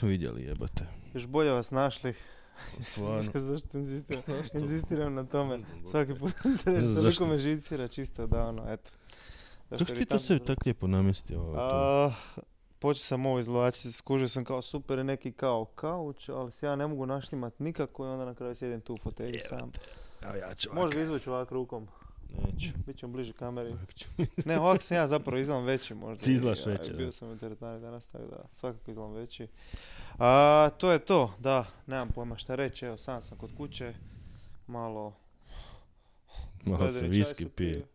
nismo 0.00 0.08
vidjeli, 0.08 0.42
jebote. 0.42 0.86
Još 1.14 1.26
bolje 1.26 1.50
vas 1.50 1.70
našli. 1.70 2.14
Stvarno. 2.82 3.22
Zašto 3.34 3.78
inzistiram? 3.78 4.22
Zašto? 4.26 4.58
Inzistiram 4.58 5.14
na 5.14 5.24
tome. 5.24 5.58
Svaki 5.90 6.14
put 6.14 6.32
Ne 6.44 6.72
reći, 6.72 6.86
znam 6.86 6.94
toliko 6.94 7.00
zašto. 7.00 7.26
me 7.26 7.38
živcira 7.38 7.88
čisto 7.88 8.26
da 8.26 8.46
ono, 8.46 8.72
eto. 8.72 8.90
Kako 9.70 9.84
si 9.84 9.94
ti 9.94 10.06
to 10.06 10.18
sve 10.18 10.38
tako 10.38 10.60
lijepo 10.66 10.86
namjestio? 10.86 11.40
ovo, 11.40 11.54
to? 11.54 11.60
A, 11.60 12.12
počeo 12.78 13.02
sam 13.02 13.26
ovo 13.26 13.38
izvlačiti, 13.38 13.92
skužio 13.92 14.28
sam 14.28 14.44
kao 14.44 14.62
super 14.62 14.98
je 14.98 15.04
neki 15.04 15.32
kao 15.32 15.64
kauč, 15.64 16.28
ali 16.28 16.52
se 16.52 16.66
ja 16.66 16.76
ne 16.76 16.86
mogu 16.86 17.06
naštimat 17.06 17.58
nikako 17.58 18.06
i 18.06 18.08
onda 18.08 18.24
na 18.24 18.34
kraju 18.34 18.54
sjedim 18.54 18.80
tu 18.80 18.94
u 18.94 18.98
fotelji 18.98 19.40
sam. 19.40 19.72
Evo 20.22 20.34
ja 20.34 20.54
ću. 20.54 20.70
Možda 20.72 21.00
izvući 21.00 21.30
ovak 21.30 21.50
rukom, 21.50 21.88
Neću. 22.36 22.68
bit 22.86 22.96
ćemo 22.96 23.12
bliže 23.12 23.32
kameri. 23.32 23.74
Ne, 24.44 24.58
ovak 24.58 24.82
sam 24.82 24.96
ja 24.96 25.06
zapravo 25.06 25.38
izgledam 25.38 25.64
veći 25.64 25.94
možda. 25.94 26.24
Ti 26.24 26.32
izgledaš 26.32 26.66
Ja, 26.66 26.72
veći, 26.72 26.92
Bio 26.92 27.06
da. 27.06 27.12
sam 27.12 27.30
u 27.30 27.38
teretani 27.38 27.80
danas, 27.80 28.06
tako 28.06 28.24
da 28.24 28.44
svakako 28.54 28.90
izgledam 28.90 29.14
veći. 29.14 29.46
A, 30.18 30.70
to 30.78 30.92
je 30.92 30.98
to, 30.98 31.34
da, 31.38 31.66
nemam 31.86 32.08
pojma 32.08 32.36
šta 32.36 32.54
reći, 32.54 32.86
evo 32.86 32.96
sam 32.96 33.20
sam 33.20 33.38
kod 33.38 33.50
kuće, 33.56 33.94
malo... 34.66 35.12
Malo 36.64 36.92
se 36.92 37.08
viski 37.08 37.48
pije. 37.48 37.86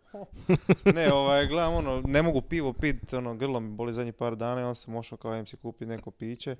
ne, 0.95 1.13
ovaj, 1.13 1.47
gledam 1.47 1.73
ono, 1.73 2.01
ne 2.05 2.21
mogu 2.21 2.41
pivo 2.41 2.73
pit, 2.73 3.13
ono, 3.13 3.35
grlo 3.35 3.59
mi 3.59 3.69
boli 3.69 3.93
zadnjih 3.93 4.13
par 4.13 4.35
dana 4.35 4.61
i 4.61 4.63
onda 4.63 4.75
sam 4.75 4.95
ošao 4.95 5.17
kao 5.17 5.35
im 5.35 5.45
si 5.45 5.57
kupiti 5.57 5.85
neko 5.85 6.11
piće. 6.11 6.55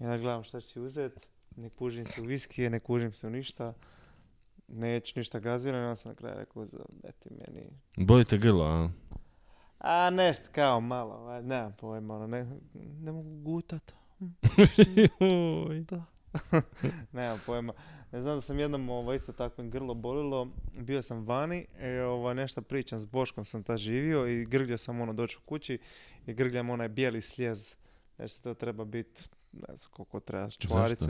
I 0.00 0.04
onda 0.04 0.18
gledam 0.18 0.44
šta 0.44 0.60
ću 0.60 0.82
uzet, 0.82 1.12
ne 1.56 1.70
kužim 1.70 2.06
se 2.06 2.20
u 2.20 2.24
viskije, 2.24 2.70
ne 2.70 2.80
kužim 2.80 3.12
se 3.12 3.26
u 3.26 3.30
ništa. 3.30 3.74
Neću 4.68 5.12
ništa 5.18 5.38
gazirano, 5.38 5.84
onda 5.84 5.96
sam 5.96 6.10
na 6.10 6.14
kraju 6.16 6.34
rekao, 6.38 6.66
za- 6.66 6.84
daj 7.02 7.12
ti 7.12 7.28
meni 7.30 7.70
Boli 7.96 8.24
te 8.24 8.38
grlo, 8.38 8.64
a? 8.64 8.88
A 9.78 10.10
nešto 10.10 10.44
kao 10.52 10.80
malo, 10.80 11.14
ovaj, 11.14 11.42
nemam 11.42 11.72
pojma, 11.80 12.14
ono, 12.16 12.26
ne, 12.26 12.46
ne 13.00 13.12
mogu 13.12 13.42
gutat. 13.42 13.92
Joj. 15.20 15.84
Nemam 17.12 17.40
pojma. 17.46 17.72
Ne 18.12 18.22
znam 18.22 18.36
da 18.36 18.40
sam 18.40 18.58
jednom 18.58 18.88
ovaj, 18.88 19.16
isto 19.16 19.32
tako 19.32 19.62
grlo 19.62 19.94
bolilo, 19.94 20.48
bio 20.72 21.02
sam 21.02 21.26
vani, 21.26 21.66
i, 21.82 21.98
ovaj, 21.98 22.34
nešto 22.34 22.62
pričam 22.62 22.98
s 22.98 23.06
Boškom 23.06 23.44
sam 23.44 23.62
ta 23.62 23.76
živio 23.76 24.26
i 24.26 24.44
grglio 24.44 24.78
sam 24.78 25.00
ono 25.00 25.12
doći 25.12 25.36
u 25.38 25.46
kući 25.46 25.78
i 26.26 26.34
grgljam 26.34 26.70
onaj 26.70 26.88
bijeli 26.88 27.20
slijez. 27.20 27.74
Nešto 28.18 28.42
to 28.42 28.54
treba 28.54 28.84
biti, 28.84 29.22
ne 29.52 29.76
znam 29.76 29.90
koliko 29.90 30.20
treba 30.20 30.48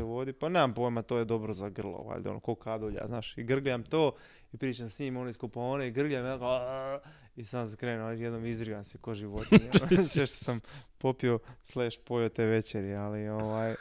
u 0.05 0.09
vodi, 0.09 0.33
pa 0.33 0.49
nemam 0.49 0.75
pojma, 0.75 1.03
to 1.03 1.19
je 1.19 1.25
dobro 1.25 1.53
za 1.53 1.69
grlo, 1.69 2.03
valjda, 2.03 2.31
ono, 2.31 2.41
ko 2.41 2.55
kadulja, 2.55 3.07
znaš, 3.07 3.39
i 3.39 3.43
grgljam 3.45 3.83
to 3.83 4.15
i 4.53 4.57
pričam 4.57 4.89
s 4.89 4.99
njim, 4.99 5.17
on 5.17 5.29
iz 5.29 5.37
kupaone 5.37 5.89
i 5.89 5.91
grgljam, 5.91 6.25
ja 6.27 7.01
i 7.37 7.45
sam 7.45 7.67
se 7.67 7.77
krenuo, 7.77 8.11
jednom 8.11 8.47
izrivam 8.47 8.85
se 8.85 8.99
ko 8.99 9.15
životinje, 9.15 9.71
ono, 9.91 10.05
sve 10.05 10.27
što 10.27 10.37
sam 10.37 10.61
popio, 10.99 11.39
slash 11.63 11.99
pojio 12.05 12.29
te 12.29 12.45
večeri, 12.45 12.95
ali 12.95 13.29
ovaj, 13.29 13.75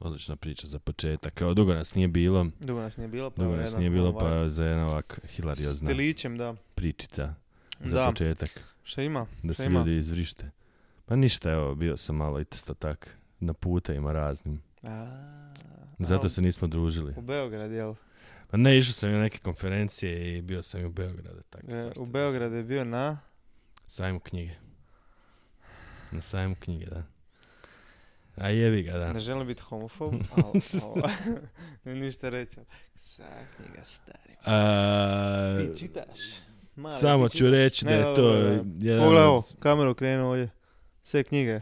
Odlična 0.00 0.36
priča 0.36 0.66
za 0.66 0.78
početak. 0.78 1.34
Kao 1.34 1.54
dugo 1.54 1.74
nas 1.74 1.94
nije 1.94 2.08
bilo. 2.08 2.46
dugo 2.60 2.80
nas 2.80 2.96
nije 2.96 3.08
bilo, 3.08 3.30
pa 3.30 3.42
Dugo 3.42 3.56
nas 3.56 3.70
jedan, 3.70 3.80
nije 3.80 3.90
bilo, 3.90 4.08
ovaj, 4.08 4.42
pa 4.42 4.48
za 4.48 4.64
jedna 4.64 4.86
ovak 4.86 5.20
hilariozna 5.28 5.88
stilićem, 5.88 6.38
da. 6.38 6.54
pričica 6.74 7.34
za 7.80 7.96
Da, 7.96 8.06
početak. 8.06 8.60
šta 8.82 9.02
ima? 9.02 9.26
Da 9.42 9.54
se 9.54 9.68
ljudi 9.68 9.96
izvrište. 9.96 10.50
Pa 11.06 11.16
ništa, 11.16 11.50
evo, 11.50 11.74
bio 11.74 11.96
sam 11.96 12.16
malo 12.16 12.40
isto 12.40 12.74
tak 12.74 13.18
na 13.44 13.52
putajima 13.54 14.12
raznim. 14.12 14.62
A, 14.82 15.06
Zato 15.98 16.28
se 16.28 16.42
nismo 16.42 16.68
družili. 16.68 17.14
U 17.16 17.22
Beograd, 17.22 17.72
jel? 17.72 17.94
Pa 18.48 18.56
ne, 18.56 18.78
išao 18.78 18.92
sam 18.92 19.10
i 19.10 19.12
na 19.12 19.20
neke 19.20 19.38
konferencije 19.38 20.38
i 20.38 20.42
bio 20.42 20.62
sam 20.62 20.80
i 20.80 20.84
u 20.84 20.90
Beogradu. 20.90 21.42
Tako, 21.42 21.66
E, 21.66 21.70
svašta 21.72 21.82
u 21.82 21.88
nešto. 21.88 22.04
Beograd 22.04 22.52
je 22.52 22.62
bio 22.62 22.84
na... 22.84 23.18
Sajmu 23.86 24.20
knjige. 24.20 24.54
Na 26.10 26.20
sajmu 26.22 26.54
knjige, 26.56 26.86
da. 26.86 27.02
A 28.36 28.48
jebi 28.48 28.82
ga, 28.82 28.92
da. 28.92 29.12
Ne 29.12 29.20
želim 29.20 29.46
biti 29.46 29.62
homofob, 29.62 30.14
ali 30.34 30.60
ovo, 30.82 31.08
ne 31.84 31.94
ništa 31.94 32.28
reći. 32.28 32.56
Sa 32.96 33.22
knjiga 33.56 33.84
stari. 33.84 34.34
A, 34.46 35.58
Ti 35.66 35.78
čitaš? 35.78 36.18
Mali, 36.76 36.94
samo 36.94 37.28
ti 37.28 37.32
ću 37.32 37.38
čitaš? 37.38 37.50
reći 37.50 37.84
da 37.84 37.90
Ne, 37.90 37.96
je 37.98 38.14
to 38.16 38.34
jedan 38.34 38.64
Pogledaj 39.00 39.24
od- 39.24 39.28
ovo, 39.28 39.42
kameru 39.58 39.94
krenu 39.94 40.28
ovdje. 40.28 40.50
Sve 41.02 41.24
knjige. 41.24 41.60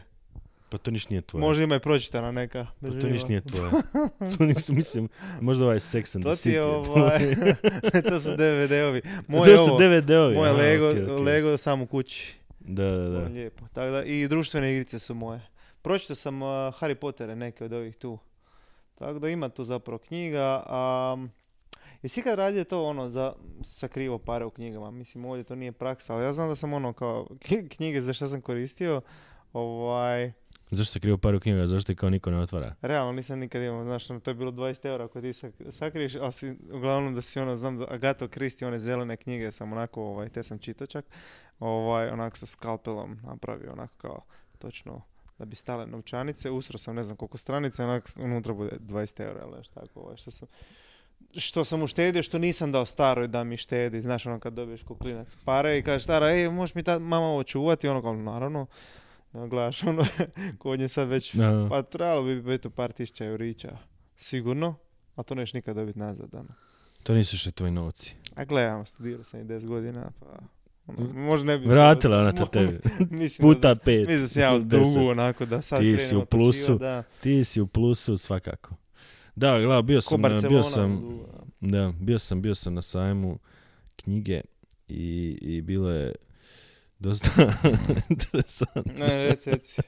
Pa 0.72 0.78
to 0.78 0.90
niš 0.90 1.08
nije 1.08 1.22
tvoje. 1.22 1.40
Možda 1.40 1.64
ima 1.64 1.74
i 1.76 1.80
pročitana 1.80 2.32
neka. 2.32 2.66
Pa 2.80 2.88
to 3.00 3.06
niš 3.06 3.24
nije 3.24 3.40
tvoje. 3.40 3.70
to 4.38 4.44
nisu, 4.44 4.72
mislim, 4.72 5.08
možda 5.40 5.64
ovaj 5.64 5.76
Sex 5.78 6.16
and 6.16 6.24
To 6.24 6.34
the 6.34 6.42
ti 6.42 6.48
City. 6.48 6.52
je 6.52 6.60
to 6.60 6.92
ovaj... 6.92 7.18
to 8.10 8.20
su 8.20 8.28
DVD-ovi. 8.30 9.02
Moje 9.28 9.56
to 9.56 9.66
su 9.66 9.76
DVD-ovi. 9.78 10.34
moje 10.34 10.52
Lego, 10.52 10.90
okej, 10.90 11.04
okej. 11.04 11.16
Lego 11.16 11.56
sam 11.56 11.82
u 11.82 11.86
kući. 11.86 12.34
Da, 12.60 12.90
da, 12.90 13.08
da. 13.08 13.18
Lijepo. 13.18 13.64
Tako 13.72 13.90
da, 13.90 14.04
i 14.04 14.28
društvene 14.28 14.72
igrice 14.72 14.98
su 14.98 15.14
moje. 15.14 15.40
Pročitao 15.82 16.16
sam 16.16 16.42
uh, 16.42 16.48
Harry 16.48 16.94
Pottere, 16.94 17.36
neke 17.36 17.64
od 17.64 17.72
ovih 17.72 17.96
tu. 17.96 18.18
Tako 18.94 19.18
da 19.18 19.28
ima 19.28 19.48
tu 19.48 19.64
zapravo 19.64 19.98
knjiga. 19.98 20.62
A, 20.66 21.16
jesi 22.02 22.20
ikad 22.20 22.38
radio 22.38 22.64
to 22.64 22.84
ono 22.84 23.08
za 23.08 23.32
sakrivo 23.64 24.18
pare 24.18 24.44
u 24.44 24.50
knjigama? 24.50 24.90
Mislim, 24.90 25.24
ovdje 25.24 25.44
to 25.44 25.54
nije 25.54 25.72
praksa, 25.72 26.14
ali 26.14 26.24
ja 26.24 26.32
znam 26.32 26.48
da 26.48 26.54
sam 26.54 26.72
ono 26.72 26.92
kao 26.92 27.26
knjige 27.76 28.00
za 28.00 28.12
što 28.12 28.28
sam 28.28 28.40
koristio. 28.40 29.00
Ovaj, 29.52 30.32
Zašto 30.74 30.92
se 30.92 31.00
krivo 31.00 31.18
paru 31.18 31.40
knjiga? 31.40 31.66
Zašto 31.66 31.92
ih 31.92 31.98
kao 31.98 32.10
niko 32.10 32.30
ne 32.30 32.38
otvara? 32.38 32.74
realno 32.82 33.12
nisam 33.12 33.38
nikad 33.38 33.62
imao, 33.62 33.84
znaš, 33.84 34.10
ono, 34.10 34.20
to 34.20 34.30
je 34.30 34.34
bilo 34.34 34.50
20 34.50 34.86
eura 34.88 35.04
ako 35.04 35.20
ti 35.20 35.32
sak- 35.32 35.70
sakriješ, 35.70 36.14
ali 36.14 36.32
si, 36.32 36.56
uglavnom 36.72 37.14
da 37.14 37.22
si 37.22 37.40
ono, 37.40 37.56
znam 37.56 37.78
da 37.78 37.86
Agatha 37.90 38.28
Christie, 38.28 38.68
one 38.68 38.78
zelene 38.78 39.16
knjige 39.16 39.52
sam 39.52 39.72
onako, 39.72 40.02
ovaj, 40.02 40.28
te 40.28 40.42
sam 40.42 40.58
čitao 40.58 40.86
čak, 40.86 41.04
ovaj, 41.60 42.08
onako 42.08 42.36
sa 42.36 42.46
skalpelom 42.46 43.18
napravio, 43.24 43.72
onako 43.72 43.94
kao, 43.96 44.20
točno, 44.58 45.02
da 45.38 45.44
bi 45.44 45.56
stale 45.56 45.86
novčanice, 45.86 46.50
usro 46.50 46.78
sam 46.78 46.94
ne 46.94 47.02
znam 47.02 47.16
koliko 47.16 47.38
stranica, 47.38 47.84
onak 47.84 48.08
unutra 48.20 48.54
bude 48.54 48.76
20 48.80 49.20
eura 49.20 49.40
ili 49.42 49.56
nešto 49.58 49.80
tako, 49.80 50.00
ovaj, 50.00 50.16
što 50.16 50.30
sam, 50.30 50.48
što 51.36 51.64
sam 51.64 51.82
uštedio, 51.82 52.22
što 52.22 52.38
nisam 52.38 52.72
dao 52.72 52.86
staroj 52.86 53.28
da 53.28 53.44
mi 53.44 53.56
štedi, 53.56 54.00
znaš 54.00 54.26
ono 54.26 54.40
kad 54.40 54.52
dobiješ 54.52 54.82
ko 54.82 54.94
klinac 54.94 55.36
pare 55.44 55.78
i 55.78 55.82
kaže 55.82 56.04
stara, 56.04 56.30
ej, 56.30 56.48
možeš 56.50 56.74
mi 56.74 56.82
ta 56.82 56.98
mama 56.98 57.26
ovo 57.26 57.42
čuvati, 57.42 57.88
ono 57.88 58.02
kao, 58.02 58.16
naravno, 58.16 58.66
Ja, 59.34 59.46
gledaš 59.46 59.84
ono, 59.84 60.06
kod 60.58 60.78
nje 60.78 60.88
sad 60.88 61.08
već 61.08 61.34
Da. 61.34 61.66
pa 61.70 61.82
trebalo 61.82 62.22
bi 62.22 62.42
biti 62.42 62.70
par 62.70 62.92
tisuća 62.92 63.24
eurića. 63.24 63.76
Sigurno. 64.16 64.74
A 65.16 65.22
to 65.22 65.34
neš 65.34 65.52
nikad 65.52 65.76
dobiti 65.76 65.98
nazad. 65.98 66.34
Ano. 66.34 66.48
To 67.02 67.14
nisu 67.14 67.38
še 67.38 67.50
tvoji 67.50 67.72
novci. 67.72 68.14
A 68.34 68.44
gledam, 68.44 68.86
studirao 68.86 69.24
sam 69.24 69.40
i 69.40 69.44
10 69.44 69.66
godina, 69.66 70.10
pa... 70.20 70.26
Ono, 70.86 71.12
možda 71.12 71.46
ne 71.46 71.58
bi... 71.58 71.66
Vratila 71.66 72.18
ona 72.18 72.32
to 72.32 72.46
tebi. 72.46 72.78
mislim 73.10 73.48
Puta 73.48 73.74
da, 73.74 73.80
pet. 73.80 74.08
Mislim 74.08 74.28
sam 74.28 74.42
ja 74.42 74.54
u 74.54 74.58
dugu, 74.58 75.08
onako, 75.08 75.46
da 75.46 75.62
sad 75.62 75.80
Ti 75.80 75.98
si 75.98 76.16
u 76.16 76.24
plusu. 76.24 76.78
Da. 76.78 77.02
Ti 77.20 77.44
si 77.44 77.60
u 77.60 77.66
plusu 77.66 78.16
svakako. 78.16 78.74
Da, 79.34 79.60
gledaj, 79.60 79.82
bio 79.82 80.00
sam, 80.00 80.22
Barcelona 80.22 80.48
bio 80.48 80.62
sam, 80.62 81.20
da, 81.60 81.92
bio 82.00 82.18
sam, 82.18 82.42
bio 82.42 82.54
sam 82.54 82.74
na 82.74 82.82
sajmu 82.82 83.38
knjige 83.96 84.40
i, 84.88 85.38
i 85.40 85.62
bilo 85.62 85.90
je 85.90 86.14
dosta 87.02 87.30
interesantno. 88.08 88.92
Ne, 88.98 89.28
reci, 89.28 89.50
reci. 89.50 89.82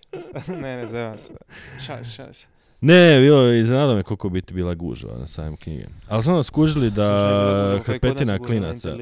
ne, 0.62 0.76
ne, 0.76 0.88
zajevam 0.88 1.18
se. 1.18 1.32
Se, 1.78 2.14
šalim 2.14 2.34
se. 2.34 2.46
Ne, 2.80 3.20
bilo 3.20 3.42
je 3.42 3.60
iznenada 3.60 3.94
me 3.94 4.02
koliko 4.02 4.28
biti 4.28 4.54
bila 4.54 4.74
gužva 4.74 5.18
na 5.18 5.26
sajmu 5.26 5.56
knjige. 5.56 5.86
Ali 6.08 6.22
smo 6.22 6.36
nas 6.36 6.46
skužili 6.46 6.90
da 6.90 7.80
hrpetina 7.84 8.38
klinaca. 8.38 8.96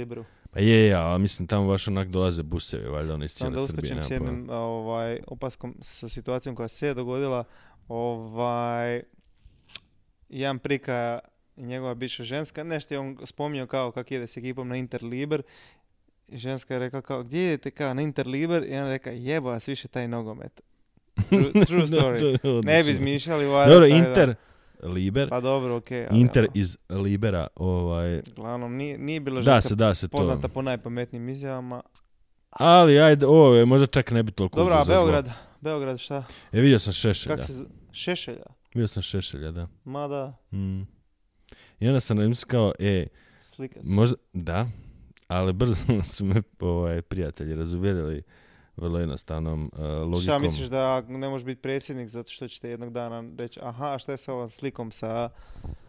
Pa 0.50 0.60
je, 0.60 0.86
je, 0.86 0.94
ali 0.94 1.20
mislim 1.20 1.48
tamo 1.48 1.66
baš 1.66 1.88
onak 1.88 2.08
dolaze 2.08 2.42
busevi, 2.42 2.88
valjda 2.88 3.14
oni 3.14 3.24
iz 3.24 3.32
Samo 3.32 3.50
cijele 3.50 3.62
da 3.62 3.66
Srbije. 3.66 3.92
uskočim 3.92 4.04
s 4.04 4.10
jednom 4.10 4.50
ovaj, 4.50 5.20
opaskom 5.26 5.74
sa 5.80 6.08
situacijom 6.08 6.56
koja 6.56 6.68
se 6.68 6.86
je 6.86 6.94
dogodila. 6.94 7.44
Ovaj, 7.88 9.02
jedan 10.28 10.58
prika 10.58 11.18
njegova 11.56 11.94
bivša 11.94 12.22
ženska, 12.22 12.64
nešto 12.64 12.94
je 12.94 12.98
on 12.98 13.18
spominjao 13.24 13.66
kao 13.66 13.92
kak 13.92 14.10
ide 14.10 14.26
s 14.26 14.36
ekipom 14.36 14.68
na 14.68 14.76
Interliber. 14.76 15.42
Ženska 16.32 16.74
je 16.74 16.80
rekla 16.80 17.00
kao, 17.00 17.22
gdje 17.22 17.44
idete 17.44 17.70
kao 17.70 17.94
na 17.94 18.02
Interliber? 18.02 18.62
I 18.62 18.74
on 18.74 18.88
reka, 18.88 19.10
jebo 19.10 19.48
vas 19.48 19.68
više 19.68 19.88
taj 19.88 20.08
nogomet. 20.08 20.60
True, 21.28 21.52
true 21.66 21.82
story. 21.82 22.38
To 22.38 22.48
je 22.48 22.60
ne 22.62 22.82
bi 22.82 22.90
izmišljali 22.90 23.44
Dobro, 23.44 23.80
da- 23.80 23.86
Inter, 23.86 24.34
Liber, 24.84 25.28
Pa 25.28 25.40
dobro, 25.40 25.76
okej. 25.76 26.06
ali 26.06 26.20
Inter 26.20 26.42
ono, 26.42 26.52
iz 26.54 26.76
Libera, 26.90 27.46
ovaj, 27.56 28.22
Uglavnom, 28.30 28.74
nije, 28.74 28.98
nije 28.98 29.20
bila 29.20 29.36
da 29.36 29.42
ženska 29.44 29.68
se, 29.68 29.74
da 29.74 29.94
se 29.94 30.08
to. 30.08 30.18
poznata 30.18 30.48
po 30.48 30.62
najpametnijim 30.62 31.28
izjavama. 31.28 31.82
Ali 32.50 33.00
ajde, 33.00 33.26
ovo 33.26 33.54
je 33.54 33.64
možda 33.64 33.86
čak 33.86 34.10
ne 34.10 34.22
bi 34.22 34.32
toliko 34.32 34.56
Dobro, 34.56 34.74
a 34.74 34.84
zlo. 34.84 34.94
Beograd, 34.94 35.28
Beograd 35.60 35.98
šta? 35.98 36.24
E, 36.52 36.60
vidio 36.60 36.78
sam 36.78 36.92
Šešelja. 36.92 37.36
Kak 37.36 37.44
se... 37.44 37.52
z- 37.52 37.66
Šešelja? 37.92 38.44
Vidio 38.74 38.88
sam 38.88 39.02
Šešelja, 39.02 39.50
da. 39.50 39.68
Ma 39.84 40.08
da, 40.08 40.36
Mm. 40.50 40.80
I 41.80 41.88
onda 41.88 42.00
sam 42.00 42.18
razmislio 42.18 42.48
kao, 42.48 42.72
e, 42.78 43.06
slikac. 43.38 43.82
možda, 43.84 44.16
da, 44.32 44.68
ali 45.32 45.52
brzo 45.52 45.84
su 46.12 46.24
me 46.24 46.42
ovaj, 46.60 47.02
prijatelji 47.02 47.54
razuvjerili 47.54 48.22
vrlo 48.76 48.98
jednostavnom 48.98 49.70
uh, 49.72 49.80
logikom. 49.80 50.20
Šta 50.20 50.38
misliš 50.38 50.66
da 50.66 51.00
ne 51.00 51.28
možeš 51.28 51.44
biti 51.44 51.62
predsjednik 51.62 52.08
zato 52.08 52.30
što 52.30 52.48
ćete 52.48 52.70
jednog 52.70 52.92
dana 52.92 53.24
reći 53.38 53.60
aha, 53.62 53.98
šta 53.98 54.12
je 54.12 54.18
sa 54.18 54.32
ovom 54.32 54.50
slikom 54.50 54.90
sa... 54.90 55.30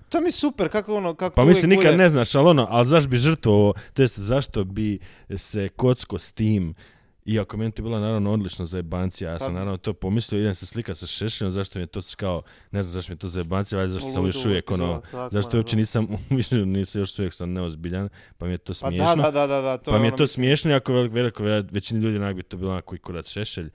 To 0.10 0.22
mi 0.22 0.32
super, 0.32 0.70
kako 0.70 0.96
ono, 0.96 1.14
kako 1.16 1.36
Pa 1.36 1.44
mislim, 1.44 1.70
nikad 1.70 1.92
bude. 1.92 1.98
ne 1.98 2.10
znaš, 2.10 2.36
ali 2.36 2.50
ono, 2.50 2.68
ali 2.70 2.88
zašto 2.88 3.10
bi 3.10 3.18
žrtvovao, 3.18 3.74
to 3.94 4.02
jest 4.02 4.20
zašto 4.20 4.64
bi 4.64 5.00
se 5.38 5.70
kocko 5.70 6.20
s 6.20 6.34
tim 6.34 6.76
Iako 7.26 7.58
meni 7.58 7.72
to 7.72 7.82
je 7.82 7.84
bila 7.84 8.00
naravno 8.00 8.32
odlično 8.34 8.66
za 8.66 8.78
jebancija, 8.78 9.32
ja 9.32 9.40
sam 9.40 9.48
Pa- 9.48 9.54
naravno 9.54 9.78
to 9.78 9.94
pomislio, 9.94 10.40
idem 10.40 10.56
se 10.56 10.66
slika 10.66 10.96
sa 10.96 11.08
šešeljom, 11.08 11.52
zašto 11.52 11.80
mi 11.80 11.84
je 11.84 11.88
to 11.88 12.02
kao, 12.18 12.42
ne 12.72 12.84
znam 12.84 12.92
zašto 12.92 13.12
mi 13.12 13.16
je 13.16 13.20
to 13.20 13.28
za 13.28 13.40
jebancija, 13.40 13.78
valjda 13.80 13.94
zašto 13.94 14.10
sam 14.10 14.26
još 14.26 14.46
uvijek 14.46 14.72
ono, 14.72 15.02
tako 15.12 15.30
zašto 15.32 15.58
uopće 15.58 15.76
nisam, 15.78 16.08
više 16.30 16.66
nisam 16.66 17.02
još 17.02 17.20
uvijek 17.20 17.34
sam 17.34 17.54
neozbiljan, 17.54 18.10
pa 18.38 18.46
mi 18.46 18.52
je 18.52 18.58
to 18.58 18.72
Pa 18.72 18.74
smiješno. 18.74 19.16
da, 19.16 19.32
da, 19.32 19.32
da, 19.32 19.48
da, 19.48 19.62
da, 19.62 19.78
to 19.78 19.92
pa 19.92 19.98
je 19.98 20.02
mi 20.02 20.08
je 20.08 20.12
ono, 20.12 20.18
to 20.18 20.28
smiješno, 20.28 20.72
jako 20.72 20.94
veliko, 20.94 21.14
veliko, 21.44 21.44
većini 21.72 22.00
ljudi 22.02 22.18
onak 22.18 22.36
bi 22.36 22.44
to 22.44 22.58
bilo 22.58 22.72
onako 22.72 22.96
i 22.96 23.00
kurac 23.00 23.30
šešelj, 23.30 23.70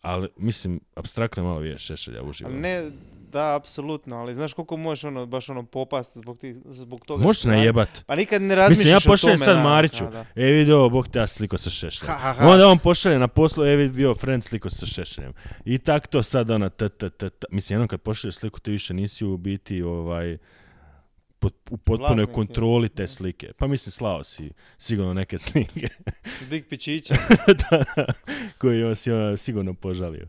ali 0.00 0.28
mislim, 0.36 0.80
abstraktno 0.94 1.42
malo 1.44 1.58
više 1.58 1.78
šešelja 1.78 2.22
uživo. 2.22 2.50
ne, 2.50 2.90
da, 3.32 3.56
apsolutno, 3.56 4.16
ali 4.16 4.34
znaš 4.34 4.52
koliko 4.52 4.76
možeš 4.76 5.04
ono, 5.04 5.26
baš 5.26 5.48
ono 5.48 5.62
popast 5.62 6.16
zbog, 6.16 6.38
ti, 6.38 6.54
zbog 6.64 7.04
toga. 7.06 7.24
Možeš 7.24 7.40
stvari. 7.40 7.56
najebat. 7.56 7.88
Pa 8.06 8.16
nikad 8.16 8.42
ne 8.42 8.54
razmišljaš 8.54 8.84
Mislim, 8.84 8.94
ja 8.94 9.00
pošaljem 9.12 9.38
sad 9.38 9.62
Mariću, 9.62 10.04
da, 10.04 10.10
da. 10.10 10.42
e 10.42 10.64
bog 10.90 11.08
te 11.08 11.18
ja 11.18 11.26
sliko 11.26 11.58
sa 11.58 11.70
ha. 12.06 12.34
Onda 12.48 12.68
on 12.68 12.78
pošalje 12.78 13.18
na 13.18 13.28
poslu, 13.28 13.64
e 13.64 13.88
bio 13.88 14.14
friend 14.14 14.44
sliko 14.44 14.70
sa 14.70 14.86
šešeljem. 14.86 15.32
I 15.64 15.78
tak 15.78 16.06
to 16.06 16.22
sad 16.22 16.50
ona, 16.50 16.68
t, 16.68 16.88
t, 16.88 17.10
t, 17.10 17.30
t. 17.30 17.46
Mislim, 17.50 17.74
jednom 17.74 17.88
kad 17.88 18.00
pošalješ 18.00 18.34
sliku, 18.34 18.60
ti 18.60 18.70
više 18.70 18.94
nisi 18.94 19.24
u 19.24 19.36
biti 19.36 19.82
ovaj, 19.82 20.38
pot- 21.40 21.70
u 21.70 21.76
potpunoj 21.76 22.08
Vlasnik 22.08 22.28
je. 22.28 22.34
kontroli 22.34 22.88
te 22.88 23.08
slike. 23.08 23.52
Pa 23.58 23.66
mislim, 23.66 23.92
slao 23.92 24.24
si 24.24 24.50
sigurno 24.78 25.14
neke 25.14 25.38
slike 25.48 25.88
Dik 26.50 26.68
pičića. 26.68 27.14
da, 27.70 27.84
da, 27.96 28.04
koje 28.58 28.86
on 28.86 28.96
si 28.96 29.12
ona 29.12 29.36
sigurno 29.36 29.74
požalio. 29.74 30.28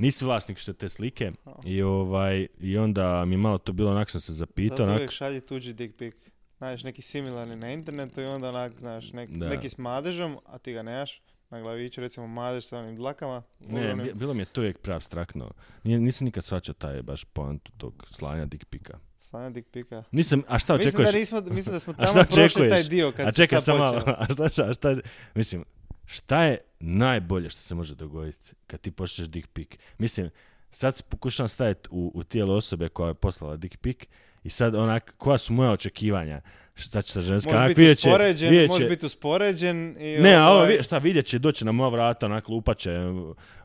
Nisi 0.00 0.24
vlasnik 0.24 0.58
što 0.58 0.72
te 0.72 0.88
slike 0.88 1.32
i 1.64 1.82
ovaj 1.82 2.46
i 2.60 2.78
onda 2.78 3.24
mi 3.24 3.34
je 3.34 3.38
malo 3.38 3.58
to 3.58 3.72
bilo 3.72 3.90
onak 3.90 4.10
sam 4.10 4.20
se 4.20 4.32
zapitao 4.32 4.68
Zato 4.68 4.82
onak, 4.82 4.96
uvijek 4.96 5.10
šalji 5.10 5.40
tuđi 5.40 5.72
dick 5.72 5.96
pic. 5.96 6.14
Znaš, 6.58 6.82
neki 6.82 7.02
similarni 7.02 7.56
na 7.56 7.72
internetu 7.72 8.20
i 8.20 8.26
onda 8.26 8.48
onak, 8.48 8.72
znaš, 8.72 9.12
nek, 9.12 9.30
Da. 9.30 9.48
neki 9.48 9.68
s 9.68 9.78
madežom, 9.78 10.38
a 10.46 10.58
ti 10.58 10.72
ga 10.72 10.82
nemaš. 10.82 11.20
Na 11.50 11.60
glaviću, 11.60 12.00
recimo, 12.00 12.26
madež 12.26 12.64
sa 12.64 12.78
onim 12.78 12.96
dlakama. 12.96 13.42
ne, 13.60 13.94
bi- 13.96 14.14
bilo 14.14 14.34
mi 14.34 14.42
je 14.42 14.46
to 14.46 14.60
uvijek 14.60 14.78
preabstraktno. 14.78 15.50
Nisam 15.84 16.24
nikad 16.24 16.44
svačao 16.44 16.74
taj 16.74 17.02
baš 17.02 17.24
poantu 17.24 17.72
tog 17.72 18.06
slanja 18.10 18.44
dick 18.46 18.64
pika. 18.64 18.98
Slanja 19.20 19.50
dick 19.50 19.68
pika. 19.70 20.02
Nisam, 20.12 20.42
a 20.48 20.58
šta 20.58 20.76
Mislim 20.76 20.88
očekuješ? 20.88 21.12
da, 21.12 21.18
nismo, 21.18 21.40
mislim 21.40 21.72
da 21.72 21.80
smo 21.80 21.92
tamo 22.06 22.24
prošli 22.24 22.68
taj 22.70 22.82
dio 22.82 23.12
kad 23.12 23.26
a 23.26 23.32
čekaj 23.32 23.60
sam 23.60 23.78
malo, 23.78 24.02
a 24.06 24.26
šta, 24.32 24.48
šta, 24.48 24.72
šta, 24.72 24.94
mislim, 25.34 25.64
šta 26.10 26.44
je 26.44 26.58
najbolje 26.80 27.50
što 27.50 27.60
se 27.60 27.74
može 27.74 27.94
dogoditi 27.94 28.52
kad 28.66 28.80
ti 28.80 28.90
pošleš 28.90 29.28
dick 29.28 29.48
pic? 29.48 29.68
Mislim, 29.98 30.30
sad 30.70 30.96
se 30.96 31.02
pokušavam 31.02 31.48
staviti 31.48 31.88
u, 31.92 32.12
u 32.14 32.22
tijelo 32.22 32.54
osobe 32.54 32.88
koja 32.88 33.08
je 33.08 33.14
poslala 33.14 33.56
dick 33.56 33.76
pic 33.76 33.96
i 34.44 34.50
sad 34.50 34.74
onak, 34.74 35.14
koja 35.18 35.38
su 35.38 35.52
moja 35.52 35.70
očekivanja? 35.70 36.40
Šta 36.74 37.02
će 37.02 37.14
ta 37.14 37.20
ženska? 37.20 37.52
Može 37.52 37.68
biti 37.68 37.80
vidjet 37.80 37.98
će- 37.98 38.08
uspoređen, 38.08 38.66
može 38.68 38.82
će- 38.82 38.88
biti 38.88 39.06
uspoređen 39.06 39.96
i 39.98 40.18
Ne, 40.18 40.34
a 40.34 40.46
ovo, 40.46 40.56
ovaj, 40.56 40.82
šta 40.82 40.98
vidjet 40.98 41.26
će, 41.26 41.38
doći 41.38 41.64
na 41.64 41.72
moja 41.72 41.88
vrata, 41.88 42.26
onak 42.26 42.48
lupaće, 42.48 42.90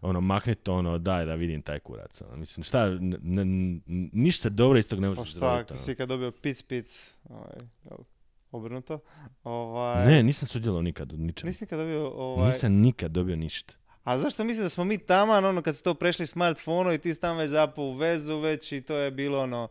ono, 0.02 0.22
maknite, 0.22 0.72
ono, 0.72 0.98
daj 0.98 1.26
da 1.26 1.36
vidim 1.36 1.62
taj 1.62 1.80
kurac. 1.80 2.22
Ono. 2.22 2.38
Mislim, 2.38 2.64
šta, 2.64 2.88
ništa 4.14 4.42
se 4.42 4.50
dobro 4.50 4.80
iz 4.80 4.88
tog 4.88 5.00
ne 5.00 5.08
Pa 5.08 5.10
možeš 5.12 5.32
šta, 5.32 5.66
ono. 5.70 5.80
si 5.80 5.96
kad 5.96 6.10
dobio 6.10 6.32
pic 6.32 6.64
pic, 6.64 7.16
ovaj, 7.30 7.60
obrnuto. 8.56 9.00
Ovaj, 9.44 10.06
Ne, 10.06 10.24
nisam 10.24 10.48
sudjelovao 10.48 10.82
nikad 10.82 11.14
u 11.14 11.18
ničem. 11.18 11.48
Nisi 11.48 11.64
nikad 11.64 11.80
dobio, 11.80 12.08
ovaj, 12.10 12.48
Nisam 12.48 12.74
nikad 12.74 13.12
dobio 13.12 13.36
ništa. 13.36 13.74
A 14.04 14.20
zašto 14.20 14.44
mislim 14.44 14.66
da 14.66 14.70
smo 14.70 14.84
mi 14.84 14.98
taman, 14.98 15.46
ono, 15.46 15.62
kad 15.62 15.76
se 15.76 15.84
to 15.84 15.94
prešli 15.94 16.26
smartfonu 16.26 16.94
i 16.94 16.98
ti 16.98 17.14
si 17.14 17.20
tamo 17.20 17.40
već 17.40 17.50
zapao 17.52 17.86
u 17.86 17.94
vezu 17.94 18.38
već 18.38 18.72
i 18.72 18.82
to 18.82 18.96
je 18.96 19.12
bilo 19.12 19.42
ono... 19.42 19.68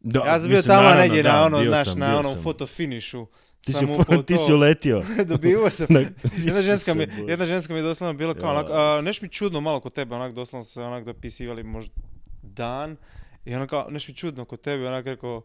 Da, 0.00 0.20
Ja 0.20 0.38
sam 0.38 0.48
bio 0.48 0.62
tamo 0.62 0.90
negdje 0.90 1.22
da, 1.22 1.32
na 1.32 1.44
ono, 1.46 1.84
sam, 1.84 1.98
na 1.98 2.18
onom 2.18 2.32
sam. 2.32 2.42
fotofinišu. 2.42 3.26
Ti 3.60 3.72
si, 3.72 3.84
u- 4.10 4.22
ti 4.22 4.36
si 4.36 4.52
uletio. 4.52 5.02
Dobivao 5.26 5.70
sam. 5.70 5.86
Na- 5.90 6.00
Jedna 6.44 6.60
ženska, 6.62 6.94
mi, 6.94 7.06
jedna 7.28 7.46
ženska 7.46 7.72
mi 7.72 7.78
je 7.78 7.82
doslovno 7.82 8.14
bilo 8.14 8.34
kao 8.34 8.44
Ja. 8.44 8.50
onak, 8.50 8.66
a, 8.70 9.00
neš 9.02 9.22
mi 9.22 9.28
čudno 9.28 9.60
malo 9.60 9.80
kod 9.80 9.92
tebe, 9.92 10.14
onak 10.14 10.34
doslovno 10.34 10.64
se 10.64 10.82
onak 10.82 11.04
dopisivali 11.04 11.62
možda 11.62 11.94
dan 12.42 12.96
i 13.44 13.54
ono 13.54 13.66
kao, 13.66 13.86
neš 13.90 14.08
mi 14.08 14.14
čudno 14.14 14.44
kod 14.44 14.60
tebe, 14.60 14.88
onak 14.88 15.06
rekao, 15.06 15.42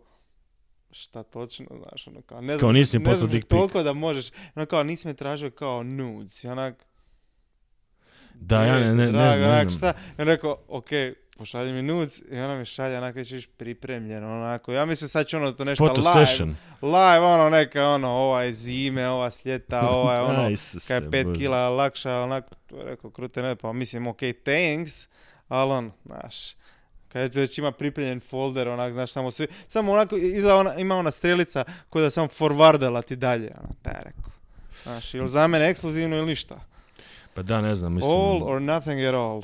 šta 0.92 1.24
točno, 1.24 1.66
znaš, 1.88 2.08
ono 2.08 2.22
kao, 2.22 2.42
ne 2.42 2.48
znam, 2.54 2.60
Kao 2.60 2.72
nisi 2.72 3.00
ne 3.00 3.16
znam 3.16 3.42
toliko 3.42 3.84
da 3.84 3.94
možeš, 3.94 4.30
ono 4.56 4.66
kao, 4.66 4.84
nisi 4.84 5.08
me 5.08 5.14
tražio 5.14 5.52
kao 5.52 5.84
nudes, 5.84 6.44
i 6.44 6.48
onak, 6.48 6.86
Da, 8.34 8.64
ja 8.64 8.80
ne, 8.80 8.86
ne, 8.86 8.94
ne, 8.96 9.12
drago, 9.12 9.34
znam, 9.34 9.42
ne 9.42 9.48
onak, 9.48 9.70
znam. 9.70 9.78
šta, 9.78 9.94
i 10.18 10.22
on 10.22 10.28
rekao, 10.28 10.58
okej, 10.68 11.14
pošalji 11.38 11.74
mi 11.74 11.82
nudes, 11.82 12.22
i 12.32 12.40
ona 12.40 12.56
mi 12.60 12.66
šalje, 12.66 12.98
onak, 12.98 13.16
već 13.16 13.32
viš 13.32 13.48
pripremljeno, 13.48 14.28
onako, 14.28 14.72
ja 14.74 14.86
mislim 14.86 15.10
sad 15.10 15.28
će 15.28 15.38
ono 15.38 15.52
to 15.52 15.66
nešto 15.66 15.86
Photo 15.86 16.02
live, 16.02 16.26
session. 16.26 16.56
live, 16.82 17.20
ono, 17.26 17.50
neka, 17.50 17.88
ono, 17.88 18.08
ova 18.10 18.44
je 18.44 18.54
zime, 18.54 19.08
ova 19.10 19.32
sljeta, 19.32 19.90
ova 19.98 20.14
je, 20.14 20.22
ono, 20.22 20.50
kaj 20.88 20.98
je 20.98 21.12
pet 21.12 21.28
Bože. 21.28 21.40
kila 21.40 21.70
lakša, 21.70 22.20
onak, 22.22 22.46
rekao, 22.72 23.12
krute 23.12 23.42
ne, 23.42 23.56
pa 23.56 23.74
mislim, 23.74 24.08
ok, 24.08 24.20
thanks, 24.44 25.08
ali 25.48 25.72
on, 25.72 25.92
znaš, 26.06 26.56
kaže 27.14 27.28
da 27.28 27.40
već 27.40 27.58
ima 27.58 27.72
pripremljen 27.72 28.20
folder, 28.20 28.68
onak, 28.68 28.94
znaš, 28.94 29.12
samo 29.12 29.32
svi, 29.32 29.48
samo 29.68 29.92
onako, 29.92 30.18
iza 30.18 30.56
ona, 30.56 30.76
ima 30.76 30.96
ona 30.96 31.12
strelica 31.12 31.64
koja 31.90 32.04
da 32.04 32.10
samo 32.10 32.28
forwardala 32.28 33.02
ti 33.02 33.16
dalje, 33.16 33.52
ono, 33.60 33.70
da 33.84 33.90
je 33.90 34.02
rekao. 34.04 34.32
Znaš, 34.84 35.14
ili 35.14 35.30
za 35.30 35.48
mene 35.48 35.70
ekskluzivno 35.70 36.18
ili 36.18 36.26
ništa. 36.26 36.60
Pa 37.34 37.44
da, 37.44 37.62
ne 37.62 37.76
znam, 37.76 37.94
mislim... 37.94 38.12
All 38.12 38.44
or 38.44 38.62
nothing 38.62 39.02
at 39.02 39.14
all. 39.14 39.42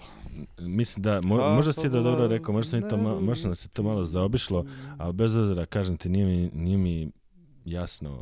Mislim 0.57 1.03
da, 1.03 1.21
mo, 1.21 1.38
Kako 1.38 1.50
možda 1.50 1.73
si 1.73 1.81
ti 1.81 1.89
to 1.89 2.01
dobro 2.01 2.27
da 2.27 2.35
rekao, 2.35 2.53
možda, 2.53 2.69
sam 2.69 2.89
to, 2.89 2.97
ma- 2.97 3.19
možda 3.19 3.56
se 3.56 3.69
to 3.69 3.83
malo 3.83 4.03
zaobišlo, 4.03 4.65
ali 4.97 5.13
bez 5.13 5.35
obzira, 5.35 5.65
kažem 5.65 5.97
ti, 5.97 6.09
nije 6.09 6.25
mi, 6.25 6.51
nije 6.53 6.77
mi 6.77 7.09
jasno 7.65 8.19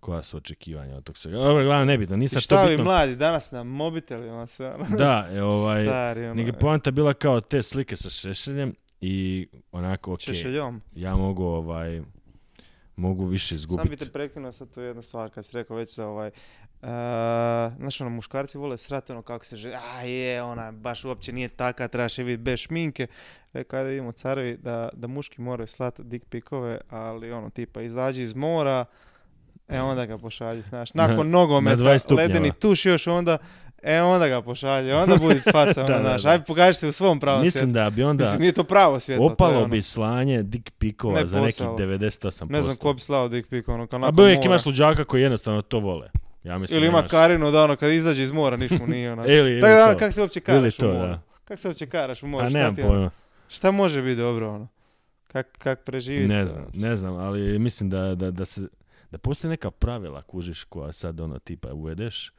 koja 0.00 0.22
su 0.22 0.36
očekivanja 0.36 0.96
od 0.96 1.04
tog 1.04 1.18
svega. 1.18 1.38
Dobro, 1.38 1.64
glavno, 1.64 1.84
nebitno, 1.84 2.16
nisam 2.16 2.40
šta 2.40 2.54
to 2.54 2.62
ovi 2.62 2.70
bitno. 2.70 2.84
mladi 2.84 3.16
danas 3.16 3.50
na 3.50 3.62
mobitelima 3.64 4.46
se, 4.46 4.66
ono, 4.66 4.84
Da, 4.98 5.28
e, 5.32 5.42
ovaj, 5.42 5.84
stari, 5.84 6.26
ono, 6.26 6.42
je 6.42 6.52
poanta 6.52 6.90
bila 6.90 7.14
kao 7.14 7.40
te 7.40 7.62
slike 7.62 7.96
sa 7.96 8.10
šešeljem 8.10 8.74
i 9.00 9.48
onako, 9.72 10.12
ok, 10.12 10.20
šešeljom. 10.20 10.82
ja 10.94 11.16
mogu, 11.16 11.44
ovaj, 11.44 12.02
mogu 12.96 13.24
više 13.24 13.46
Sam 13.48 13.56
bi 13.56 13.60
izgubiti. 13.60 14.04
te 14.04 14.12
prekinuo 14.12 14.52
sad 14.52 14.74
tu 14.74 14.80
jednu 14.80 15.02
stvar 15.02 15.30
kad 15.30 15.46
si 15.46 15.56
rekao 15.56 15.76
već 15.76 15.94
za 15.94 16.06
ovaj 16.06 16.30
Uh, 16.82 16.86
znaš 17.76 18.00
ono, 18.00 18.10
muškarci 18.10 18.58
vole 18.58 18.76
srati 18.76 19.12
ono 19.12 19.22
kako 19.22 19.44
se 19.44 19.56
želi, 19.56 19.74
a 19.96 20.02
je, 20.02 20.42
ona 20.42 20.72
baš 20.72 21.04
uopće 21.04 21.32
nije 21.32 21.48
taka, 21.48 21.88
trebaš 21.88 22.18
je 22.18 22.24
vidjeti 22.24 22.42
bez 22.42 22.60
šminke. 22.60 23.06
Rekao, 23.52 23.78
ajde 23.78 23.90
vidimo 23.90 24.12
carevi 24.12 24.56
da, 24.56 24.88
da 24.92 25.06
muški 25.06 25.40
moraju 25.40 25.66
slati 25.66 26.02
dick 26.04 26.26
pikove, 26.26 26.80
ali 26.88 27.32
ono, 27.32 27.50
tipa, 27.50 27.82
izađi 27.82 28.22
iz 28.22 28.34
mora, 28.34 28.84
e 29.70 29.80
onda 29.80 30.06
ga 30.06 30.18
pošalji, 30.18 30.62
znaš, 30.62 30.94
Na- 30.94 31.02
nakon 31.06 31.26
na 31.26 31.32
nogometa, 31.32 31.76
20 31.78 31.98
stupnjeva. 31.98 32.22
ledeni 32.22 32.52
tuš 32.52 32.86
još 32.86 33.06
onda, 33.06 33.38
e 33.82 34.00
onda 34.00 34.28
ga 34.28 34.42
pošalji, 34.42 34.92
onda 34.92 35.16
budi 35.16 35.40
faca, 35.52 35.82
Da, 35.82 35.96
ono, 35.96 36.16
da. 36.16 36.18
ajde 36.24 36.44
pokaži 36.44 36.74
se 36.74 36.88
u 36.88 36.92
svom 36.92 37.20
pravom 37.20 37.42
Mislim 37.42 37.62
svijetu. 37.62 37.74
da 37.74 37.90
bi 37.90 38.02
onda 38.02 38.24
Mislim, 38.24 38.40
nije 38.40 38.52
to 38.52 38.64
pravo 38.64 39.00
svijetlo. 39.00 39.26
opalo 39.26 39.56
ono, 39.56 39.66
bi 39.66 39.82
slanje 39.82 40.42
dick 40.42 40.70
pikova 40.70 41.14
Ne 41.14 41.26
za 41.26 41.40
nekih 41.40 41.56
posao. 41.58 41.76
98%. 41.78 42.50
Ne 42.50 42.62
znam 42.62 42.76
ko 42.76 42.92
bi 42.92 43.00
slao 43.00 43.28
dick 43.28 43.48
pic, 43.48 43.68
ono, 43.68 43.86
kao 43.86 43.96
A 43.96 44.00
nakon 44.00 44.16
bi 44.16 44.22
uvijek 44.22 44.36
mora. 44.36 44.46
imaš 44.46 44.66
luđaka 44.66 45.04
koji 45.04 45.22
jednostavno 45.22 45.62
to 45.62 45.78
vole. 45.78 46.10
Ja 46.44 46.58
mislim, 46.58 46.78
Ili 46.78 46.86
ima 46.86 46.98
nemaš- 46.98 47.10
Karinu 47.10 47.50
da 47.50 47.64
ono 47.64 47.76
kad 47.76 47.92
izađe 47.92 48.22
iz 48.22 48.30
mora 48.30 48.56
niš 48.56 48.70
mu 48.70 48.86
nije 48.86 49.12
ono. 49.12 49.22
Ili, 49.28 49.50
ili 49.50 49.60
Tako 49.60 49.74
da 49.74 49.84
ono, 49.84 49.92
to. 49.92 49.98
kak 49.98 50.12
se 50.12 50.20
uopće 50.20 50.40
karaš 50.40 50.76
to, 50.76 50.86
u 50.86 50.92
moru? 50.92 51.06
da. 51.06 51.20
Kak 51.44 51.58
se 51.58 51.68
uopće 51.68 51.86
karaš 51.86 52.22
u 52.22 52.26
moru? 52.26 52.44
Pa 52.44 52.50
nemam 52.50 52.74
ti, 52.74 52.82
ono, 52.82 52.90
pojma. 52.90 53.10
šta 53.48 53.70
može 53.70 54.02
biti 54.02 54.16
dobro 54.16 54.50
ono? 54.50 54.68
Kak, 55.26 55.46
kak 55.58 55.80
preživiti? 55.80 56.28
Ne 56.28 56.46
znam, 56.46 56.58
ono? 56.58 56.70
ne 56.74 56.96
znam, 56.96 57.14
ali 57.16 57.58
mislim 57.58 57.90
da, 57.90 58.14
da, 58.14 58.30
da 58.30 58.44
se 58.44 58.60
da 59.10 59.18
postoji 59.18 59.50
neka 59.50 59.70
pravila 59.70 60.22
kužiš 60.22 60.64
koja 60.64 60.92
sad 60.92 61.20
ono 61.20 61.38
tipa 61.38 61.68
uvedeš 61.70 62.32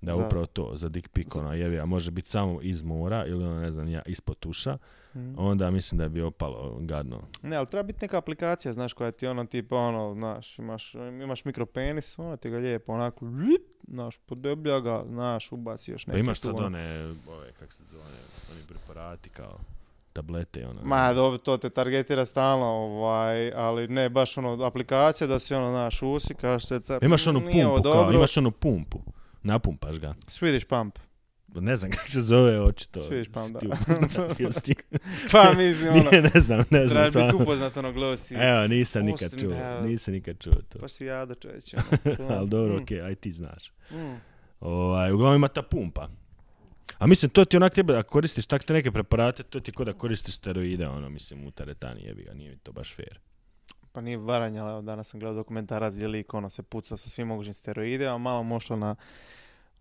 da 0.00 0.12
Za- 0.12 0.26
upravo 0.26 0.46
to 0.46 0.72
za 0.74 0.88
dick 0.88 1.08
pic 1.08 1.36
ono 1.36 1.52
jebi, 1.52 1.78
a 1.78 1.86
može 1.86 2.10
biti 2.10 2.30
samo 2.30 2.62
iz 2.62 2.82
mora 2.82 3.26
ili 3.26 3.44
ono 3.44 3.60
ne 3.60 3.70
znam 3.70 3.88
ja 3.88 4.02
ispod 4.02 4.38
tuša, 4.38 4.78
Mhm. 5.14 5.34
onda 5.38 5.70
mislim 5.70 5.98
da 5.98 6.08
bi 6.08 6.22
opalo 6.22 6.78
gadno. 6.80 7.22
Ne, 7.42 7.56
ali 7.56 7.66
treba 7.66 7.82
biti 7.82 7.98
neka 8.02 8.18
aplikacija, 8.18 8.72
znaš, 8.72 8.92
koja 8.92 9.10
ti 9.10 9.26
ono 9.26 9.44
tipa 9.44 9.76
ono, 9.76 10.14
znaš, 10.14 10.58
imaš, 10.58 10.94
imaš 10.94 11.44
mikropenis, 11.44 12.18
ono 12.18 12.36
ti 12.36 12.50
ga 12.50 12.56
lijepo 12.56 12.92
onako, 12.92 13.26
znaš, 13.88 14.18
podeblja 14.18 14.80
ga, 14.80 15.04
znaš, 15.06 15.52
ubaci 15.52 15.90
još 15.90 16.04
Pa 16.04 16.12
neki 16.12 16.20
imaš 16.20 16.40
sad 16.40 16.54
ono. 16.54 16.66
one, 16.66 17.02
ove, 17.28 17.52
kak 17.52 17.72
se 17.72 17.82
zove, 17.84 18.04
oni 18.52 18.62
preparati 18.68 19.28
kao 19.30 19.58
tablete 20.14 20.60
i 20.60 20.64
ono. 20.64 20.80
Ma, 20.84 21.12
dobro, 21.12 21.38
to 21.38 21.56
te 21.56 21.70
targetira 21.70 22.24
stalno, 22.24 22.66
ovaj, 22.66 23.52
ali 23.52 23.88
ne, 23.88 24.08
baš 24.08 24.38
ono, 24.38 24.64
aplikacija 24.64 25.26
da 25.26 25.38
si 25.38 25.54
ono, 25.54 25.70
znaš, 25.70 26.02
usikaš 26.02 26.66
se, 26.66 26.80
cap, 26.80 27.02
Imaš 27.02 27.26
onu 27.26 27.40
nije 27.40 27.66
ovo 27.66 27.74
pumpu, 27.76 27.90
kao, 27.90 28.02
dobro. 28.02 28.16
imaš 28.16 28.36
onu 28.36 28.50
pumpu. 28.50 28.98
Napumpaš 29.42 29.98
ga. 30.00 30.14
Swedish 30.26 30.66
pump. 30.66 30.98
Ne 31.54 31.76
znam 31.76 31.90
kako 31.96 32.08
se 32.08 32.22
zove, 32.22 32.60
očito. 32.60 33.00
Swedish 33.00 33.30
pump, 33.32 33.52
da. 33.52 33.60
Pa 35.32 35.52
mislim, 35.52 35.92
ono, 35.92 36.02
Nije, 36.10 36.22
ne 36.22 36.40
znam, 36.40 36.64
ne 36.70 36.88
znam. 36.88 37.12
treba 37.12 37.26
biti 37.26 37.42
upoznat, 37.42 37.76
ono, 37.76 37.92
gledao 37.92 38.16
si, 38.16 38.34
Evo, 38.34 38.66
nisam 38.66 39.04
nikad 39.04 39.40
čuo, 39.40 39.80
nisam 39.82 40.14
nikad 40.14 40.38
čuo 40.38 40.52
to. 40.68 40.78
pa 40.78 40.88
si 40.88 41.04
jada 41.04 41.34
čovječe. 41.34 41.76
ono, 42.18 42.34
Ali 42.36 42.48
dobro, 42.48 42.74
mm, 42.78 42.82
okej, 42.82 43.00
aj 43.00 43.14
ti 43.14 43.32
znaš. 43.32 43.72
mm. 43.90 44.14
Ovaj, 44.60 45.12
uglavnom 45.12 45.36
ima 45.36 45.48
ta 45.48 45.62
pumpa. 45.62 46.08
A 46.98 47.06
mislim, 47.06 47.30
to 47.30 47.44
ti 47.44 47.56
onak 47.56 47.74
tebe, 47.74 47.96
ako 47.96 48.10
koristiš 48.10 48.46
tak 48.46 48.64
te 48.64 48.72
neke 48.72 48.92
preparate, 48.92 49.42
to 49.42 49.60
ti 49.60 49.72
ko 49.72 49.84
da 49.84 49.92
koristiš 49.92 50.36
steroide, 50.36 50.88
ono, 50.88 51.08
mislim, 51.08 51.46
u 51.46 51.50
teretani 51.50 52.02
jebi 52.02 52.22
ga, 52.22 52.34
nije 52.34 52.50
mi 52.50 52.56
to 52.56 52.72
baš 52.72 52.94
fair. 52.96 53.20
Pa 53.92 54.00
nije 54.00 54.16
varanje, 54.16 54.60
ali 54.60 54.70
evo 54.70 54.82
danas 54.82 55.08
sam 55.08 55.20
gledao 55.20 55.34
dokumentarac 55.34 55.94
gdje 55.94 56.08
lik 56.08 56.34
ono 56.34 56.50
se 56.50 56.62
pucao 56.62 56.96
sa 56.96 57.08
svim 57.08 57.28
mogućim 57.28 57.54
steroidima, 57.54 58.18
malo 58.18 58.42
mošlo 58.42 58.76
na 58.76 58.96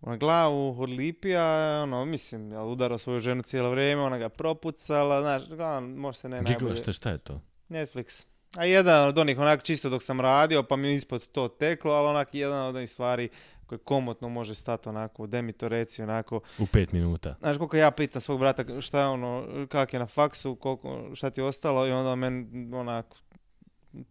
na 0.05 0.17
glavu, 0.17 0.74
Horlipija, 0.74 1.79
ono, 1.83 2.05
mislim, 2.05 2.51
jel, 2.51 2.72
udarao 2.72 2.98
svoju 2.98 3.19
ženu 3.19 3.41
cijelo 3.41 3.69
vrijeme, 3.72 4.01
ona 4.01 4.17
ga 4.17 4.29
propucala, 4.29 5.22
znaš, 5.22 5.43
uglavnom, 5.51 5.95
može 5.95 6.17
se 6.17 6.29
ne 6.29 6.41
Gdje 6.41 6.51
najbolje... 6.51 6.75
šta, 6.75 6.93
šta 6.93 7.10
je 7.10 7.17
to? 7.17 7.41
Netflix. 7.69 8.25
A 8.57 8.65
jedan 8.65 9.07
od 9.07 9.17
onih 9.17 9.39
onak 9.39 9.63
čisto 9.63 9.89
dok 9.89 10.03
sam 10.03 10.22
radio 10.22 10.63
pa 10.63 10.75
mi 10.75 10.88
je 10.88 10.95
ispod 10.95 11.27
to 11.27 11.48
teklo, 11.48 11.91
ali 11.91 12.07
onak 12.07 12.36
jedan 12.36 12.67
od 12.67 12.75
onih 12.75 12.91
stvari 12.91 13.29
koje 13.65 13.79
komotno 13.79 14.29
može 14.29 14.55
stati 14.55 14.89
onako, 14.89 15.27
de 15.27 15.41
mi 15.41 15.53
to 15.53 15.67
reci 15.67 16.03
onako. 16.03 16.41
U 16.60 16.65
pet 16.65 16.91
minuta. 16.91 17.36
Znaš 17.39 17.58
koliko 17.58 17.77
ja 17.77 17.91
pitam 17.91 18.22
svog 18.22 18.39
brata 18.39 18.82
šta 18.82 19.00
je 19.00 19.08
ono, 19.08 19.48
kak 19.70 19.93
je 19.93 20.00
na 20.00 20.08
faksu, 20.08 20.55
koliko, 20.55 21.10
šta 21.15 21.29
ti 21.29 21.41
je 21.41 21.46
ostalo 21.46 21.88
i 21.88 21.91
onda 21.91 22.15
men 22.15 22.50
onak 22.74 23.05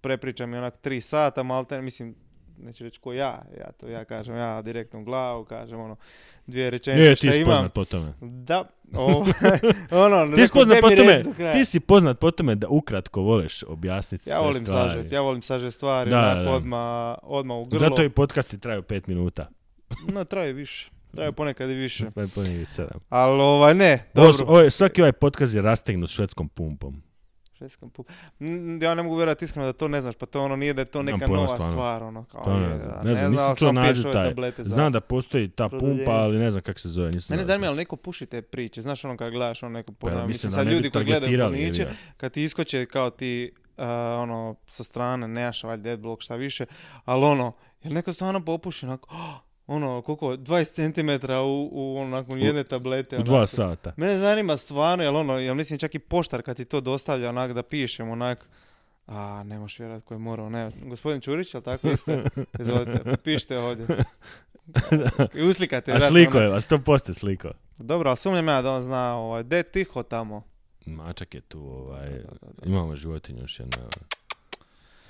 prepriča 0.00 0.46
mi 0.46 0.56
onak 0.56 0.76
tri 0.76 1.00
sata, 1.00 1.42
malte, 1.42 1.82
mislim, 1.82 2.14
neću 2.62 2.84
reći 2.84 3.00
ko 3.00 3.12
ja, 3.12 3.42
ja 3.58 3.72
to 3.72 3.88
ja 3.88 4.04
kažem, 4.04 4.36
ja 4.36 4.62
direktno 4.62 5.00
u 5.00 5.04
glavu, 5.04 5.44
kažem 5.44 5.80
ono, 5.80 5.96
dvije 6.46 6.70
rečenice 6.70 7.02
Je, 7.02 7.16
šta 7.16 7.20
ti 7.22 7.32
si 7.32 7.40
imam. 7.40 7.52
poznat 7.52 7.72
po 7.72 7.84
tome. 7.86 8.12
Da, 8.20 8.64
o, 8.94 9.24
ono, 10.04 10.36
Ti 10.36 10.46
si 10.46 10.52
poznat 10.52 10.72
"Daj 10.72 10.80
po 10.82 10.88
tome, 10.92 11.12
reci 11.12 11.24
do 11.24 11.32
kraja." 11.32 11.52
ti 11.52 11.64
si 11.64 11.80
poznat 11.80 12.18
po 12.18 12.30
tome 12.30 12.54
da 12.54 12.68
ukratko 12.68 13.20
voliš 13.22 13.62
objasniti 13.62 14.30
Ja 14.30 14.40
volim 14.40 14.64
stvari. 14.64 14.90
sažet, 14.90 15.12
ja 15.12 15.20
volim 15.20 15.42
sažet 15.42 15.74
stvari, 15.74 16.10
Da, 16.10 16.34
da, 16.36 16.50
odmah, 16.50 17.16
odmah 17.22 17.56
u 17.56 17.64
grlo. 17.64 17.78
Zato 17.80 18.02
i 18.02 18.10
podcasti 18.10 18.58
traju 18.58 18.82
pet 18.82 19.06
minuta. 19.06 19.48
No, 20.06 20.24
traje 20.24 20.52
više. 20.52 20.90
Traje 21.14 21.32
ponekad 21.32 21.70
i 21.70 21.74
više. 21.74 22.04
Je 22.16 22.28
ponegdje 22.28 22.64
sedam. 22.66 23.00
Ali 23.08 23.40
ovaj, 23.42 23.74
ne, 23.74 24.04
dobro. 24.14 24.32
ovo 24.46 24.70
svaki 24.70 25.00
ovaj 25.00 25.12
podcast 25.12 25.54
je 25.54 25.62
rastegnut 25.62 26.10
švedskom 26.10 26.48
pumpom. 26.48 27.02
Švedskom 27.62 27.90
pu- 27.90 28.04
Mm, 28.40 28.82
Ja 28.82 28.94
ne 28.94 29.02
mogu 29.02 29.16
vjerovati 29.16 29.44
iskreno 29.44 29.66
da 29.66 29.72
to 29.72 29.88
ne 29.88 30.02
znaš, 30.02 30.14
pa 30.14 30.26
to 30.26 30.42
ono 30.42 30.56
nije 30.56 30.74
da 30.74 30.80
je 30.80 30.86
to 30.86 31.02
neka 31.04 31.26
nova 31.28 31.48
stvarno. 31.48 31.70
stvar, 31.70 32.02
ono, 32.02 32.24
kao, 32.24 32.44
To 32.44 32.58
ne 32.58 32.62
je, 32.62 32.76
znam. 32.76 32.90
da, 32.90 33.02
Ne 33.02 33.14
znam, 33.16 33.30
nisam 33.32 33.56
čuo 33.56 33.72
naziv 33.72 34.02
taj. 34.04 34.34
Znam 34.58 34.92
da 34.92 35.00
postoji 35.00 35.48
ta 35.48 35.68
pumpa, 35.70 36.10
ali 36.12 36.38
ne 36.38 36.50
znam 36.50 36.62
kako 36.62 36.78
se 36.78 36.88
zove. 36.88 37.10
Nisam 37.10 37.34
Mene 37.34 37.44
zanima, 37.44 37.66
ali 37.66 37.76
neko 37.76 37.96
puši 37.96 38.26
te 38.26 38.42
priče, 38.42 38.82
znaš 38.82 39.04
ono 39.04 39.16
kad 39.16 39.30
gledaš 39.30 39.62
ono 39.62 39.72
neko 39.72 39.92
Pa, 39.92 40.26
mislim 40.26 40.52
sad 40.52 40.66
ne 40.66 40.72
ljudi 40.72 40.90
koji 40.90 41.04
gledaju 41.06 41.38
ga. 41.38 41.90
kad 42.16 42.32
ti 42.32 42.42
iskoče 42.42 42.86
kao 42.86 43.10
ti, 43.10 43.52
a, 43.76 43.88
ono, 44.20 44.54
sa 44.68 44.82
strane, 44.82 45.28
nemaš 45.28 45.64
valjda 45.64 45.90
adblock, 45.90 46.22
šta 46.22 46.36
više, 46.36 46.66
ali 47.04 47.24
ono, 47.24 47.52
jel 47.82 47.92
neko 47.94 48.12
stvarno 48.12 48.44
popuši 48.44 48.86
onako, 48.86 49.08
"Oh, 49.12 49.51
ono, 49.66 50.02
koliko, 50.02 50.26
20 50.26 50.92
cm 50.92 51.32
u, 51.32 51.68
u 51.72 51.98
onako, 51.98 52.36
jedne 52.36 52.64
tablete. 52.64 53.16
U 53.16 53.18
onako. 53.18 53.30
dva 53.30 53.46
sata. 53.46 53.92
Mene 53.96 54.18
zanima 54.18 54.56
stvarno, 54.56 55.04
jel 55.04 55.16
ono, 55.16 55.38
jel 55.38 55.54
mislim 55.54 55.78
čak 55.78 55.94
i 55.94 55.98
poštar 55.98 56.42
kad 56.42 56.56
ti 56.56 56.64
to 56.64 56.80
dostavlja 56.80 57.28
onak 57.28 57.52
da 57.52 57.62
pišem 57.62 58.10
onak, 58.10 58.48
a 59.06 59.42
ne 59.42 59.58
možeš 59.58 59.78
vjerovat 59.78 60.04
ko 60.04 60.14
je 60.14 60.18
morao, 60.18 60.50
ne, 60.50 60.70
gospodin 60.84 61.20
Čurić, 61.20 61.54
jel 61.54 61.62
tako 61.62 61.90
isto? 61.90 62.12
Izvolite, 62.60 63.16
pišite 63.24 63.58
ovdje. 63.58 63.86
I 65.38 65.42
uslikate. 65.42 65.90
A 65.90 65.94
vjerojatno, 65.94 66.18
sliko 66.18 66.36
ono. 66.36 66.46
je 66.46 66.52
vas, 66.52 66.66
to 66.68 66.78
poste 66.78 67.14
sliko. 67.14 67.50
Dobro, 67.78 68.10
ali 68.10 68.16
sumnjam 68.16 68.48
ja 68.48 68.62
da 68.62 68.72
on 68.72 68.82
zna, 68.82 69.16
ovaj, 69.16 69.42
de 69.42 69.62
tiho 69.62 70.02
tamo. 70.02 70.42
Mačak 70.86 71.34
je 71.34 71.40
tu, 71.40 71.60
ovaj, 71.60 72.08
Da, 72.08 72.30
da, 72.40 72.52
da. 72.52 72.68
imamo 72.68 72.96
životinju 72.96 73.40
još 73.40 73.60
jedna 73.60 73.78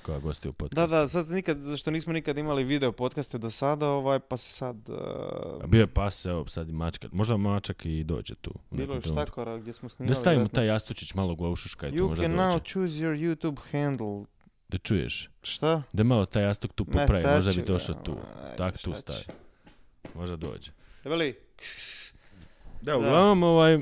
koja 0.03 0.19
gosti 0.19 0.49
u 0.49 0.53
podcastu. 0.53 0.91
Da, 0.91 0.99
da, 0.99 1.07
sad 1.07 1.35
nikad, 1.35 1.57
što 1.77 1.91
nismo 1.91 2.13
nikad 2.13 2.37
imali 2.37 2.63
video 2.63 2.91
podcaste 2.91 3.37
do 3.37 3.49
sada, 3.49 3.87
ovaj, 3.87 4.19
pa 4.19 4.37
se 4.37 4.49
sad... 4.49 4.89
Uh, 4.89 5.69
bio 5.69 5.79
je 5.79 5.87
pas, 5.87 6.25
evo 6.25 6.47
sad 6.47 6.69
i 6.69 6.71
mačka. 6.71 7.07
Možda 7.11 7.37
mačak 7.37 7.85
i 7.85 8.03
dođe 8.03 8.35
tu. 8.35 8.53
bilo 8.71 8.95
je 8.95 9.01
štakora 9.01 9.57
gdje 9.57 9.73
smo 9.73 9.89
snimali. 9.89 10.09
Da 10.09 10.15
stavimo 10.15 10.39
vjerojatno. 10.39 10.55
taj 10.55 10.67
jastučić 10.67 11.13
malo 11.13 11.35
u 11.39 11.51
ušuška 11.51 11.87
i 11.87 11.91
tu 11.91 11.97
You 11.97 12.07
možda 12.07 12.23
can 12.23 12.31
dođe. 12.31 12.43
now 12.43 12.73
choose 12.73 12.93
your 12.93 13.15
YouTube 13.15 13.57
handle. 13.71 14.25
Da 14.69 14.77
čuješ. 14.77 15.29
Šta? 15.41 15.83
Da 15.93 16.03
malo 16.03 16.25
taj 16.25 16.43
jastuk 16.43 16.73
tu 16.73 16.85
popravi, 16.85 17.25
možda 17.35 17.53
bi 17.53 17.67
došao 17.67 17.95
tu. 17.95 18.17
Tak 18.57 18.77
tu 18.77 18.93
stavi. 18.93 19.23
Možda 20.15 20.35
dođe. 20.35 20.71
Veli, 21.03 21.35
Da, 22.81 22.97
uglavnom, 22.97 23.43
ovaj, 23.43 23.79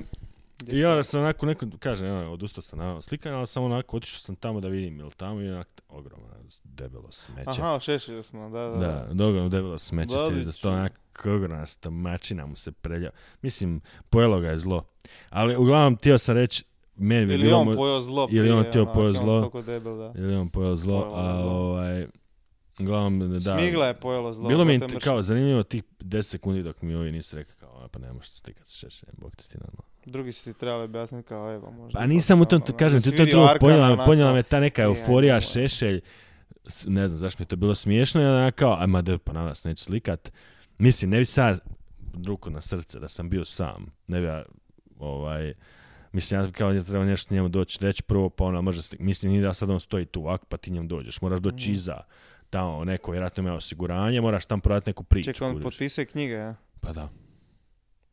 I 0.67 0.79
ja 0.79 1.03
sam 1.03 1.19
onako, 1.21 1.45
neko, 1.45 1.65
kažem, 1.79 2.07
ono, 2.07 2.31
odustao 2.31 2.61
sam 2.61 2.79
naravno 2.79 3.01
slikanja, 3.01 3.37
ali 3.37 3.47
sam 3.47 3.63
onako 3.63 3.97
otišao 3.97 4.19
sam 4.19 4.35
tamo 4.35 4.59
da 4.59 4.67
vidim, 4.67 4.99
jel 4.99 5.11
tamo 5.11 5.39
je 5.39 5.53
onak 5.53 5.81
ogromno 5.89 6.27
debelo 6.63 7.11
smeće. 7.11 7.61
Aha, 7.61 7.79
šešili 7.79 8.23
smo, 8.23 8.49
da, 8.49 8.59
da. 8.59 8.77
Da, 8.77 9.07
da 9.13 9.25
ogromno 9.25 9.49
debelo 9.49 9.77
smeće 9.77 10.15
se 10.29 10.43
za 10.43 10.51
sto 10.51 10.69
onak 10.69 10.99
ogromna 11.25 11.65
stomačina 11.65 12.45
mu 12.45 12.55
se 12.55 12.71
prelja. 12.71 13.09
Mislim, 13.41 13.81
pojelo 14.09 14.39
ga 14.39 14.47
je 14.49 14.57
zlo. 14.59 14.83
Ali 15.29 15.55
uglavnom 15.55 15.97
htio 15.97 16.17
sam 16.17 16.35
reći, 16.35 16.63
meni 16.95 17.25
bi 17.25 17.33
Ili 17.33 17.43
bilo 17.43 17.57
on 17.57 17.75
pojeo 17.75 18.01
zlo 18.01 18.27
ili 18.31 18.51
on 18.51 18.57
onak, 18.59 18.73
pojeo 18.93 19.07
on 19.07 19.13
zlo. 19.13 19.61
debel, 19.61 19.97
da. 19.97 20.13
ili 20.15 20.35
on 20.35 20.49
pojeo 20.49 20.75
zlo, 20.75 21.01
Pojelo 21.01 21.17
a 21.19 21.37
zlo. 21.37 21.51
ovaj, 21.51 22.07
uglavnom, 22.79 23.31
da. 23.33 23.39
Smigla 23.39 23.87
je 23.87 23.93
pojelo 23.93 24.33
zlo. 24.33 24.49
Bilo 24.49 24.65
mi 24.65 24.79
kao 25.01 25.21
zanimljivo 25.21 25.63
tih 25.63 25.83
10 25.99 26.21
sekundi 26.21 26.63
dok 26.63 26.81
mi 26.81 26.95
ovi 26.95 27.11
nisu 27.11 27.35
rekli 27.35 27.55
kao, 27.55 27.83
"A, 27.83 27.87
pa 27.87 27.99
ne 27.99 28.13
možeš 28.13 28.29
se 28.29 28.37
slikati 28.39 28.69
sa 28.69 28.77
šešeljem, 28.77 29.15
bog 29.21 29.35
te 29.35 29.43
sti 29.43 29.57
normalno. 29.57 29.90
Drugi 30.05 30.31
su 30.31 30.43
ti 30.43 30.59
trebali 30.59 30.83
objasniti 30.83 31.27
kao, 31.27 31.53
evo, 31.53 31.71
možda. 31.71 31.93
Pa 31.93 31.99
ipak 31.99 32.09
nisam 32.09 32.41
u 32.41 32.45
tom, 32.45 32.57
ono, 32.57 32.65
to 32.67 32.77
kažem, 32.77 32.99
da 32.99 33.11
ti 33.11 33.17
to 33.17 33.25
drugo, 33.25 33.47
ponijela 33.59 34.05
ponijela 34.05 34.33
me 34.33 34.43
ta 34.43 34.59
neka 34.59 34.81
euforija, 34.83 35.41
šešelj, 35.41 36.01
ne 36.85 37.07
znam 37.07 37.19
zašto 37.19 37.39
mi 37.39 37.43
je 37.43 37.47
to 37.47 37.55
bilo 37.55 37.75
smiješno, 37.75 38.21
ja 38.21 38.51
kao, 38.51 38.77
ajma 38.79 39.01
da 39.01 39.17
pa 39.17 39.33
na 39.33 39.43
nas 39.43 39.63
neću 39.63 39.83
slikat. 39.83 40.31
Mislim, 40.77 41.11
ne 41.11 41.17
bi 41.17 41.25
sad 41.25 41.59
ruku 42.25 42.49
na 42.49 42.61
srce 42.61 42.99
da 42.99 43.07
sam 43.07 43.29
bio 43.29 43.45
sam, 43.45 43.85
ne 44.07 44.19
bi 44.19 44.27
ja, 44.27 44.43
ovaj, 44.99 45.53
mislim, 46.11 46.41
ja 46.41 46.51
kao 46.51 46.71
ja 46.71 46.81
treba 46.81 47.05
nešto 47.05 47.33
njemu 47.33 47.49
doći, 47.49 47.77
reći 47.81 48.03
prvo, 48.03 48.29
pa 48.29 48.43
ona 48.45 48.61
može 48.61 48.81
slik- 48.81 48.99
mislim, 48.99 49.31
nije 49.31 49.41
da 49.41 49.53
sad 49.53 49.69
on 49.69 49.79
stoji 49.79 50.05
tu 50.05 50.21
ovako, 50.21 50.45
pa 50.45 50.57
ti 50.57 50.71
njemu 50.71 50.87
dođeš, 50.87 51.21
moraš 51.21 51.39
doći 51.39 51.65
Mhm. 51.65 51.71
iza, 51.71 51.97
tamo 52.49 52.83
neko, 52.83 53.11
vjerojatno 53.11 53.41
ima 53.41 53.53
osiguranje, 53.53 54.21
moraš 54.21 54.45
tam 54.45 54.61
prodati 54.61 54.89
neku 54.89 55.03
priču. 55.03 55.33
Čekaj, 55.33 55.47
on 55.49 55.61
potpisuje 55.61 56.05
knjige, 56.05 56.33
ja? 56.33 56.55
Pa 56.81 56.93
da. 56.93 57.09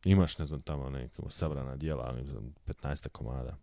Imaš, 0.05 0.37
ne 0.37 0.45
znam, 0.45 0.61
tamo 0.61 0.89
neka 0.89 1.21
sabrana 1.29 1.75
dijela, 1.75 2.11
ne 2.11 2.23
znam, 2.23 2.53
15 2.67 3.09
komada. 3.09 3.57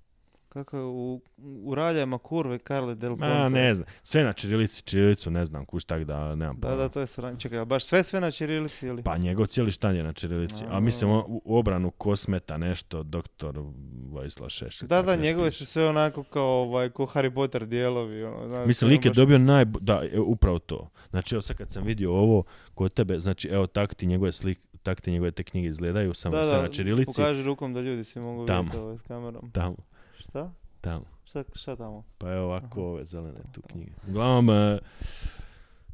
Kako 0.49 0.77
je 0.77 0.83
u, 0.83 1.21
u 1.39 1.75
raljama 1.75 2.19
kurve 2.19 2.59
Karle 2.59 2.95
del 2.95 3.11
Ponte. 3.11 3.27
Ma, 3.29 3.49
ne 3.49 3.75
znam. 3.75 3.89
Sve 4.03 4.25
na 4.25 4.33
čirilici, 4.33 4.83
čirilicu 4.83 5.31
ne 5.31 5.45
znam, 5.45 5.65
kuš 5.65 5.85
tak 5.85 6.05
da 6.05 6.35
nemam 6.35 6.57
Da, 6.57 6.69
pojma. 6.69 6.77
da, 6.77 6.89
to 6.89 7.01
je 7.01 7.07
sranje. 7.07 7.39
Čekaj, 7.39 7.59
a 7.59 7.65
baš 7.65 7.85
sve 7.85 8.03
sve 8.03 8.21
na 8.21 8.31
čirilici 8.31 8.87
ili? 8.87 9.03
Pa 9.03 9.17
njegov 9.17 9.47
cijeli 9.47 9.73
štan 9.73 9.97
je 9.97 10.03
na 10.03 10.13
čirilici. 10.13 10.65
A 10.65 10.77
A. 10.77 10.81
mislim, 10.81 11.11
on, 11.11 11.23
u 11.27 11.59
obranu 11.59 11.91
kosmeta 11.91 12.57
nešto, 12.57 13.03
doktor 13.03 13.59
Vojislav 14.05 14.49
Šešelj. 14.49 14.89
Da, 14.89 14.97
da, 14.97 15.11
nešto 15.11 15.23
njegove 15.23 15.49
piše. 15.49 15.57
su 15.57 15.67
sve 15.67 15.89
onako 15.89 16.23
kao, 16.23 16.63
ovaj, 16.63 16.91
ko 16.91 17.05
Harry 17.05 17.31
Potter 17.31 17.67
dijelovi. 17.67 18.25
Ono, 18.25 18.49
znaš, 18.49 18.67
Mislim, 18.67 18.89
ono 18.89 18.93
lik 18.93 19.05
je 19.05 19.11
baš- 19.11 19.17
dobio 19.17 19.39
naj... 19.39 19.65
Da, 19.65 20.03
e, 20.13 20.21
upravo 20.21 20.59
to. 20.59 20.91
Znači, 21.11 21.35
evo 21.35 21.43
sad 21.43 21.57
kad 21.57 21.71
sam 21.71 21.85
vidio 21.85 22.13
ovo 22.13 22.45
kod 22.75 22.93
tebe, 22.93 23.19
znači, 23.19 23.49
evo, 23.49 23.67
tak 23.67 23.95
ti 23.95 24.07
njegove 24.07 24.33
slik, 24.33 24.61
tak 24.87 25.01
ti 25.01 25.11
njegove 25.11 25.31
te 25.31 25.43
knjige 25.43 25.69
izgledaju, 25.69 26.15
samo 26.15 26.37
Da, 26.37 26.45
da, 26.45 26.63
na 26.63 26.69
čirilici. 26.69 27.07
pokaži 27.07 27.43
rukom 27.43 27.75
da 27.75 27.81
ljudi 27.81 28.05
svi 28.05 28.21
mogu 28.21 28.47
Tamo. 28.47 28.63
vidjeti 28.63 28.79
ovaj 28.79 28.97
s 28.97 29.03
kamerom. 29.03 29.51
Tamo, 29.51 29.77
Šta? 30.19 30.51
tamo. 30.81 31.05
Šta, 31.25 31.45
šta 31.55 31.77
tamo? 31.77 32.05
Pa 32.19 32.33
evo 32.33 32.45
ovako 32.45 32.81
Aha. 32.81 32.89
ove 32.89 33.05
zelene 33.05 33.41
tu 33.53 33.63
knjige. 33.63 33.91
Uglavnom, 34.09 34.51
e, 34.51 34.79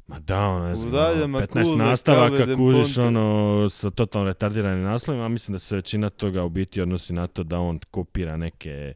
ma 0.07 0.19
da, 0.19 0.47
ono, 0.47 0.65
ne 0.65 0.75
znam, 0.75 0.89
Udaljama 0.89 1.37
ono, 1.37 1.47
15 1.47 1.63
kule, 1.65 1.77
nastavaka 1.77 2.55
kužiš 2.55 2.97
ono 2.97 3.67
sa 3.69 3.89
totalno 3.89 4.27
retardiranim 4.27 4.83
naslovima, 4.83 5.25
a 5.25 5.29
mislim 5.29 5.53
da 5.53 5.59
se 5.59 5.75
većina 5.75 6.09
toga 6.09 6.43
u 6.43 6.49
biti 6.49 6.81
odnosi 6.81 7.13
na 7.13 7.27
to 7.27 7.43
da 7.43 7.59
on 7.59 7.79
kopira 7.91 8.37
neke 8.37 8.93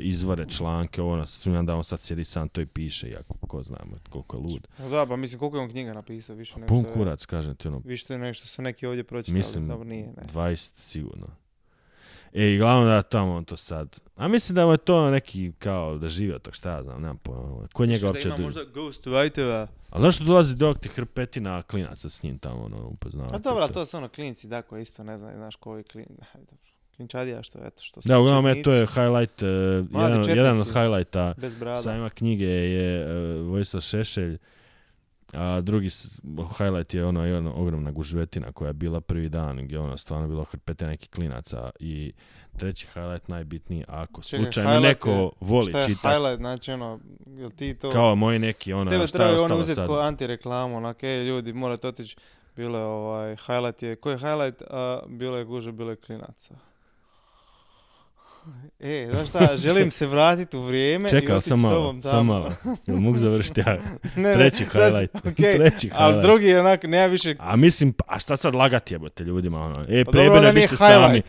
izvore, 0.00 0.46
članke, 0.48 1.02
ono, 1.02 1.26
sumnjam 1.26 1.66
da 1.66 1.76
on 1.76 1.84
sad 1.84 2.00
sjedi 2.00 2.24
sam 2.24 2.48
to 2.48 2.60
i 2.60 2.66
piše, 2.66 3.08
iako 3.08 3.34
ko 3.38 3.62
znamo 3.62 3.96
koliko 4.10 4.36
je 4.36 4.42
lud. 4.42 4.68
No 4.78 4.88
da, 4.88 5.06
pa 5.06 5.16
mislim 5.16 5.38
koliko 5.38 5.56
je 5.56 5.62
on 5.62 5.70
knjiga 5.70 5.92
napisao, 5.92 6.36
više 6.36 6.54
nego 6.54 6.66
Pun 6.66 6.80
što 6.80 6.88
je- 6.88 6.94
kurac, 6.94 7.26
kažem 7.26 7.54
ti, 7.56 7.68
ono, 7.68 7.82
Više 7.84 8.18
nego 8.18 8.34
što 8.34 8.46
su 8.46 8.62
neki 8.62 8.86
ovdje 8.86 9.04
pročitali. 9.04 9.38
Mislim, 9.38 9.68
Dobro, 9.68 9.84
nije, 9.84 10.06
ne. 10.06 10.22
20 10.24 10.72
sigurno. 10.78 11.26
E, 12.32 12.44
i 12.44 12.58
glavno 12.58 12.86
da 12.86 13.02
tamo 13.02 13.34
on 13.34 13.44
to 13.44 13.56
sad, 13.56 14.00
a 14.16 14.28
mislim 14.28 14.56
da 14.56 14.66
mu 14.66 14.72
je 14.72 14.78
to 14.78 15.10
neki 15.10 15.52
kao 15.52 15.98
da 15.98 16.08
živi 16.08 16.32
od 16.32 16.42
tog, 16.42 16.54
šta 16.54 16.70
ja 16.70 16.82
znam, 16.82 17.00
nemam 17.00 17.18
pojma, 17.18 17.68
ko 17.72 17.86
njega 17.86 18.06
uopće 18.06 18.28
ima 18.28 18.36
du- 18.36 18.42
možda 18.42 18.64
ghost 18.64 19.04
writera. 19.06 19.66
A 19.90 20.00
zašto 20.00 20.24
dolazi 20.24 20.56
do 20.56 20.74
ti 20.74 20.88
hrpetina 20.88 21.62
klinaca 21.62 22.08
s 22.08 22.22
njim 22.22 22.38
tamo, 22.38 22.64
ono, 22.64 22.86
upoznavaca? 22.86 23.36
A 23.36 23.38
dobro, 23.38 23.62
ali 23.62 23.72
to 23.72 23.86
su 23.86 23.96
ono 23.96 24.08
klinci, 24.08 24.46
da, 24.48 24.62
koji 24.62 24.82
isto 24.82 25.04
ne 25.04 25.18
znam, 25.18 25.34
znaš 25.36 25.56
koji 25.56 25.84
klin... 25.84 26.06
Ajde, 26.34 26.46
dobro. 26.46 26.73
Klinčadija 26.96 27.42
što, 27.42 27.58
eto, 27.64 27.82
što 27.82 28.02
su 28.02 28.08
Da, 28.08 28.18
uglavnom, 28.18 28.46
e, 28.46 28.62
to 28.62 28.72
je 28.72 28.86
highlight, 28.86 29.42
e, 29.42 29.46
jedan, 29.46 30.14
četnici. 30.14 30.38
jedan 30.38 30.60
od 30.60 30.66
highlighta 30.66 31.34
sajma 31.82 32.10
knjige 32.10 32.46
je 32.46 33.00
e, 33.00 33.38
Vojislav 33.38 33.80
Šešelj, 33.80 34.38
a 35.32 35.60
drugi 35.60 35.90
highlight 36.58 36.94
je 36.94 37.04
ona 37.06 37.26
jedna 37.26 37.54
ogromna 37.54 37.90
gužvetina 37.90 38.52
koja 38.52 38.68
je 38.68 38.72
bila 38.72 39.00
prvi 39.00 39.28
dan, 39.28 39.56
gdje 39.64 39.76
je 39.76 39.80
ono 39.80 39.98
stvarno 39.98 40.28
bilo 40.28 40.44
hrpete 40.44 40.86
nekih 40.86 41.10
klinaca 41.10 41.70
i 41.80 42.12
treći 42.56 42.86
highlight 42.86 43.28
najbitniji, 43.28 43.84
ako 43.88 44.22
Čekaj, 44.22 44.44
slučajno 44.44 44.80
neko 44.80 45.10
je- 45.10 45.30
voli 45.40 45.70
Šta 45.70 45.78
je 45.78 45.86
čitati, 45.86 46.08
highlight, 46.08 46.38
znači 46.38 46.72
ono, 46.72 47.00
jel 47.26 47.50
ti 47.50 47.74
to... 47.74 47.90
kao 47.90 48.14
moji 48.14 48.38
neki, 48.38 48.72
ono, 48.72 48.90
Tebe 48.90 49.06
šta 49.06 49.26
je 49.26 49.40
ono 49.40 49.56
uzeti 49.58 49.74
sad? 49.74 49.86
ko 49.88 49.98
antireklamu, 49.98 50.76
onak, 50.76 51.02
ej 51.02 51.22
ljudi, 51.24 51.52
morate 51.52 51.88
otići. 51.88 52.16
Bilo 52.56 52.78
je 52.78 52.84
ovaj, 52.84 53.36
highlight 53.36 53.82
je, 53.82 53.96
koji 53.96 54.14
je 54.14 54.18
highlight, 54.18 54.62
a 54.70 55.00
bilo 55.08 55.36
je 55.36 55.44
guže, 55.44 55.72
bilo 55.72 55.90
je 55.90 55.96
klinaca. 55.96 56.54
E, 58.80 59.08
znaš 59.10 59.28
šta, 59.28 59.56
želim 59.56 59.90
se 59.90 60.06
vratiti 60.06 60.56
u 60.56 60.62
vrijeme 60.62 61.08
i 61.08 61.10
Čekao 61.10 61.36
otići 61.36 61.48
sam 61.48 61.60
malo, 61.60 61.94
sam 62.02 62.26
malo. 62.26 62.52
Jel 62.86 62.96
mogu 62.96 63.18
završiti 63.18 63.60
ja? 63.60 63.78
Ne, 64.16 64.22
ne, 64.22 64.34
Treći 64.34 64.56
si- 64.56 64.64
highlight. 64.64 65.16
okej, 65.16 65.52
Treći 65.58 65.90
Ali 65.94 66.06
highlight. 66.06 66.22
drugi 66.22 66.46
je 66.46 66.60
onak, 66.60 66.82
nema 66.82 67.06
više... 67.06 67.34
A 67.38 67.56
mislim, 67.56 67.92
pa- 67.92 68.04
a 68.08 68.18
šta 68.18 68.36
sad 68.36 68.54
lagati 68.54 68.94
jebote 68.94 69.24
ljudima, 69.24 69.60
ono? 69.60 69.84
E, 69.88 70.04
Pa 70.04 70.10
prebene, 70.10 70.36
onda 70.36 70.48
vi 70.48 70.54
nije 70.54 70.66
ste 70.68 70.76
sami. 70.76 71.22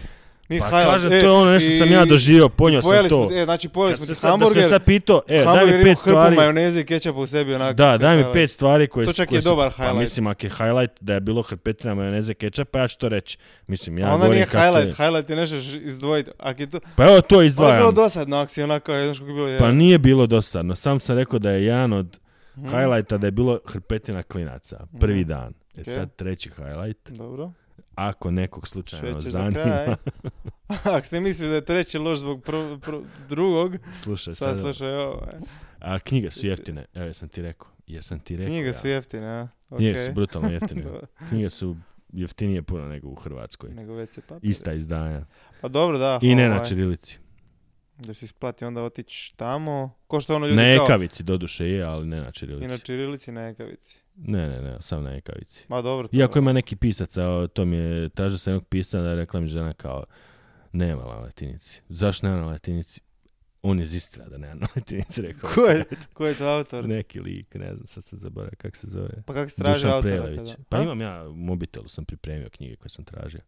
Highlight. 0.46 0.50
Nije 0.50 0.62
Pa 0.62 0.68
highlight. 0.68 0.92
kažem, 0.94 1.12
E, 1.12 1.22
to 1.22 1.28
je 1.28 1.32
ono 1.32 1.52
nešto 1.52 1.70
i- 1.70 1.78
sam 1.78 1.92
ja 1.92 2.06
doživio, 2.06 2.50
ponio 2.50 2.82
sam 2.82 2.92
to. 3.04 3.28
smo, 3.28 3.38
e, 3.38 3.44
znači 3.44 3.70
pojeli 3.70 3.96
smo 3.96 4.06
ti 4.06 4.16
sad, 4.16 4.22
da 4.24 4.32
hamburger, 4.32 4.64
sam 4.64 4.70
sad 4.70 4.84
pitao, 4.84 5.22
e, 5.28 5.36
daj 5.36 5.46
hamburger 5.46 5.78
mi 5.78 5.84
pet 5.84 5.98
hrpu 5.98 6.00
stvari. 6.02 6.36
majoneze 6.36 6.80
i 6.80 6.86
kečapa 6.86 7.20
u 7.20 7.28
sebi, 7.28 7.54
onak. 7.54 7.76
Da, 7.76 7.92
to 7.92 7.98
daj 7.98 8.16
mi 8.16 8.18
highlight. 8.18 8.34
pet 8.36 8.52
stvari 8.52 8.88
koje 8.88 9.06
To 9.06 9.12
su- 9.12 9.18
čak 9.18 9.30
koje 9.30 9.38
je 9.38 9.42
dobar 9.44 9.70
Pa 9.70 9.76
highlight. 9.76 10.00
mislim, 10.00 10.28
ako 10.28 10.46
je 10.46 10.52
highlight 10.52 10.94
da 11.02 11.14
je 11.14 11.20
bilo 11.22 11.42
hrpetina 11.42 11.96
majoneze 11.96 12.34
kečapa, 12.34 12.80
ja 12.80 12.88
ću 12.88 12.98
to 12.98 13.10
reći. 13.10 13.38
Mislim, 13.68 13.98
ja 13.98 14.06
Onda 14.06 14.16
govorim 14.16 14.34
nije 14.34 14.46
kako 14.46 14.58
je. 14.58 14.64
highlight, 14.68 14.98
highlight 14.98 15.30
je 15.30 15.36
nešto 15.36 15.56
izdvojiti. 15.78 16.32
Ako 16.40 16.62
je 16.62 16.70
to, 16.70 16.80
Pa 16.96 17.04
evo 17.04 17.22
to 17.22 17.36
ono 17.36 17.42
je 17.42 17.44
bilo 17.44 17.44
izdvajam. 17.44 17.96
dosadno, 17.96 18.38
ako 18.38 18.52
si 18.52 18.64
onako, 18.64 18.92
znaš 18.94 19.20
kako 19.20 19.30
je 19.30 19.34
bilo 19.36 19.58
Pa 19.60 19.66
je. 19.66 19.74
nije 19.74 19.98
bilo 20.00 20.28
dosadno, 20.28 20.76
sam 20.76 21.00
sam 21.00 21.18
rekao 21.18 21.40
da 21.40 21.52
je 21.52 21.64
jedan 21.64 21.94
od 21.94 22.18
Mhm. 22.58 22.68
highlighta 22.70 23.18
da 23.18 23.28
je 23.28 23.32
bilo 23.32 23.60
hrpetina 23.66 24.24
klinaca. 24.24 24.88
Prvi 25.00 25.20
Mhm. 25.20 25.30
dan. 25.30 25.54
E 25.78 25.84
sad 25.86 26.16
treći 26.16 26.50
highlight. 26.52 27.10
Dobro. 27.10 27.52
Ako 27.96 28.32
nekog 28.32 28.68
slučajno 28.68 29.22
zanima. 29.22 29.96
Ako 30.96 31.06
ste 31.06 31.20
mislili 31.20 31.50
da 31.50 31.56
je 31.56 31.66
treći 31.66 31.98
loš 31.98 32.18
zbog 32.20 32.44
prv- 32.44 32.80
prv- 32.80 33.04
drugog, 33.30 33.76
slušaj 34.04 34.34
sad 34.34 34.56
sad. 34.56 34.64
slušaj 34.64 34.96
ovo. 34.96 35.28
e. 35.34 35.40
A 35.80 36.00
knjige 36.00 36.32
su 36.32 36.46
jeftine, 36.48 36.86
evo 36.94 37.06
jesam 37.06 37.30
ti 37.30 37.42
rekao. 37.42 37.68
Jesam 37.88 38.20
ti 38.20 38.36
rekao. 38.36 38.50
Knjige 38.50 38.68
ja. 38.68 38.74
su 38.74 38.88
jeftine, 38.88 39.28
a? 39.28 39.48
Knjige 39.78 39.92
Okej. 39.92 40.08
su 40.08 40.14
brutalno 40.14 40.50
jeftine. 40.50 40.84
Knjige 41.30 41.50
su 41.50 41.76
jeftinije 42.14 42.64
puno 42.64 42.88
nego 42.88 43.08
u 43.08 43.16
Hrvatskoj. 43.16 43.70
Nego 43.70 43.94
WC 43.94 44.22
papir. 44.28 44.50
Ista 44.50 44.74
izdanja. 44.74 45.26
Pa 45.62 45.68
dobro, 45.68 45.98
da. 45.98 46.20
I 46.22 46.36
ne 46.36 46.50
na 46.50 46.56
ovaj, 46.56 46.68
čirilici. 46.68 47.20
Da 47.98 48.14
se 48.14 48.26
isplati 48.26 48.66
onda 48.66 48.82
otići 48.84 49.34
tamo. 49.38 49.94
Ko 50.08 50.22
što 50.22 50.36
ono 50.36 50.48
ljudi 50.48 50.58
Na 50.58 50.76
kao... 50.78 50.86
ekavici 50.86 51.24
doduše 51.24 51.68
je, 51.68 51.84
ali 51.84 52.08
ne 52.08 52.16
na 52.16 52.22
I 52.22 52.26
na 52.26 52.32
čirilici. 52.32 52.80
čirilici 52.80 53.32
na 53.32 53.48
ekavici. 53.48 54.04
Ne, 54.16 54.50
ne, 54.50 54.62
ne, 54.62 54.78
sam 54.82 55.04
na 55.04 55.16
ekavici. 55.16 55.66
Ma 55.68 55.82
dobro. 55.82 56.08
to- 56.08 56.18
Iako 56.18 56.40
ima 56.40 56.54
neki 56.54 56.76
pisac, 56.76 57.18
a 57.18 57.48
to 57.48 57.66
mi 57.66 57.76
je, 57.78 58.10
tražio 58.10 58.38
sam 58.38 58.54
jednog 58.54 58.68
pisca 58.68 59.00
da 59.00 59.10
je 59.10 59.16
rekla 59.16 59.40
mi 59.40 59.48
žena 59.48 59.74
kao, 59.74 60.04
nema 60.72 61.02
na 61.04 61.10
latinici. 61.10 61.82
Zašto 61.90 62.28
nema 62.28 62.40
na 62.40 62.48
latinici? 62.48 63.02
On 63.62 63.80
je 63.80 63.84
iz 63.84 63.94
Istra 63.94 64.26
da 64.26 64.38
nema 64.38 64.54
na 64.56 64.68
latinici, 64.76 65.22
rekao. 65.22 65.50
Ko 65.50 65.62
je, 65.62 65.84
ko 66.14 66.28
je 66.28 66.34
to 66.34 66.48
autor? 66.48 66.86
Neki 66.86 67.20
lik, 67.20 67.56
ne 67.56 67.76
znam, 67.76 67.88
sad 67.88 68.04
se 68.04 68.18
zaboravio 68.18 68.56
kako 68.58 68.78
se 68.78 68.88
zove. 68.88 69.24
Pa 69.26 69.34
kako 69.34 69.50
se 69.50 69.56
traži 69.56 69.76
Dušan 69.76 69.92
autora? 69.92 70.36
Kada? 70.36 70.56
Pa 70.70 70.82
imam 70.82 71.02
ja 71.02 71.24
u 71.24 71.34
mobitelu, 71.34 71.88
sam 71.88 72.06
pripremio 72.06 72.50
knjige 72.50 72.76
koje 72.76 72.90
sam 72.90 73.06
tražio. 73.06 73.42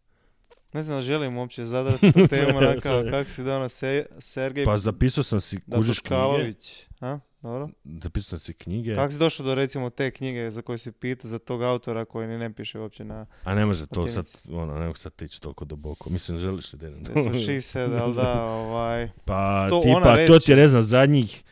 Ne 0.72 0.82
znam 0.82 1.02
želim 1.02 1.38
uopće 1.38 1.64
zadrati 1.64 2.12
tu 2.12 2.26
temu, 2.26 2.58
onako, 2.58 3.10
kako 3.10 3.30
si 3.30 3.44
dao 3.44 3.68
se, 3.68 4.06
Sergej 4.18 4.64
Pa 4.64 4.78
zapisao 4.78 5.24
sam 5.24 5.40
si, 5.40 5.60
kužiš 5.74 6.00
knjige. 6.00 6.52
A? 7.00 7.18
Dobro. 7.42 7.68
zapisao 7.84 8.28
sam 8.28 8.38
si 8.38 8.54
knjige, 8.54 8.94
Kako 8.94 9.12
si 9.12 9.18
došao 9.18 9.46
do 9.46 9.54
recimo 9.54 9.90
te 9.90 10.10
knjige 10.10 10.50
za 10.50 10.62
koju 10.62 10.78
si 10.78 10.92
pitao 10.92 11.30
za 11.30 11.38
tog 11.38 11.62
autora 11.62 12.04
koji 12.04 12.28
ni 12.28 12.38
ne 12.38 12.52
piše 12.52 12.78
uopće 12.78 13.04
na 13.04 13.26
a 13.44 13.54
ne 13.54 13.66
može 13.66 13.86
to 13.86 14.08
sad, 14.08 14.26
ono, 14.50 14.78
ne 14.78 14.86
mogu 14.86 14.96
sad 14.96 15.14
tići 15.14 15.40
toliko 15.40 15.64
duboko. 15.64 16.10
Mislim, 16.10 16.38
želiš 16.38 16.72
li 16.72 16.78
da 16.78 16.88
idem 16.88 17.34
she 17.44 17.60
said, 17.60 17.92
ali 17.92 18.14
da, 18.14 18.44
ovaj... 18.62 19.08
Pa 19.24 19.68
To 19.70 19.82
tipa, 19.82 20.26
to 20.26 20.38
ti 20.38 20.52
je 20.52 20.56
ne 20.56 20.68
znam, 20.68 20.82
zadnjih 20.82 21.44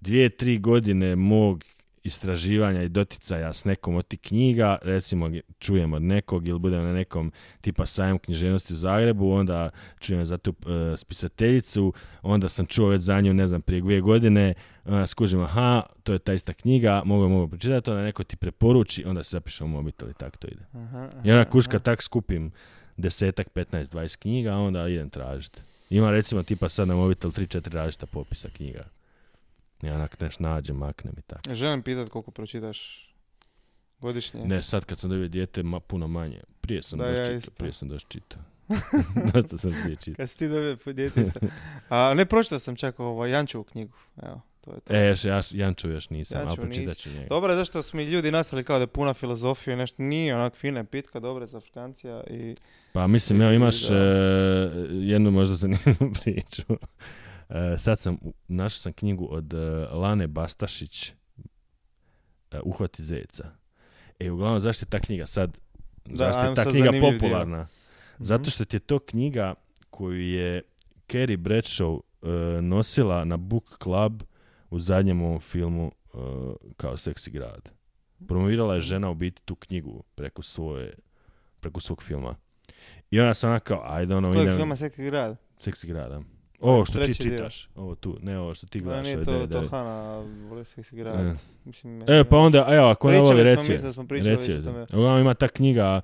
dvije, 0.00 0.28
tri 0.28 0.58
godine 0.58 1.16
mog 1.16 1.64
istraživanja 2.04 2.82
i 2.82 2.88
doticaja 2.88 3.52
s 3.52 3.64
nekom 3.64 3.94
od 3.94 4.06
tih 4.06 4.20
knjiga, 4.20 4.78
recimo 4.82 5.30
čujem 5.58 5.92
od 5.92 6.02
nekog 6.02 6.48
ili 6.48 6.58
budem 6.58 6.84
na 6.84 6.92
nekom 6.92 7.32
tipa 7.60 7.86
sajam 7.86 8.18
književnosti 8.18 8.72
u 8.72 8.76
Zagrebu, 8.76 9.30
onda 9.30 9.70
čujem 10.00 10.24
za 10.24 10.38
tu 10.38 10.50
e, 10.50 10.96
spisateljicu, 10.96 11.92
onda 12.22 12.48
sam 12.48 12.66
čuo 12.66 12.88
već 12.88 13.02
za 13.02 13.20
nju, 13.20 13.34
ne 13.34 13.48
znam, 13.48 13.62
prije 13.62 13.80
dvije 13.80 14.00
godine, 14.00 14.54
onda 14.84 15.06
skužim, 15.06 15.40
aha, 15.40 15.82
to 16.02 16.12
je 16.12 16.18
ta 16.18 16.32
ista 16.32 16.52
knjiga, 16.52 17.02
mogu 17.04 17.28
mogu 17.28 17.48
pročitati, 17.48 17.90
onda 17.90 18.02
neko 18.02 18.24
ti 18.24 18.36
preporuči, 18.36 19.04
onda 19.04 19.22
se 19.22 19.30
zapiše 19.30 19.64
u 19.64 19.68
mobitel 19.68 20.10
i 20.10 20.14
tako 20.14 20.36
to 20.36 20.48
ide. 20.48 20.64
Aha, 20.74 21.08
I 21.24 21.30
onda 21.30 21.40
aha, 21.40 21.50
kuška 21.50 21.76
aha. 21.76 21.84
tak 21.84 22.02
skupim 22.02 22.52
desetak, 22.96 23.48
15, 23.54 23.84
20 23.84 24.18
knjiga, 24.18 24.52
a 24.52 24.56
onda 24.58 24.88
idem 24.88 25.10
tražiti. 25.10 25.60
Ima 25.90 26.10
recimo 26.10 26.42
tipa 26.42 26.68
sad 26.68 26.88
na 26.88 26.94
mobitel 26.94 27.30
3-4 27.30 27.72
različita 27.72 28.06
popisa 28.06 28.48
knjiga. 28.56 28.84
I 29.82 29.88
onak 29.88 30.20
neš 30.20 30.38
nađem, 30.38 30.76
maknem 30.76 31.14
i 31.18 31.22
tako. 31.22 31.54
Želim 31.54 31.82
pitat 31.82 32.08
koliko 32.08 32.30
pročitaš 32.30 33.08
godišnje. 34.00 34.40
Ne, 34.44 34.62
sad 34.62 34.84
kad 34.84 34.98
sam 34.98 35.10
dobio 35.10 35.28
dijete, 35.28 35.62
ma, 35.62 35.80
puno 35.80 36.08
manje. 36.08 36.40
Prije 36.60 36.82
sam 36.82 36.98
Da, 36.98 37.06
ja 37.06 37.16
čitao, 37.16 37.34
isto. 37.36 37.50
prije 37.58 37.72
sam 37.72 37.88
dosta 37.88 38.08
čitao. 38.08 38.42
dosta 39.34 39.56
sam 39.58 39.72
prije 39.82 39.96
čitao. 39.96 40.14
Kad 40.16 40.30
si 40.30 40.38
ti 40.38 40.48
dobio 40.48 40.92
dijete 40.92 41.20
isto. 41.22 41.40
A 41.88 42.14
ne 42.14 42.26
pročitao 42.26 42.58
sam 42.58 42.76
čak 42.76 43.00
ovo 43.00 43.26
Jančevu 43.26 43.64
knjigu. 43.64 43.96
Evo, 44.22 44.40
to 44.60 44.70
je 44.74 44.80
to. 44.80 44.94
E, 44.94 45.06
još, 45.08 45.24
ja, 45.24 45.42
Janču 45.50 45.90
još 45.90 46.10
nisam, 46.10 46.40
Janču 46.40 46.52
a 46.52 46.64
pročitat 46.64 46.96
ću 46.96 47.10
njega. 47.10 47.26
Dobro 47.28 47.52
je 47.52 47.56
zašto 47.56 47.82
su 47.82 47.96
mi 47.96 48.04
ljudi 48.04 48.30
nasali 48.30 48.64
kao 48.64 48.78
da 48.78 48.82
je 48.82 48.86
puna 48.86 49.14
filozofija 49.14 49.74
i 49.74 49.78
nešto. 49.78 50.02
Nije 50.02 50.36
onak 50.36 50.54
fina 50.56 50.84
pitka, 50.84 51.20
dobra 51.20 51.46
za 51.46 51.56
Afrikancija 51.58 52.24
i... 52.30 52.56
Pa 52.92 53.06
mislim, 53.06 53.40
evo 53.42 53.52
I- 53.52 53.56
imaš 53.56 53.88
da. 53.88 53.94
e, 53.96 54.00
jednu 54.90 55.30
možda 55.30 55.54
zanimljivu 55.54 56.12
priču. 56.22 56.62
E, 57.54 57.78
sad 57.78 57.98
sam, 57.98 58.18
našao 58.48 58.78
sam 58.78 58.92
knjigu 58.92 59.28
od 59.30 59.54
e, 59.54 59.56
Lane 59.92 60.26
Bastašić, 60.26 61.12
e, 62.50 62.60
Uhvati 62.64 63.02
zeca. 63.02 63.50
E, 64.18 64.30
uglavnom, 64.30 64.60
zašto 64.60 64.84
je 64.84 64.90
ta 64.90 65.00
knjiga 65.00 65.26
sad, 65.26 65.58
Da, 66.04 66.16
zašto 66.16 66.40
je 66.40 66.54
ta 66.54 66.64
knjiga 66.64 66.84
zanimljiv 66.84 67.10
dio. 67.10 67.18
popularna? 67.20 67.66
Zato 68.18 68.50
što 68.50 68.64
ti 68.64 68.76
je 68.76 68.80
to 68.80 68.98
knjiga 68.98 69.54
koju 69.90 70.20
je 70.30 70.62
Carrie 71.10 71.36
Bradshaw 71.38 72.00
e, 72.22 72.28
nosila 72.62 73.24
na 73.24 73.36
Book 73.36 73.78
Club 73.82 74.22
u 74.70 74.80
zadnjem 74.80 75.22
ovom 75.22 75.40
filmu 75.40 75.92
e, 76.14 76.16
kao 76.76 76.96
seksi 76.96 77.30
grad. 77.30 77.70
Promovirala 78.28 78.74
je 78.74 78.80
žena 78.80 79.10
u 79.10 79.14
biti 79.14 79.42
tu 79.44 79.54
knjigu 79.54 80.02
preko 80.14 80.42
svoje 80.42 80.94
preko 81.60 81.80
svog 81.80 82.02
filma. 82.02 82.36
I 83.10 83.20
ona 83.20 83.34
sam 83.34 83.50
onako 83.50 83.64
kao, 83.64 83.82
ajde 83.84 84.14
ono, 84.14 84.32
Kojeg 84.32 84.42
idem, 84.42 84.56
filma 84.56 84.76
Seki 84.76 85.02
grad? 85.04 85.36
seksi 85.60 85.86
grada. 85.86 86.22
Ovo 86.62 86.84
što 86.84 86.98
ti 87.00 87.14
čitaš, 87.14 87.68
ovo 87.76 87.94
tu, 87.94 88.18
ne 88.22 88.38
ovo 88.38 88.54
što 88.54 88.66
ti 88.66 88.80
Da, 88.80 88.84
gledaš. 88.84 89.04
nije 89.04 89.18
ovaj 89.18 89.46
to, 89.48 89.60
to 89.60 89.68
Hana, 89.68 90.18
voli 90.42 90.64
Seksi 90.64 90.96
grad. 90.96 91.20
E. 91.20 91.34
Mislim, 91.64 92.02
E, 92.02 92.24
pa 92.24 92.36
onda, 92.38 92.66
evo, 92.70 92.88
ako 92.88 93.10
ne 93.10 93.20
voli, 93.20 93.42
reci 93.42 93.60
mislim 93.60 93.80
da 93.80 93.86
je. 93.86 93.92
smo 93.92 94.06
pričali 94.06 94.30
Reci 94.30 94.50
je. 94.50 94.64
tome. 94.64 94.82
Uglavnom 94.84 95.20
ima 95.20 95.34
ta 95.34 95.48
knjiga 95.48 96.00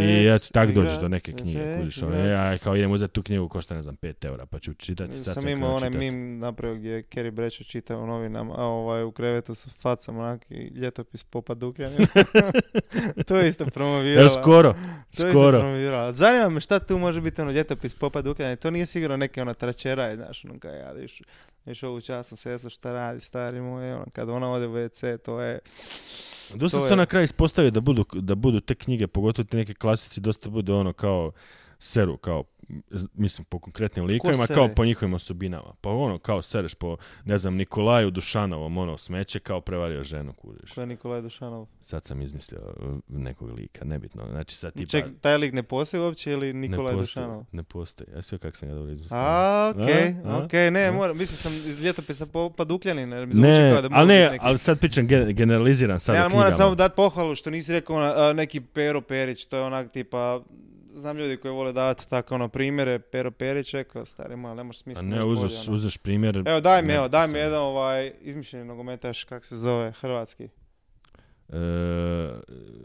i 0.00 0.24
ja 0.24 0.38
ti 0.38 0.52
tak 0.52 0.72
dođeš 0.72 0.98
do 0.98 1.08
neke 1.08 1.32
knjige. 1.32 1.76
Kužiš, 1.78 2.02
ono, 2.02 2.16
ja 2.18 2.58
kao 2.58 2.76
idem 2.76 2.90
uzeti 2.90 3.12
tu 3.12 3.22
knjigu, 3.22 3.48
košta 3.48 3.74
ne 3.74 3.82
znam 3.82 3.96
5 3.96 4.24
eura, 4.24 4.46
pa 4.46 4.58
ću 4.58 4.74
čitati. 4.74 5.16
Sad 5.16 5.34
sam 5.34 5.48
imao 5.48 5.74
onaj 5.74 5.90
mim 5.90 6.38
napravio 6.38 6.76
gdje 6.76 6.90
je 6.90 7.02
Kerry 7.02 7.30
Bradshaw 7.30 7.66
čita 7.66 7.96
u 7.96 8.06
novinama, 8.06 8.54
a 8.54 8.64
ovaj 8.64 9.02
u 9.04 9.12
krevetu 9.12 9.54
sa 9.54 9.68
facom 9.72 10.18
onak 10.18 10.46
i 10.50 10.72
ljetopis 10.74 11.24
Popa 11.24 11.54
Dukljanin. 11.54 12.06
to 13.26 13.36
je 13.36 13.48
isto 13.48 13.66
promovirala. 13.66 14.20
Evo 14.20 14.28
skoro, 14.32 14.72
To 14.72 14.78
je 14.78 14.84
isto 15.12 15.28
skoro. 15.30 15.58
promovirala. 15.58 16.12
Zanima 16.12 16.48
me 16.48 16.60
šta 16.60 16.78
tu 16.78 16.98
može 16.98 17.20
biti 17.20 17.40
ono 17.40 17.50
ljetopis 17.50 17.94
Popa 17.94 18.22
Dukljanin. 18.22 18.56
To 18.56 18.70
nije 18.70 18.86
sigurno 18.86 19.16
neke 19.16 19.42
ona 19.42 19.54
tračera, 19.72 20.16
znaš, 20.16 20.44
ono 20.44 20.58
kaj 20.58 20.78
ja, 20.78 20.92
viš, 20.92 21.22
viš 21.64 21.82
ovu 21.82 22.00
časnu 22.00 22.36
sestru 22.36 22.70
šta 22.70 22.92
radi, 22.92 23.20
stari 23.20 23.60
moj, 23.60 23.92
ono, 23.92 24.06
kad 24.12 24.28
ona 24.28 24.52
ode 24.52 24.66
u 24.66 24.72
WC, 24.72 25.18
to 25.18 25.40
je... 25.40 25.58
Dosta 26.50 26.76
To 26.76 26.82
se 26.82 26.88
to 26.88 26.94
je- 26.94 26.96
na 26.96 27.06
kraju 27.06 27.24
ispostavi 27.24 27.70
da 27.70 27.80
budu, 27.80 28.04
da 28.12 28.34
budu 28.34 28.60
te 28.60 28.74
knjige, 28.74 29.06
pogotovo 29.06 29.46
ti 29.46 29.56
neke 29.56 29.74
klasici, 29.74 30.20
dosta 30.20 30.50
bude 30.50 30.72
ono 30.72 30.92
kao 30.92 31.32
seru, 31.80 32.16
kao, 32.16 32.44
mislim, 33.14 33.44
po 33.44 33.58
konkretnim 33.58 34.04
likovima, 34.04 34.46
kao 34.46 34.68
po 34.76 34.84
njihovim 34.84 35.14
osobinama. 35.14 35.74
Pa 35.80 35.90
ono, 35.90 36.18
kao 36.18 36.42
sereš 36.42 36.74
po, 36.74 36.96
ne 37.24 37.38
znam, 37.38 37.54
Nikolaju 37.54 38.10
Dušanovom, 38.10 38.78
ono, 38.78 38.98
smeće, 38.98 39.40
kao 39.40 39.60
prevario 39.60 40.04
ženu, 40.04 40.32
kužiš. 40.32 40.72
Ko 40.72 40.80
je 40.80 40.86
Nikolaj 40.86 41.22
Dušanov. 41.22 41.66
Sad 41.82 42.04
sam 42.04 42.22
izmislio 42.22 42.60
uh, 42.60 42.98
nekog 43.08 43.50
lika, 43.58 43.84
nebitno. 43.84 44.26
Znači 44.30 44.56
sad 44.56 44.72
tipa... 44.72 44.90
Ček, 44.90 45.04
taj 45.20 45.36
lik 45.38 45.52
ne 45.52 45.62
postoji 45.62 46.02
uopće 46.02 46.32
ili 46.32 46.52
ne 46.52 46.68
Nikolaj 46.68 46.92
postoji, 46.92 47.24
Dušanov? 47.24 47.44
Ne 47.52 47.62
postoji. 47.62 48.08
Ja 48.14 48.22
sve 48.22 48.38
kako 48.38 48.56
sam 48.56 48.68
ga 48.68 48.74
dobro 48.74 48.92
izmislio. 48.92 49.18
A, 49.20 49.72
okej, 49.76 50.14
A, 50.24 50.30
a, 50.30 50.44
okej, 50.44 50.70
ne, 50.70 50.92
moram, 50.92 51.18
mislim 51.18 51.36
sam 51.36 51.52
iz 51.52 51.84
ljetopisa 51.84 52.26
Popa 52.26 52.64
Dukljanina, 52.64 53.16
jer 53.16 53.26
mi 53.26 53.34
zvuči 53.34 53.48
Ne, 53.48 53.72
kao 53.72 53.82
da 53.82 53.88
ali 53.92 54.06
mogu 54.06 54.08
ne, 54.08 54.30
neki... 54.30 54.44
ali 54.44 54.58
sad 54.58 54.78
pričam 54.78 55.06
gen- 55.08 55.32
generaliziran 55.32 56.00
sad 56.00 56.14
Ne, 56.14 56.20
ali 56.20 56.34
moram 56.34 56.52
samo 56.52 56.74
dati 56.74 56.96
pohvalu 56.96 57.34
što 57.34 57.50
nisi 57.50 57.72
rekao 57.72 58.32
neki 58.32 58.60
Pero 58.60 59.00
Perić, 59.00 59.44
to 59.44 59.56
je 59.56 59.62
onak 59.62 59.92
tipa, 59.92 60.40
znam 61.00 61.16
ljudi 61.18 61.36
koji 61.36 61.52
vole 61.52 61.72
davati 61.72 62.08
tako 62.10 62.34
ono 62.34 62.48
primjere, 62.48 62.98
Pero 62.98 63.30
Perić 63.30 63.74
rekao, 63.74 64.04
stari 64.04 64.36
moj, 64.36 64.54
ne 64.54 64.62
možeš 64.64 64.80
A 64.80 64.82
smisliti. 64.82 65.06
ne, 65.08 65.16
nešto 65.16 65.26
bolje, 65.26 65.44
uzeš, 65.44 65.68
ono. 65.68 65.76
uzeš 65.76 65.96
primjer... 65.96 66.42
Evo 66.46 66.60
daj 66.60 66.82
mi, 66.82 66.88
ne, 66.88 66.94
evo, 66.94 67.08
daj 67.08 67.28
mi 67.28 67.38
jedan 67.38 67.60
ovaj 67.60 68.12
izmišljeni 68.20 68.64
nogometaš, 68.64 69.24
kak 69.24 69.44
se 69.44 69.56
zove, 69.56 69.92
hrvatski. 69.92 70.48
E, 71.48 71.58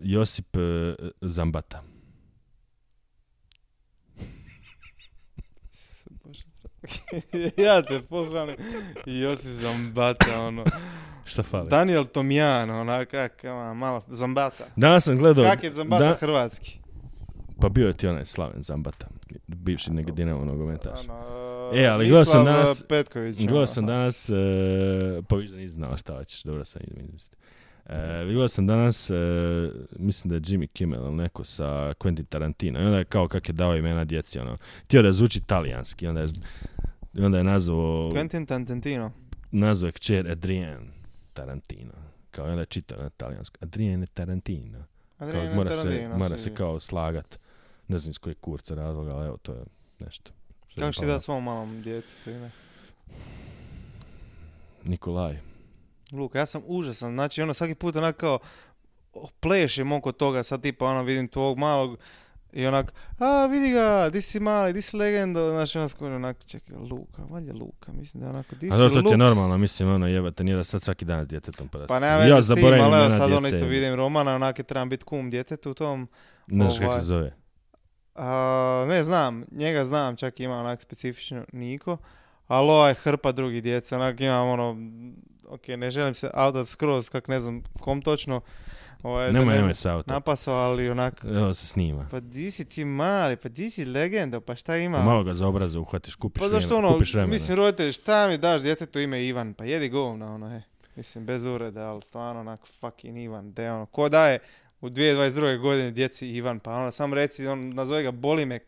Josip 0.03 0.55
e, 0.57 0.59
Zambata. 1.21 1.81
Ja 7.57 7.81
te 7.81 8.01
pohvalim. 8.01 8.55
Josip 9.05 9.51
Zambata, 9.51 10.41
ono. 10.41 10.63
Šta 11.25 11.43
fali? 11.43 11.69
Daniel 11.69 12.05
Tomjan, 12.05 12.69
onak, 12.69 13.07
kak, 13.09 13.41
ono, 13.43 13.73
malo, 13.73 14.03
Zambata. 14.07 14.65
Danas 14.75 15.03
sam 15.03 15.17
gledao... 15.17 15.45
Kak 15.45 15.63
je 15.63 15.71
Zambata 15.71 16.05
da- 16.05 16.15
hrvatski? 16.15 16.79
Pa 17.65 17.69
bio 17.69 17.87
je 17.87 17.93
ti 17.93 18.07
onaj 18.07 18.25
Slaven 18.25 18.61
Zambata. 18.61 19.07
Bivši 19.47 19.91
nek 19.91 20.11
Dinamo 20.11 20.45
nogometaš. 20.45 20.99
Ono, 21.01 21.71
E, 21.73 21.85
ali 21.85 22.07
gledao 22.07 22.25
sam 22.25 22.45
danas- 22.45 22.81
uh, 22.81 22.87
Petković. 22.89 23.37
Gledao 23.37 23.57
ono. 23.57 23.67
sam 23.67 23.85
danas, 23.85 24.29
e, 24.29 24.33
pa 25.29 25.35
viš 25.35 25.49
da 25.49 25.57
nisi 25.57 25.69
znao 25.69 25.97
šta 25.97 26.23
ćeš, 26.23 26.43
dobro 26.43 26.65
sam 26.65 26.81
izmislio. 26.87 27.37
E, 27.85 27.95
gledao 28.25 28.47
sam 28.47 28.67
danas, 28.67 29.09
e, 29.09 29.13
mislim 29.91 30.29
da 30.29 30.35
je 30.35 30.41
Jimmy 30.41 30.67
Kimmel 30.67 31.01
ili 31.01 31.13
neko 31.13 31.43
sa 31.43 31.65
Quentin 31.93 32.25
Tarantino. 32.25 32.79
I 32.79 32.85
onda 32.85 32.97
je 32.97 33.03
kao 33.05 33.27
kak 33.27 33.49
je 33.49 33.53
dao 33.53 33.75
imena 33.75 34.05
djeci, 34.05 34.39
ono. 34.39 34.57
Htio 34.83 35.01
da 35.01 35.13
zvuči 35.13 35.39
talijanski, 35.41 36.07
onda 36.07 36.21
je, 36.21 36.27
onda 37.15 37.37
je 37.37 37.43
nazvao, 37.43 38.11
Quentin 38.11 38.45
Tarantino. 38.45 39.11
nazvao 39.51 39.87
je 39.87 39.91
kćer 39.91 40.31
Adrienne 40.31 40.87
Tarantino. 41.33 41.93
Kao 42.31 42.45
onda 42.45 42.59
je 42.59 42.65
čitao 42.65 42.97
na 42.97 43.09
talijansko. 43.09 43.57
Adrienne 43.61 44.05
Tarantino. 44.07 44.77
Kao, 45.19 45.27
Adriano 45.27 45.55
mora 45.55 45.69
se, 45.71 45.77
Tarantino, 45.77 46.17
mora 46.17 46.37
si- 46.37 46.43
se 46.43 46.53
kao 46.53 46.79
slagat. 46.79 47.39
Ne 47.87 47.97
znam 47.97 48.11
iz 48.11 48.17
kojeg 48.17 48.37
kurca 48.39 48.75
razloga, 48.75 49.15
ali 49.15 49.27
evo, 49.27 49.37
to 49.37 49.53
je 49.53 49.63
nešto. 49.99 50.31
Kako 50.75 50.91
ćeš 50.91 50.99
ti 50.99 51.05
dati 51.05 51.23
svom 51.23 51.43
malom 51.43 51.81
djetetu 51.81 52.29
ime? 52.29 52.51
Nikolaj. 54.83 55.37
Luka, 56.11 56.39
ja 56.39 56.45
sam 56.45 56.61
užasan. 56.65 57.13
Znači, 57.13 57.41
ono, 57.41 57.53
svaki 57.53 57.75
put 57.75 57.95
onak 57.95 58.17
kao 58.17 58.39
plešem 59.39 59.91
oko 59.91 60.11
toga, 60.11 60.43
sad 60.43 60.61
tipa, 60.61 60.85
ono, 60.85 61.03
vidim 61.03 61.27
tvog 61.27 61.57
malog 61.57 61.97
i 62.53 62.65
onak, 62.65 62.93
a, 63.19 63.45
vidi 63.45 63.71
ga, 63.71 64.09
di 64.09 64.21
si 64.21 64.39
mali, 64.39 64.73
di 64.73 64.81
si 64.81 64.97
legendo, 64.97 65.49
znači, 65.49 65.77
ono, 65.77 65.89
skoro 65.89 66.15
onak, 66.15 66.45
čekaj, 66.45 66.75
Luka, 66.75 67.23
valjda 67.29 67.53
Luka, 67.53 67.91
mislim 67.91 68.21
da 68.21 68.27
je 68.27 68.29
onako, 68.29 68.55
di 68.55 68.69
A 68.69 68.71
si 68.71 68.77
dobro, 68.77 69.01
to 69.01 69.07
ti 69.07 69.13
je 69.13 69.17
normalno, 69.17 69.57
mislim, 69.57 69.89
ono, 69.89 70.07
jebate, 70.07 70.43
nije 70.43 70.57
da 70.57 70.63
sad 70.63 70.81
svaki 70.81 71.05
dan 71.05 71.25
s 71.25 71.27
djetetom 71.27 71.67
pa 71.67 71.77
da 71.77 71.87
Pa 71.87 71.99
nema 71.99 72.17
veze 72.17 72.41
s 72.41 72.55
tim, 72.55 72.73
ali 72.81 73.11
sad 73.11 73.31
ono 73.31 73.47
isto 73.47 73.65
vidim 73.65 73.95
Romana, 73.95 74.35
onak 74.35 74.59
je 74.59 74.63
trebam 74.63 74.89
biti 74.89 75.05
kum 75.05 75.29
djetetu 75.29 75.71
u 75.71 75.73
tom. 75.73 76.07
Ne 76.47 76.65
znaš 76.65 76.77
kako 76.77 76.89
ovaj, 76.89 76.99
se 76.99 77.05
zove. 77.05 77.44
A, 78.15 78.85
ne 78.89 79.03
znam, 79.03 79.45
njega 79.51 79.83
znam, 79.83 80.15
čak 80.15 80.39
ima 80.39 80.59
onak 80.59 80.81
specifično 80.81 81.45
Niko, 81.51 81.97
ali 82.47 82.69
ovaj 82.69 82.93
hrpa 82.93 83.31
drugih 83.31 83.63
djece, 83.63 83.95
onak 83.95 84.19
imam 84.19 84.47
ono, 84.49 84.77
ok, 85.47 85.67
ne 85.67 85.91
želim 85.91 86.13
se 86.13 86.29
autat 86.33 86.67
skroz, 86.67 87.09
kak 87.09 87.27
ne 87.27 87.39
znam 87.39 87.63
kom 87.79 88.01
točno, 88.01 88.41
ovaj, 89.03 89.31
Nemoj, 89.33 89.53
ne 89.53 89.59
nemoj 89.59 89.75
se 89.75 89.89
auto. 89.89 90.13
napasao, 90.13 90.55
ali 90.55 90.89
onak, 90.89 91.23
Evo 91.23 91.53
se 91.53 91.67
snima. 91.67 92.07
pa 92.11 92.19
di 92.19 92.51
si 92.51 92.65
ti 92.65 92.85
mali, 92.85 93.35
pa 93.35 93.49
di 93.49 93.69
si 93.69 93.85
legenda, 93.85 94.39
pa 94.41 94.55
šta 94.55 94.77
ima? 94.77 95.03
Malo 95.03 95.23
ga 95.23 95.33
za 95.33 95.47
obraze 95.47 95.79
uhvatiš, 95.79 96.15
kupiš 96.15 96.41
pa 96.41 96.49
zašto 96.49 96.77
ono, 96.77 96.93
kupiš 96.93 97.13
mislim 97.13 97.57
roditelj, 97.57 97.91
šta 97.91 98.27
mi 98.27 98.37
daš 98.37 98.61
djetetu 98.61 98.99
ime 98.99 99.25
Ivan, 99.25 99.53
pa 99.53 99.65
jedi 99.65 99.89
govna, 99.89 100.33
ono, 100.35 100.49
he. 100.49 100.61
Mislim, 100.95 101.25
bez 101.25 101.45
ureda, 101.45 101.81
ali 101.81 102.01
stvarno 102.01 102.41
onak 102.41 102.59
fucking 102.79 103.17
Ivan, 103.17 103.53
de 103.53 103.71
ono, 103.71 103.85
ko 103.85 104.09
daje 104.09 104.39
u 104.85 104.89
2022. 104.89 105.57
godine 105.59 105.91
djeci 105.91 106.27
Ivan, 106.27 106.59
pa 106.59 106.75
ono, 106.75 106.91
sam 106.91 107.13
reci, 107.13 107.47
on, 107.47 107.69
nazove 107.73 108.03
ga 108.03 108.11
boli 108.11 108.45
me, 108.45 108.59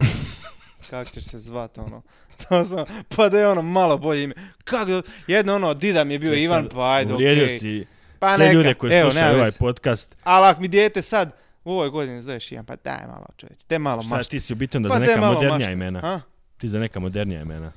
kak 0.90 1.10
ćeš 1.10 1.24
se 1.24 1.38
zvat, 1.38 1.78
ono, 1.78 2.02
to 2.48 2.64
sam, 2.64 2.84
pa 3.16 3.28
da 3.28 3.38
je 3.38 3.48
ono 3.48 3.62
malo 3.62 3.98
bolje 3.98 4.22
ime, 4.22 4.34
kako, 4.64 5.02
jedno 5.26 5.54
ono, 5.54 5.74
dida 5.74 6.04
mi 6.04 6.14
je 6.14 6.18
bio 6.18 6.34
Ček, 6.34 6.44
Ivan, 6.44 6.68
pa 6.74 6.92
ajde, 6.94 7.14
okej, 7.14 7.58
si 7.58 7.86
pa 8.18 8.34
sve 8.36 8.46
neka, 8.46 8.56
ljude 8.56 8.74
koji 8.74 8.92
evo, 8.92 9.10
slušaju 9.10 9.36
ovaj 9.38 9.50
podcast. 9.58 10.16
ali 10.24 10.46
ako 10.46 10.60
mi 10.60 10.68
dijete 10.68 11.02
sad, 11.02 11.30
u 11.64 11.72
ovoj 11.72 11.90
godini 11.90 12.22
zoveš 12.22 12.52
Ivan, 12.52 12.64
pa 12.64 12.76
daj 12.76 13.06
malo 13.06 13.26
čovječ, 13.36 13.58
te 13.66 13.78
malo 13.78 14.02
Šta 14.02 14.16
maš, 14.16 14.28
ti 14.28 14.40
si 14.40 14.52
u 14.52 14.56
onda 14.74 14.88
Pa 14.88 14.98
za 14.98 15.04
te 15.04 15.10
neka 15.10 15.26
modernija 15.26 15.58
mašta. 15.58 15.72
imena? 15.72 16.00
a? 16.02 16.20
Ti 16.58 16.68
za 16.68 16.78
neka 16.78 17.00
modernija 17.00 17.42
imena. 17.42 17.72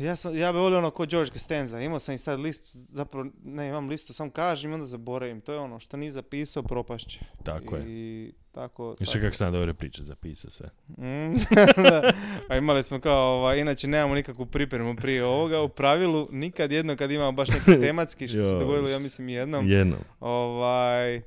Ja, 0.00 0.16
sam, 0.16 0.36
ja 0.36 0.52
bi 0.52 0.58
volio 0.58 0.78
ono 0.78 0.90
ko 0.90 1.06
George 1.06 1.30
Costanza, 1.32 1.80
imao 1.80 1.98
sam 1.98 2.14
i 2.14 2.18
sad 2.18 2.40
listu, 2.40 2.68
zapravo 2.72 3.26
ne 3.44 3.68
imam 3.68 3.88
listu, 3.88 4.12
sam 4.12 4.30
kažem 4.30 4.70
i 4.70 4.74
onda 4.74 4.86
zaboravim, 4.86 5.40
to 5.40 5.52
je 5.52 5.58
ono 5.58 5.78
što 5.78 5.96
nije 5.96 6.12
zapisao 6.12 6.62
propašće. 6.62 7.20
Tako 7.44 7.76
je. 7.76 7.82
I 7.86 8.32
tako, 8.52 8.96
I 9.00 9.04
što 9.04 9.12
tako. 9.12 9.24
kako 9.24 9.36
sam 9.36 9.52
dobre 9.52 9.74
priče 9.74 10.02
zapisao 10.02 10.50
sve. 10.50 10.68
Mm, 10.88 11.36
da. 11.90 12.12
A 12.48 12.56
imali 12.56 12.82
smo 12.82 13.00
kao, 13.00 13.34
ovaj, 13.38 13.58
inače 13.60 13.88
nemamo 13.88 14.14
nikakvu 14.14 14.46
pripremu 14.46 14.96
prije 14.96 15.24
ovoga, 15.24 15.62
u 15.62 15.68
pravilu 15.68 16.28
nikad 16.30 16.72
jedno 16.72 16.96
kad 16.96 17.10
imamo 17.10 17.32
baš 17.32 17.48
neki 17.48 17.80
tematski, 17.86 18.28
što 18.28 18.44
se 18.44 18.50
Joj, 18.50 18.60
dogodilo 18.60 18.88
ja 18.88 18.98
mislim 18.98 19.28
jednom, 19.28 19.70
Jednom. 19.70 19.98
ovaj, 20.20 21.22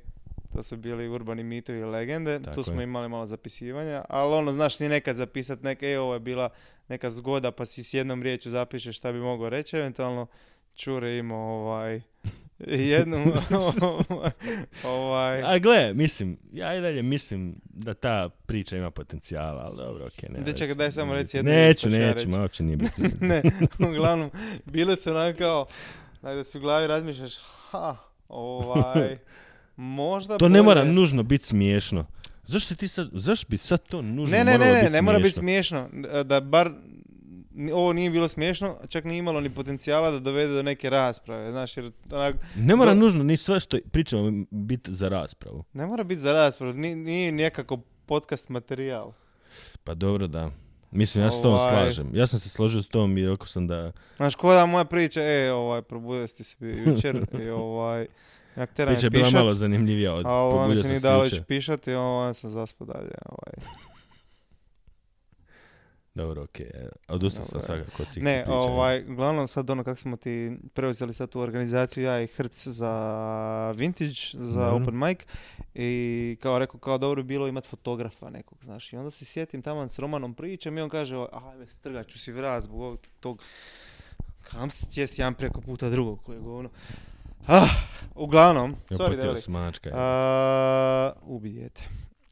to 0.56 0.64
su 0.64 0.78
bili 0.78 1.08
urbani 1.10 1.44
mitovi 1.44 1.80
i 1.80 1.84
legende, 1.84 2.40
Tako 2.40 2.56
tu 2.56 2.64
smo 2.64 2.82
je. 2.82 2.84
imali 2.84 3.10
malo 3.10 3.26
zapisivanja, 3.26 4.04
ali 4.10 4.34
ono, 4.34 4.52
znaš, 4.54 4.78
ti 4.78 4.90
nekad 4.90 5.16
zapisat 5.16 5.62
neke, 5.62 5.88
e, 5.88 6.00
ovo 6.00 6.14
je 6.14 6.20
bila 6.20 6.50
neka 6.90 7.10
zgoda, 7.10 7.52
pa 7.52 7.66
si 7.66 7.84
s 7.84 7.94
jednom 7.94 8.24
riječju 8.24 8.52
zapišeš 8.52 8.98
šta 8.98 9.12
bi 9.12 9.20
mogao 9.20 9.50
reći, 9.50 9.78
eventualno 9.78 10.28
Čure 10.76 11.18
imao 11.18 11.40
ovaj, 11.40 12.02
jednu, 12.92 13.34
ovaj, 14.86 15.42
A 15.44 15.60
gle, 15.60 15.94
mislim, 15.94 16.38
ja 16.52 16.78
i 16.78 16.82
dalje 16.82 17.02
mislim 17.04 17.56
da 17.66 17.94
ta 17.94 18.30
priča 18.46 18.78
ima 18.78 18.92
potencijala, 18.92 19.62
ali 19.62 19.78
dobro, 19.78 20.06
okej. 20.08 20.30
ne 20.30 20.36
Da, 20.36 20.46
veze. 20.46 20.58
čekaj, 20.58 20.76
daj 20.76 20.92
samo 20.92 21.14
reci 21.14 21.38
jednu 21.38 21.52
Neću, 21.52 21.84
pa 21.84 21.90
neću, 21.90 22.14
reći. 22.14 22.28
ma 22.28 22.42
uopće 22.42 22.64
nije 22.64 22.78
bitno. 22.78 23.06
ne, 23.28 23.42
uglavnom, 23.82 24.32
bile 24.66 24.96
su 24.96 25.10
onako 25.12 25.38
kao, 25.38 25.66
da 26.22 26.44
si 26.44 26.58
u 26.58 26.62
glavi 26.62 26.88
razmišljaš, 26.88 27.34
ha, 27.62 27.98
ovaj, 28.30 29.18
možda 29.76 30.38
To 30.38 30.50
ne 30.50 30.62
mora 30.62 30.82
bolje- 30.82 30.94
nužno 30.94 31.24
biti 31.24 31.46
smiješno. 31.46 32.06
Zašto 32.48 32.76
ti 32.76 32.88
sad, 32.88 33.10
zašto 33.14 33.48
bi 33.50 33.58
sad 33.58 33.82
to 33.82 34.02
nužno 34.02 34.32
Ne, 34.32 34.46
ne, 34.46 34.52
moralo 34.52 34.66
ne, 34.66 34.74
ne, 34.74 34.82
biti 34.82 34.94
ne 34.94 35.02
mora 35.02 35.20
biti 35.20 35.32
smiješno? 35.32 35.88
smiješno. 35.90 36.24
Da 36.24 36.40
bar 36.42 36.72
ovo 37.74 37.94
nije 37.94 38.10
bilo 38.10 38.28
smiješno, 38.28 38.78
čak 38.90 39.04
nije 39.04 39.18
imalo 39.18 39.42
ni 39.42 39.50
potencijala 39.50 40.12
da 40.12 40.20
dovede 40.20 40.54
do 40.54 40.64
neke 40.64 40.90
rasprave, 40.90 41.52
znaš, 41.52 41.78
jer 41.78 41.92
onak, 42.12 42.36
Ne 42.56 42.76
mora 42.76 42.94
Do- 42.94 42.96
nužno 42.96 43.24
ni 43.24 43.38
sve 43.38 43.60
što 43.60 43.78
pričamo 43.92 44.32
biti 44.52 44.94
za 44.94 45.10
raspravu. 45.10 45.64
ne 45.74 45.86
mora 45.86 46.04
biti 46.04 46.22
za 46.22 46.34
raspravu, 46.34 46.74
ni- 46.74 46.96
nije 46.96 47.32
nekako 47.32 47.78
podcast 48.06 48.50
materijal. 48.50 49.12
Pa 49.84 49.94
dobro 49.94 50.28
da. 50.28 50.52
Mislim, 50.92 51.24
ja 51.24 51.32
se 51.32 51.38
s 51.38 51.42
tom 51.42 51.54
Ovaj. 51.54 51.70
slažem. 51.72 52.10
Ja 52.14 52.28
sam 52.28 52.40
se 52.40 52.50
složio 52.50 52.82
s 52.82 52.88
tom 52.88 53.18
i 53.18 53.28
rekao 53.28 53.48
sam 53.48 53.68
da 53.68 53.92
Znaš, 54.18 54.36
ko 54.36 54.54
da 54.54 54.66
moja 54.66 54.86
priča, 54.86 55.22
e, 55.22 55.52
ovaj, 55.52 55.82
probudio 55.82 56.28
si 56.28 56.44
se 56.44 56.56
jučer 56.62 57.26
i 57.44 57.50
ovaj, 57.50 58.08
jak 58.58 58.74
teram 58.74 58.94
priča 58.94 59.06
je 59.06 59.10
bila 59.10 59.26
pišat, 59.26 59.40
malo 59.40 59.54
zanimljivija 59.54 60.14
od 60.14 60.26
ono 60.26 60.58
probudio 60.58 60.84
se 60.84 60.96
se 60.96 61.08
dalo 61.08 61.26
ići 61.26 61.42
pišati, 61.48 61.94
ovaj, 61.94 62.34
sam 62.34 62.52
zaspao 62.52 62.88
dalje, 62.88 63.12
ovaj. 63.26 63.54
Dobro, 66.18 66.44
okej. 66.44 66.66
e, 66.66 66.90
Odustao 67.08 67.44
sam 67.44 67.60
Dobro. 67.62 67.66
svakako 67.66 68.04
od 68.04 68.10
svih 68.10 68.24
Ne, 68.24 68.42
priča. 68.44 68.58
ovaj, 68.58 69.04
glavno 69.04 69.48
sad 69.48 69.70
ono 69.70 69.84
kako 69.84 70.00
smo 70.00 70.18
ti 70.18 70.58
preuzeli 70.74 71.14
sad 71.14 71.30
tu 71.30 71.40
organizaciju, 71.40 72.04
ja 72.04 72.22
i 72.22 72.28
Hrc 72.28 72.68
za 72.68 73.72
Vintage, 73.76 74.16
za 74.34 74.66
Dobro. 74.66 74.84
Open 74.84 75.00
Mic 75.00 75.20
i 75.76 76.38
kao 76.42 76.60
rekao, 76.60 76.80
kao 76.80 76.98
dobro 76.98 77.24
bi 77.24 77.28
bilo 77.28 77.48
imat 77.48 77.66
fotografa 77.66 78.30
nekog, 78.30 78.58
znaš, 78.64 78.94
i 78.94 78.98
onda 78.98 79.12
se 79.12 79.26
sjetim 79.26 79.62
tamo 79.62 79.90
s 79.90 80.00
Romanom 80.00 80.34
pričam 80.34 80.78
i 80.78 80.82
on 80.82 80.90
kaže, 80.90 81.16
ajme, 81.16 81.68
strgat 81.68 82.08
ću 82.08 82.20
si 82.20 82.32
vrat 82.32 82.64
zbog 82.64 82.82
ovog 82.82 83.00
tog, 83.20 83.44
kam 84.42 84.70
se 84.70 85.06
jedan 85.18 85.34
preko 85.34 85.62
puta 85.62 85.90
drugog 85.90 86.24
koje 86.24 86.40
govno. 86.40 86.70
Ah, 87.48 87.68
uglavnom, 88.16 88.76
Ja 88.90 88.98
sorry, 88.98 89.16
Deli. 89.18 89.42
smačka. 89.42 89.90
ubi 91.24 91.50
dijete. 91.50 91.84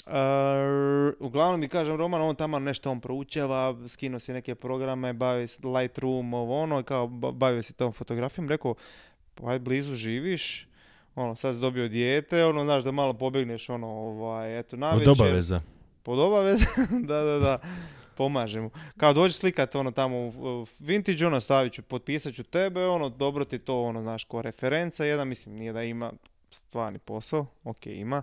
A, 0.05 1.11
uglavnom 1.19 1.59
mi 1.59 1.67
kažem 1.67 1.95
Roman, 1.95 2.21
on 2.21 2.35
tamo 2.35 2.59
nešto 2.59 2.91
on 2.91 3.01
proučava, 3.01 3.55
skinuo 3.87 4.19
si 4.19 4.33
neke 4.33 4.55
programe, 4.55 5.13
bavi 5.13 5.47
se 5.47 5.67
Lightroom, 5.69 6.33
ovo 6.33 6.61
ono, 6.61 6.83
kao 6.83 7.07
ba- 7.07 7.31
bavio 7.31 7.61
se 7.61 7.73
tom 7.73 7.91
fotografijom, 7.91 8.49
rekao, 8.49 8.75
pa 9.35 9.49
aj 9.49 9.59
blizu 9.59 9.95
živiš, 9.95 10.67
ono, 11.15 11.35
sad 11.35 11.53
si 11.53 11.61
dobio 11.61 11.87
dijete, 11.87 12.45
ono, 12.45 12.63
znaš 12.63 12.83
da 12.83 12.91
malo 12.91 13.13
pobjegneš, 13.13 13.69
ono, 13.69 13.87
ovaj, 13.87 14.59
eto, 14.59 14.75
Od 14.75 14.79
navečer. 14.79 15.09
obaveza. 15.11 15.61
Pod 16.03 16.19
obaveze, 16.19 16.65
da, 17.09 17.21
da, 17.21 17.39
da, 17.39 17.57
pomaže 18.15 18.61
mu. 18.61 18.69
Kao 18.97 19.13
dođi 19.13 19.33
slikat, 19.33 19.75
ono, 19.75 19.91
tamo 19.91 20.17
u, 20.17 20.65
vintage, 20.79 21.27
ono, 21.27 21.39
stavit 21.39 21.73
ću, 21.73 21.81
potpisat 21.81 22.33
ću 22.33 22.43
tebe, 22.43 22.85
ono, 22.85 23.09
dobro 23.09 23.45
ti 23.45 23.59
to, 23.59 23.83
ono, 23.83 24.01
znaš, 24.01 24.23
ko 24.23 24.41
referenca, 24.41 25.05
jedan, 25.05 25.27
mislim, 25.27 25.55
nije 25.55 25.73
da 25.73 25.83
ima 25.83 26.13
stvarni 26.51 26.99
posao, 26.99 27.45
ok, 27.63 27.85
ima, 27.85 28.21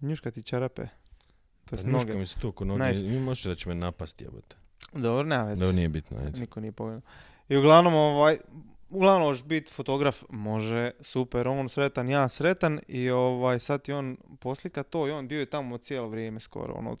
njuška 0.00 0.30
ti 0.30 0.42
čarape. 0.42 0.82
To 0.82 1.70
Pa 1.70 1.76
jest 1.76 1.86
njuška 1.86 1.98
noge. 1.98 2.14
mi 2.14 2.26
se 2.26 2.40
tu 2.40 2.48
oko 2.48 2.64
noge. 2.64 2.84
Nice. 2.84 3.20
Možeš 3.20 3.44
da 3.44 3.54
će 3.54 3.68
me 3.68 3.74
napasti, 3.74 4.24
jebote. 4.24 4.56
Dobro, 4.92 5.22
nema 5.22 5.44
veze. 5.44 5.60
Dobro, 5.60 5.76
nije 5.76 5.88
bitno, 5.88 6.18
ajde. 6.18 6.40
Niko 6.40 6.60
nije 6.60 6.72
pogledao. 6.72 7.02
I 7.48 7.56
uglavnom, 7.56 7.94
ovaj, 7.94 8.38
uglavnom 8.90 9.28
možeš 9.28 9.44
biti 9.44 9.72
fotograf, 9.72 10.22
može, 10.30 10.90
super, 11.00 11.48
on 11.48 11.68
sretan, 11.68 12.08
ja 12.08 12.28
sretan 12.28 12.80
i 12.88 13.10
ovaj, 13.10 13.58
sad 13.58 13.82
ti 13.82 13.92
on 13.92 14.16
poslika 14.40 14.82
to 14.82 15.08
i 15.08 15.10
on 15.10 15.28
bio 15.28 15.40
je 15.40 15.46
tamo 15.46 15.78
cijelo 15.78 16.08
vrijeme 16.08 16.40
skoro, 16.40 16.74
ono, 16.74 16.96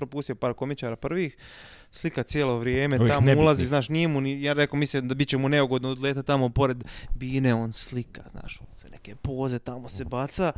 propustio 0.00 0.34
par 0.34 0.54
komičara 0.54 0.96
prvih, 0.96 1.36
slika 1.90 2.22
cijelo 2.22 2.58
vrijeme, 2.58 2.98
Ovih 3.00 3.12
tamo 3.12 3.32
ulazi, 3.40 3.66
znaš, 3.66 3.88
nije 3.88 4.08
mu, 4.08 4.20
ni, 4.20 4.42
ja 4.42 4.52
rekao, 4.52 4.78
mislim 4.78 5.08
da 5.08 5.14
bit 5.14 5.28
će 5.28 5.38
mu 5.38 5.48
neugodno 5.48 5.90
odleta 5.90 6.22
tamo 6.22 6.48
pored 6.48 6.84
bine, 7.14 7.54
on 7.54 7.72
slika, 7.72 8.22
znaš, 8.30 8.60
on 8.60 8.76
se 8.76 8.88
neke 8.90 9.16
poze 9.16 9.58
tamo 9.58 9.88
se 9.88 10.04
baca, 10.04 10.52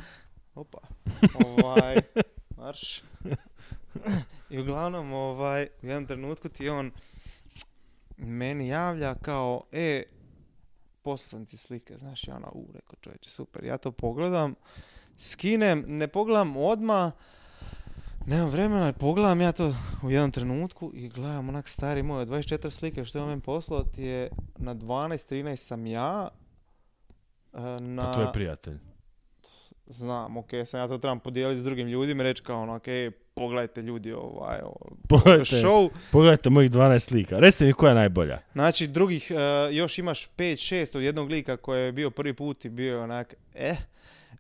opa, 0.54 0.78
ovaj, 1.34 1.96
marš. 2.58 3.02
I 4.50 4.58
uglavnom, 4.58 5.12
ovaj, 5.12 5.68
u 5.82 5.86
jednom 5.86 6.06
trenutku 6.06 6.48
ti 6.48 6.68
on 6.68 6.92
meni 8.16 8.68
javlja 8.68 9.14
kao, 9.14 9.62
e, 9.72 10.02
poslao 11.02 11.28
sam 11.28 11.46
ti 11.46 11.56
slike, 11.56 11.96
znaš, 11.96 12.28
ja 12.28 12.36
ona, 12.36 12.48
u, 12.52 12.68
rekao 12.74 12.96
čovječe, 13.00 13.30
super, 13.30 13.64
ja 13.64 13.78
to 13.78 13.92
pogledam, 13.92 14.54
skinem, 15.18 15.84
ne 15.86 16.08
pogledam 16.08 16.56
odmah, 16.56 17.12
Nemam 18.26 18.50
vremena, 18.50 18.92
pogledam 18.92 19.40
ja 19.40 19.52
to 19.52 19.74
u 20.02 20.10
jednom 20.10 20.30
trenutku 20.30 20.90
i 20.94 21.08
gledam 21.08 21.48
onak 21.48 21.68
stari 21.68 22.02
moj, 22.02 22.26
24 22.26 22.70
slike 22.70 23.04
što 23.04 23.18
je 23.18 23.22
on 23.22 23.28
meni 23.28 23.40
poslao 23.40 23.82
ti 23.82 24.02
je 24.02 24.28
na 24.56 24.74
12-13 24.74 25.56
sam 25.56 25.86
ja, 25.86 26.28
e, 27.54 27.60
na... 27.80 28.02
Pa 28.02 28.14
to 28.14 28.20
je 28.20 28.32
prijatelj. 28.32 28.78
Znam, 29.86 30.36
ok, 30.36 30.48
sam 30.66 30.80
ja 30.80 30.88
to 30.88 30.98
trebam 30.98 31.20
podijeliti 31.20 31.60
s 31.60 31.64
drugim 31.64 31.88
ljudima 31.88 32.22
i 32.22 32.26
reći 32.26 32.42
kao 32.42 32.62
ono, 32.62 32.74
ok, 32.74 32.84
pogledajte 33.34 33.82
ljudi 33.82 34.12
ovaj, 34.12 34.60
Pogledajte, 35.08 35.56
show. 35.56 35.90
pogledajte 36.12 36.50
mojih 36.50 36.70
12 36.70 36.98
slika. 36.98 37.38
Recite 37.38 37.64
mi 37.64 37.72
koja 37.72 37.88
je 37.88 37.94
najbolja. 37.94 38.38
Znači, 38.52 38.86
drugih, 38.86 39.30
e, 39.30 39.74
još 39.74 39.98
imaš 39.98 40.28
5-6 40.36 40.96
od 40.96 41.02
jednog 41.02 41.30
lika 41.30 41.56
koji 41.56 41.84
je 41.84 41.92
bio 41.92 42.10
prvi 42.10 42.34
put 42.34 42.64
i 42.64 42.68
bio 42.68 42.96
je 42.96 43.02
onak, 43.02 43.34
eh, 43.54 43.76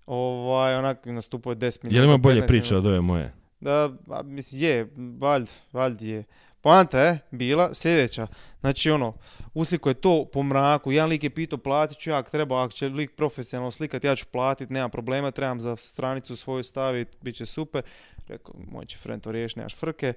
ovaj, 0.06 0.74
onak 0.74 1.06
nastupao 1.06 1.50
je 1.50 1.56
10 1.56 1.82
minuta. 1.82 1.96
Je 1.96 2.00
li 2.00 2.08
ima 2.08 2.16
bolje 2.16 2.42
15 2.42 2.46
priče 2.46 2.76
od 2.76 2.86
ove 2.86 3.00
moje? 3.00 3.41
Da, 3.62 3.90
a, 4.10 4.22
mislim, 4.22 4.62
je, 4.62 4.88
valjda, 5.18 5.50
valjda 5.72 6.04
je. 6.04 6.24
Poanta 6.60 7.00
je 7.00 7.18
bila 7.30 7.74
sljedeća. 7.74 8.26
Znači, 8.60 8.90
ono, 8.90 9.14
usliko 9.54 9.88
je 9.88 9.94
to 9.94 10.24
po 10.32 10.42
mraku. 10.42 10.92
Jedan 10.92 11.08
lik 11.08 11.24
je 11.24 11.30
pitao, 11.30 11.58
platit 11.58 11.98
ću 11.98 12.10
ja, 12.10 12.22
treba, 12.22 12.64
ako 12.64 12.72
će 12.72 12.88
lik 12.88 13.16
profesionalno 13.16 13.70
slikat, 13.70 14.04
ja 14.04 14.16
ću 14.16 14.26
platit, 14.32 14.70
nema 14.70 14.88
problema, 14.88 15.30
trebam 15.30 15.60
za 15.60 15.76
stranicu 15.76 16.36
svoju 16.36 16.62
staviti, 16.62 17.16
bit 17.20 17.36
će 17.36 17.46
super. 17.46 17.82
Rekao, 18.28 18.54
moj 18.70 18.86
će 18.86 18.98
friend 18.98 19.22
to 19.22 19.32
riješi, 19.32 19.58
nemaš 19.58 19.76
frke. 19.76 20.12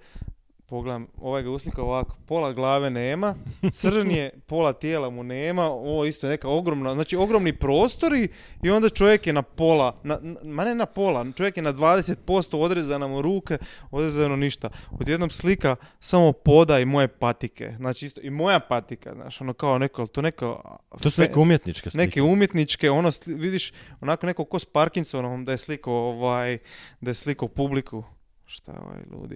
Pogledam, 0.68 1.08
ovaj 1.18 1.44
ga 1.44 1.50
uslika 1.50 1.82
ovako, 1.82 2.16
pola 2.26 2.54
glave 2.54 2.90
nema, 2.90 3.36
crn 3.72 4.12
je, 4.12 4.30
pola 4.50 4.74
tijela 4.74 5.10
mu 5.10 5.24
nema, 5.24 5.64
ovo 5.66 6.06
isto 6.06 6.28
je 6.28 6.32
neka 6.32 6.50
ogromna, 6.50 6.94
znači 6.94 7.16
ogromni 7.16 7.54
prostori 7.54 8.28
i 8.64 8.70
onda 8.70 8.90
čovjek 8.90 9.28
je 9.28 9.34
na 9.34 9.42
pola, 9.42 10.00
na, 10.04 10.20
ma 10.44 10.66
ne 10.66 10.76
na 10.76 10.86
pola, 10.86 11.26
čovjek 11.38 11.58
je 11.58 11.64
na 11.64 11.74
20% 11.74 12.58
odrezana 12.58 13.08
mu 13.08 13.22
ruke, 13.22 13.58
odrezano 13.92 14.36
ništa. 14.36 14.70
Odjednom 14.92 15.30
slika 15.30 15.76
samo 16.00 16.32
poda 16.32 16.80
i 16.80 16.86
moje 16.86 17.08
patike, 17.08 17.74
znači 17.78 18.06
isto 18.06 18.22
i 18.22 18.30
moja 18.30 18.60
patika, 18.60 19.14
znaš, 19.14 19.42
ono 19.42 19.54
kao 19.54 19.78
neko, 19.78 20.08
to 20.08 20.22
neko... 20.22 20.78
To 21.02 21.10
su 21.10 21.22
neke 21.22 21.40
umjetničke 21.40 21.90
slike. 21.90 22.06
Neke 22.06 22.22
umjetničke, 22.22 22.92
ono, 22.92 23.12
sli- 23.12 23.40
vidiš, 23.40 23.74
onako 24.02 24.26
neko 24.26 24.46
ko 24.46 24.60
s 24.60 24.66
Parkinsonom 24.66 25.46
da 25.46 25.52
je 25.52 25.58
slikao, 25.58 25.94
ovaj, 25.94 26.58
da 27.02 27.10
je 27.10 27.16
slikao 27.16 27.48
publiku. 27.48 28.04
Šta 28.46 28.72
je 28.72 28.80
ovaj 28.80 28.98
ludi. 29.12 29.36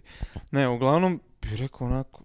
Ne, 0.52 0.67
uglavnom, 0.67 1.19
bi 1.41 1.56
rekao 1.56 1.88
onako, 1.88 2.24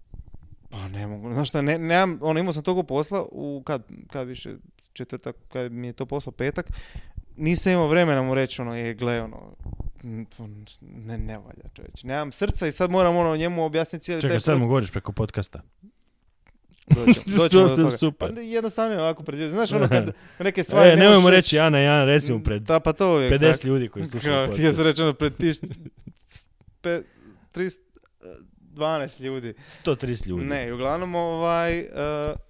pa 0.69 0.87
ne 0.87 1.07
mogu, 1.07 1.33
znaš 1.33 1.49
šta, 1.49 1.61
ne, 1.61 1.79
nemam, 1.79 2.19
ono, 2.21 2.39
imao 2.39 2.53
sam 2.53 2.63
toliko 2.63 2.83
posla, 2.83 3.25
u, 3.31 3.63
kad, 3.65 3.83
kad 4.11 4.27
više, 4.27 4.55
četvrtak, 4.93 5.35
kad 5.49 5.71
mi 5.71 5.87
je 5.87 5.93
to 5.93 6.05
poslo 6.05 6.31
petak, 6.31 6.71
nisam 7.35 7.71
imao 7.71 7.87
vremena 7.87 8.21
mu 8.23 8.35
reći, 8.35 8.61
ono, 8.61 8.75
je, 8.75 8.93
gle, 8.93 9.21
ono, 9.21 9.55
ne, 10.81 11.17
ne 11.17 11.37
valja 11.37 11.69
čovječ. 11.73 12.03
Nemam 12.03 12.31
srca 12.31 12.67
i 12.67 12.71
sad 12.71 12.91
moram, 12.91 13.15
ono, 13.15 13.37
njemu 13.37 13.63
objasniti 13.65 14.05
cijeli 14.05 14.21
Čekaj, 14.21 14.33
taj 14.33 14.39
sad 14.39 14.59
mu 14.59 14.67
govoriš 14.67 14.91
preko 14.91 15.11
podcasta. 15.11 15.61
Doćemo, 16.87 17.25
doćemo 17.37 17.67
To 17.67 17.75
do 17.75 17.81
je 17.81 17.85
toga. 17.85 17.97
super. 17.97 18.35
Pa 18.35 18.41
jednostavno 18.41 18.93
je 18.93 19.01
ovako 19.01 19.23
predvidjeti. 19.23 19.53
Znaš, 19.53 19.71
ono, 19.71 19.87
kad 19.95 20.11
neke 20.39 20.63
stvari 20.63 20.89
E, 20.89 20.95
ne 20.95 21.03
nemojmo 21.03 21.29
reći 21.29 21.59
Ana 21.59 21.77
Ana, 21.77 22.05
recimo 22.05 22.39
pred 22.43 22.61
Da, 22.61 22.79
pa 22.79 22.93
to 22.93 23.13
uvijek. 23.13 23.33
50 23.33 23.51
tako. 23.51 23.67
ljudi 23.67 23.89
koji 23.89 24.05
slušaju 24.05 24.47
podcast. 24.47 24.75
sam 24.75 24.85
reći 24.85 25.01
ono 25.01 25.13
pred 25.13 25.37
tiš... 25.37 25.55
pe- 26.85 27.03
300, 27.53 27.79
12 28.73 29.19
ljudi. 29.21 29.53
130 29.67 30.27
ljudi. 30.27 30.45
Ne, 30.45 30.67
i 30.67 30.71
uglavnom 30.71 31.15
ovaj... 31.15 31.79
Uh, 31.79 31.85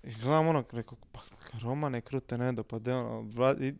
i 0.03 0.15
uglavnom 0.15 0.47
ono, 0.47 0.63
rekao, 0.71 0.97
pa 1.11 1.19
Romane, 1.61 2.01
krute 2.01 2.37
ne 2.37 2.51
dopade, 2.51 2.93
ono, 2.93 3.25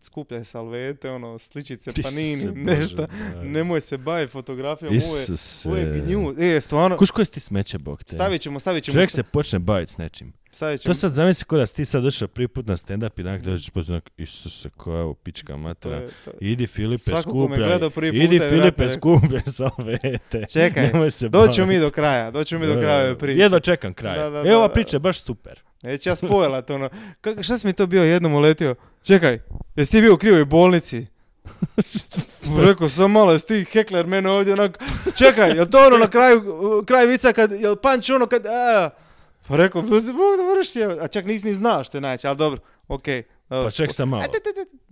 skupljaj 0.02 0.44
salvete, 0.46 1.12
ono, 1.12 1.38
sličice, 1.38 1.92
panini, 2.04 2.52
nešto. 2.56 3.08
Nemoj 3.44 3.82
se 3.82 3.98
baviti 3.98 4.32
fotografijom, 4.32 4.94
Isuse. 4.94 5.70
uvijek 5.70 6.06
gnju. 6.06 6.36
E, 6.40 6.62
stvarno, 6.62 6.98
Kuš 6.98 7.12
koji 7.12 7.26
ti 7.26 7.40
smeće, 7.40 7.78
bog 7.78 8.04
te. 8.04 8.16
stavit 8.16 8.42
ćemo, 8.42 8.60
stavit 8.60 8.84
ćemo, 8.84 8.94
Čovjek 8.94 9.12
se 9.12 9.24
počne 9.24 9.60
baviti 9.60 9.92
s 9.92 9.98
nečim. 9.98 10.34
stavit 10.52 10.82
ćemo. 10.82 10.94
To 10.94 11.00
sad 11.00 11.12
zamisli 11.12 11.46
kod 11.46 11.60
da 11.60 11.66
si 11.66 11.76
ti 11.76 11.86
sad 11.86 12.04
došao 12.04 12.28
prvi 12.28 12.48
put 12.48 12.68
na 12.68 12.78
stand-up 12.78 13.20
i 13.20 13.22
onak 13.22 13.42
dođeš 13.42 13.70
pot 13.70 13.90
onak, 13.90 14.10
Isuse, 14.18 14.70
koja 14.70 14.98
je 14.98 15.04
ovo 15.04 15.14
pička 15.14 15.54
to 15.54 15.58
matera. 15.58 15.96
je, 15.96 16.10
to 16.26 16.32
je. 16.32 16.38
Idi 16.42 16.68
Filipe, 16.68 17.12
skupljaj. 17.22 17.80
Idi 18.14 18.36
je 18.36 18.50
Filipe, 18.50 18.90
skupljaj 18.90 19.42
salvete. 19.58 20.46
Čekaj, 20.50 20.88
Nemoj 20.88 21.12
se 21.12 21.30
doćemo 21.30 21.68
mi 21.68 21.80
do 21.80 21.90
kraja, 21.90 22.32
doćemo 22.32 22.62
mi 22.62 22.68
do 22.68 22.82
kraja 22.82 23.02
ove 23.02 23.18
priče. 23.18 23.40
Jedva 23.40 23.60
čekam 23.60 23.94
kraj. 23.94 24.18
Da, 24.18 24.30
da, 24.30 24.44
E, 24.46 24.56
ova 24.56 24.70
priča 24.70 24.96
je 24.96 25.02
baš 25.02 25.20
super. 25.22 25.65
Neće 25.86 26.10
ja 26.10 26.16
spojlat, 26.16 26.70
ono. 26.70 26.90
Kako, 27.22 27.44
šta 27.44 27.58
si 27.58 27.68
mi 27.68 27.74
to 27.74 27.88
bio 27.88 28.04
jednom 28.04 28.34
uletio? 28.34 28.76
Čekaj, 29.04 29.40
jesi 29.76 29.92
ti 29.92 30.02
bio 30.02 30.14
u 30.14 30.18
krivoj 30.18 30.46
bolnici? 30.46 31.06
Rekao 32.68 32.90
sam 32.90 33.12
malo, 33.12 33.32
jesi 33.32 33.48
ti 33.48 33.66
hekler 33.72 34.08
mene 34.08 34.30
ovdje 34.30 34.54
onak, 34.54 34.84
čekaj, 35.18 35.52
jel 35.52 35.66
to 35.66 35.88
ono 35.88 35.98
na 35.98 36.08
kraju, 36.08 36.44
kraj 36.88 37.06
vica 37.06 37.34
kad, 37.34 37.52
jel 37.52 37.76
panč 37.76 38.10
ono 38.10 38.28
kad, 38.28 38.46
a, 38.46 38.90
pa 39.48 39.58
rekao, 39.58 39.82
Bog 39.82 40.04
da 40.04 40.54
vrši, 40.58 40.84
a 40.84 41.08
čak 41.08 41.26
nisi 41.26 41.48
ni 41.48 41.54
znao 41.54 41.84
što 41.84 41.98
je 41.98 42.02
najče, 42.02 42.28
ali 42.28 42.38
dobro, 42.38 42.62
okej. 42.88 43.24
dobro. 43.50 43.66
Pa 43.66 43.72
ček 43.72 43.94
sam 43.94 44.10
malo. 44.10 44.24
A, 44.24 44.26
te, 44.26 44.40
te, 44.44 44.54
te. 44.54 44.86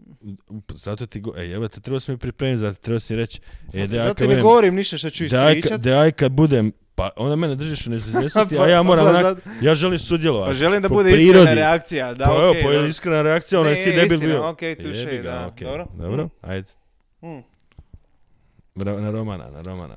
Zato 0.75 1.05
ti 1.05 1.19
go... 1.19 1.33
E, 1.37 1.51
evo 1.51 1.67
te, 1.67 1.81
trebao 1.81 1.99
si 1.99 2.11
mi 2.11 2.17
pripremiti, 2.17 2.59
zato 2.59 2.81
trebao 2.81 2.99
si 2.99 3.15
reći... 3.15 3.41
E, 3.73 3.87
Zato 3.87 4.13
ti 4.13 4.27
ne 4.27 4.41
govorim 4.41 4.75
ništa 4.75 4.97
što 4.97 5.09
ću 5.09 5.25
ispričat. 5.25 5.81
da 5.81 5.89
ja 5.89 6.11
kad 6.11 6.31
budem... 6.31 6.71
Pa 6.95 7.09
onda 7.15 7.35
mene 7.35 7.55
držiš 7.55 7.87
u 7.87 7.89
neizvjesnosti, 7.89 8.55
Pa- 8.55 8.63
a 8.63 8.67
ja 8.67 8.77
pa 8.77 8.83
moram 8.83 9.05
baš 9.05 9.17
onak, 9.17 9.37
ja 9.61 9.75
želim 9.75 9.99
sudjelovati. 9.99 10.49
Pa 10.49 10.53
želim 10.53 10.81
da 10.81 10.89
bude 10.89 11.11
prirodi. 11.11 11.27
iskrena 11.29 11.53
reakcija, 11.53 12.13
da, 12.13 12.25
pa 12.25 12.31
evo, 12.33 12.49
okej, 12.49 12.63
pa 12.63 12.69
je 12.69 12.89
iskrena 12.89 13.21
reakcija, 13.21 13.59
ono 13.61 13.69
jesi 13.69 13.83
ti 13.83 13.91
debil 13.91 14.13
istina, 14.13 14.33
bio. 14.33 14.49
okej, 14.49 14.69
Jebi 14.69 15.17
ga, 15.17 15.23
da, 15.23 15.47
okej. 15.47 15.67
dobro. 15.67 15.85
Dobro, 15.93 16.23
Mm. 16.23 16.29
ajde. 16.41 16.67
Mm. 17.21 17.43
Na 18.75 19.11
Romana, 19.11 19.49
na 19.49 19.61
Romana. 19.61 19.95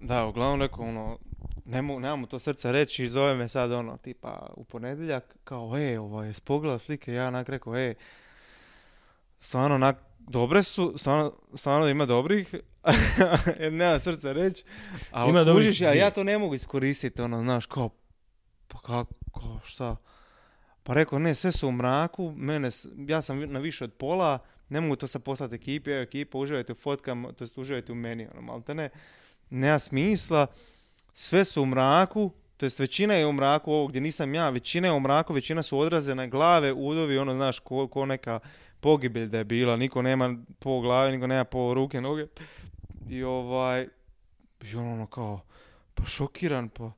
Da, 0.00 0.26
uglavnom 0.26 0.60
rekao 0.60 0.84
ono, 0.84 1.18
ne 1.64 1.82
mogu, 1.82 2.00
nemamo 2.00 2.26
to 2.26 2.38
srca 2.38 2.70
reći 2.70 3.04
i 3.04 3.08
zove 3.08 3.34
me 3.34 3.48
sad 3.48 3.72
ono, 3.72 3.96
tipa 3.96 4.46
u 4.54 4.64
ponedjeljak, 4.64 5.36
kao, 5.44 5.72
e, 5.78 5.98
ovo 5.98 6.22
je 6.22 6.34
spogledao 6.34 6.78
slike, 6.78 7.12
ja 7.12 7.28
onak 7.28 7.48
rekao, 7.48 7.76
e, 7.76 7.94
stvarno 9.38 9.74
onak, 9.74 9.96
dobre 10.20 10.62
su, 10.62 10.94
stvarno, 10.96 11.32
stvarno 11.54 11.88
ima 11.88 12.06
dobrih, 12.06 12.54
jer 13.60 13.72
nema 13.72 13.98
srca 13.98 14.32
reći, 14.32 14.64
ali 15.10 15.30
Ima 15.30 15.52
kužiš, 15.54 15.80
ja, 15.80 15.94
ja 15.94 16.10
to 16.10 16.24
ne 16.24 16.38
mogu 16.38 16.54
iskoristiti, 16.54 17.22
ono, 17.22 17.42
znaš, 17.42 17.66
kao, 17.66 17.90
pa 18.68 18.78
kako, 18.78 19.60
šta? 19.64 19.96
Pa 20.82 20.94
rekao, 20.94 21.18
ne, 21.18 21.34
sve 21.34 21.52
su 21.52 21.68
u 21.68 21.72
mraku, 21.72 22.32
mene, 22.36 22.70
ja 23.08 23.22
sam 23.22 23.52
na 23.52 23.58
više 23.58 23.84
od 23.84 23.92
pola, 23.92 24.38
ne 24.68 24.80
mogu 24.80 24.96
to 24.96 25.06
sad 25.06 25.22
poslati 25.22 25.54
ekipi, 25.54 25.90
evo 25.90 26.02
ekipa, 26.02 26.38
uživajte 26.38 26.72
u 26.72 26.76
fotkama, 26.76 27.32
to 27.32 27.44
jest 27.44 27.58
uživajte 27.58 27.92
u 27.92 27.94
meni, 27.94 28.26
ono, 28.32 28.42
malte 28.42 28.74
ne, 28.74 28.90
nema 29.50 29.78
smisla, 29.78 30.46
sve 31.12 31.44
su 31.44 31.62
u 31.62 31.66
mraku, 31.66 32.30
to 32.56 32.66
jest 32.66 32.78
većina 32.78 33.14
je 33.14 33.26
u 33.26 33.32
mraku, 33.32 33.72
ovo 33.72 33.86
gdje 33.86 34.00
nisam 34.00 34.34
ja, 34.34 34.50
većina 34.50 34.88
je 34.88 34.92
u 34.92 35.00
mraku, 35.00 35.34
većina 35.34 35.62
su 35.62 35.78
odrazene 35.78 36.28
glave, 36.28 36.72
udovi, 36.72 37.18
ono, 37.18 37.34
znaš, 37.34 37.58
ko, 37.58 37.88
ko 37.88 38.06
neka 38.06 38.40
pogibelj 38.80 39.26
da 39.26 39.38
je 39.38 39.44
bila, 39.44 39.76
niko 39.76 40.02
nema 40.02 40.36
po 40.58 40.80
glavi, 40.80 41.12
niko 41.12 41.26
nema 41.26 41.44
po 41.44 41.74
ruke, 41.74 42.00
noge, 42.00 42.26
i 43.08 43.22
ovaj, 43.22 43.88
i 44.64 44.76
on 44.76 44.88
ono 44.88 45.06
kao, 45.06 45.40
pa 45.94 46.04
šokiran, 46.04 46.68
pa, 46.68 46.92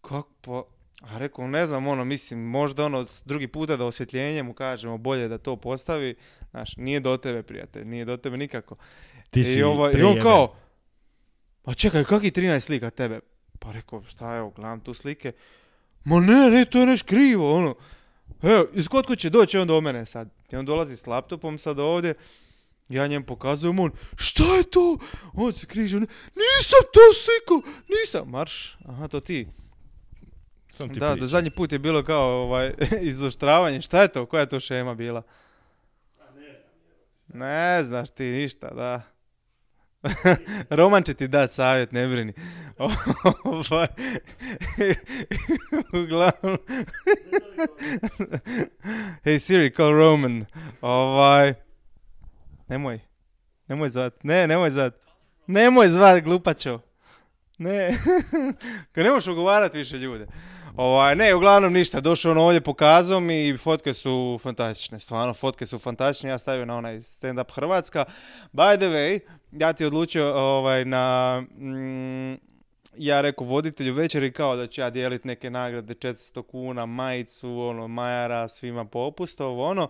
kako, 0.00 0.30
pa, 0.40 0.62
a 1.00 1.18
rekao, 1.18 1.48
ne 1.48 1.66
znam, 1.66 1.86
ono, 1.86 2.04
mislim, 2.04 2.40
možda 2.40 2.84
ono, 2.84 3.06
drugi 3.24 3.48
puta 3.48 3.76
da 3.76 3.84
osvjetljenje 3.84 4.42
mu 4.42 4.54
kažemo, 4.54 4.98
bolje 4.98 5.28
da 5.28 5.38
to 5.38 5.56
postavi, 5.56 6.14
znaš, 6.50 6.76
nije 6.76 7.00
do 7.00 7.16
tebe, 7.16 7.42
prijatelj, 7.42 7.84
nije 7.84 8.04
do 8.04 8.16
tebe 8.16 8.36
nikako. 8.36 8.76
Ti 9.30 9.44
si 9.44 9.58
I, 9.58 9.62
ovaj, 9.62 9.92
I 9.92 10.02
on 10.02 10.22
kao, 10.22 10.54
pa 11.62 11.74
čekaj, 11.74 12.04
kakvi 12.04 12.30
13 12.30 12.60
slika 12.60 12.90
tebe? 12.90 13.20
Pa 13.58 13.72
rekao, 13.72 14.02
šta 14.04 14.36
evo, 14.36 14.50
gledam 14.50 14.80
tu 14.80 14.94
slike. 14.94 15.32
Ma 16.04 16.20
ne, 16.20 16.50
ne, 16.50 16.64
to 16.64 16.80
je 16.80 16.86
neš 16.86 17.02
krivo, 17.02 17.54
ono. 17.54 17.74
Evo, 18.42 18.66
iz 18.74 18.88
kod 18.88 19.18
će 19.18 19.30
doći 19.30 19.58
on 19.58 19.68
do 19.68 19.80
mene 19.80 20.06
sad. 20.06 20.28
I 20.52 20.56
on 20.56 20.64
dolazi 20.64 20.96
s 20.96 21.06
laptopom 21.06 21.58
sad 21.58 21.78
ovdje. 21.78 22.14
Ja 22.88 23.06
njem 23.06 23.22
pokazujem, 23.22 23.78
on, 23.78 23.90
šta 24.16 24.56
je 24.56 24.62
to? 24.62 24.98
On 25.34 25.52
se 25.52 25.66
križe, 25.66 25.96
on, 25.96 26.06
nisam 26.34 26.80
to 26.92 27.00
sliku, 27.14 27.70
nisam. 27.88 28.30
Marš, 28.30 28.76
aha, 28.84 29.08
to 29.08 29.20
ti. 29.20 29.48
Sam 30.70 30.94
ti 30.94 31.00
Da, 31.00 31.14
da 31.14 31.26
zadnji 31.26 31.50
put 31.50 31.72
je 31.72 31.78
bilo 31.78 32.02
kao 32.02 32.42
ovaj, 32.42 32.72
izoštravanje. 33.00 33.80
Šta 33.80 34.02
je 34.02 34.08
to? 34.08 34.26
Koja 34.26 34.40
je 34.40 34.48
to 34.48 34.60
šema 34.60 34.94
bila? 34.94 35.22
Ne 37.28 37.82
znaš 37.84 38.10
ti 38.10 38.24
ništa, 38.24 38.70
da. 38.74 39.02
Roman 40.78 41.02
će 41.02 41.14
ti 41.14 41.28
dati 41.28 41.54
savjet, 41.54 41.92
ne 41.92 42.06
brini. 42.08 42.32
Ovaj, 43.44 43.86
Uglavnom... 45.92 46.58
hey 49.24 49.38
Siri, 49.38 49.74
call 49.76 49.92
Roman. 49.92 50.44
Ovaj... 50.80 51.67
Nemoj. 52.68 53.00
Nemoj 53.66 53.88
zvat. 53.88 54.24
Ne, 54.24 54.46
nemoj 54.46 54.70
zvat. 54.70 54.94
Nemoj 55.46 55.88
zvat, 55.88 56.22
glupačo. 56.22 56.80
Ne. 57.58 57.98
Kad 58.92 59.04
ne 59.04 59.10
možeš 59.10 59.26
ugovarati 59.26 59.78
više 59.78 59.98
ljude. 59.98 60.26
Ovaj, 60.76 61.16
ne, 61.16 61.34
uglavnom 61.34 61.72
ništa. 61.72 62.00
Došao 62.00 62.32
on 62.32 62.38
ovdje, 62.38 62.60
pokazao 62.60 63.20
mi 63.20 63.48
i 63.48 63.56
fotke 63.56 63.94
su 63.94 64.38
fantastične. 64.42 65.00
Stvarno, 65.00 65.34
fotke 65.34 65.66
su 65.66 65.78
fantastične. 65.78 66.30
Ja 66.30 66.38
stavio 66.38 66.64
na 66.64 66.76
onaj 66.76 66.96
stand-up 66.96 67.52
Hrvatska. 67.54 68.04
By 68.52 68.76
the 68.76 68.86
way, 68.86 69.20
ja 69.52 69.72
ti 69.72 69.84
odlučio 69.84 70.34
ovaj, 70.34 70.84
na... 70.84 71.40
Mm, 71.40 72.34
ja 72.96 73.20
rekao 73.20 73.46
voditelju 73.46 73.94
večeri 73.94 74.32
kao 74.32 74.56
da 74.56 74.66
ću 74.66 74.80
ja 74.80 74.90
dijeliti 74.90 75.28
neke 75.28 75.50
nagrade 75.50 75.94
400 75.94 76.42
kuna, 76.42 76.86
majicu, 76.86 77.60
ono, 77.60 77.88
majara, 77.88 78.48
svima 78.48 78.84
popust, 78.84 79.40
ovo 79.40 79.64
ono. 79.66 79.88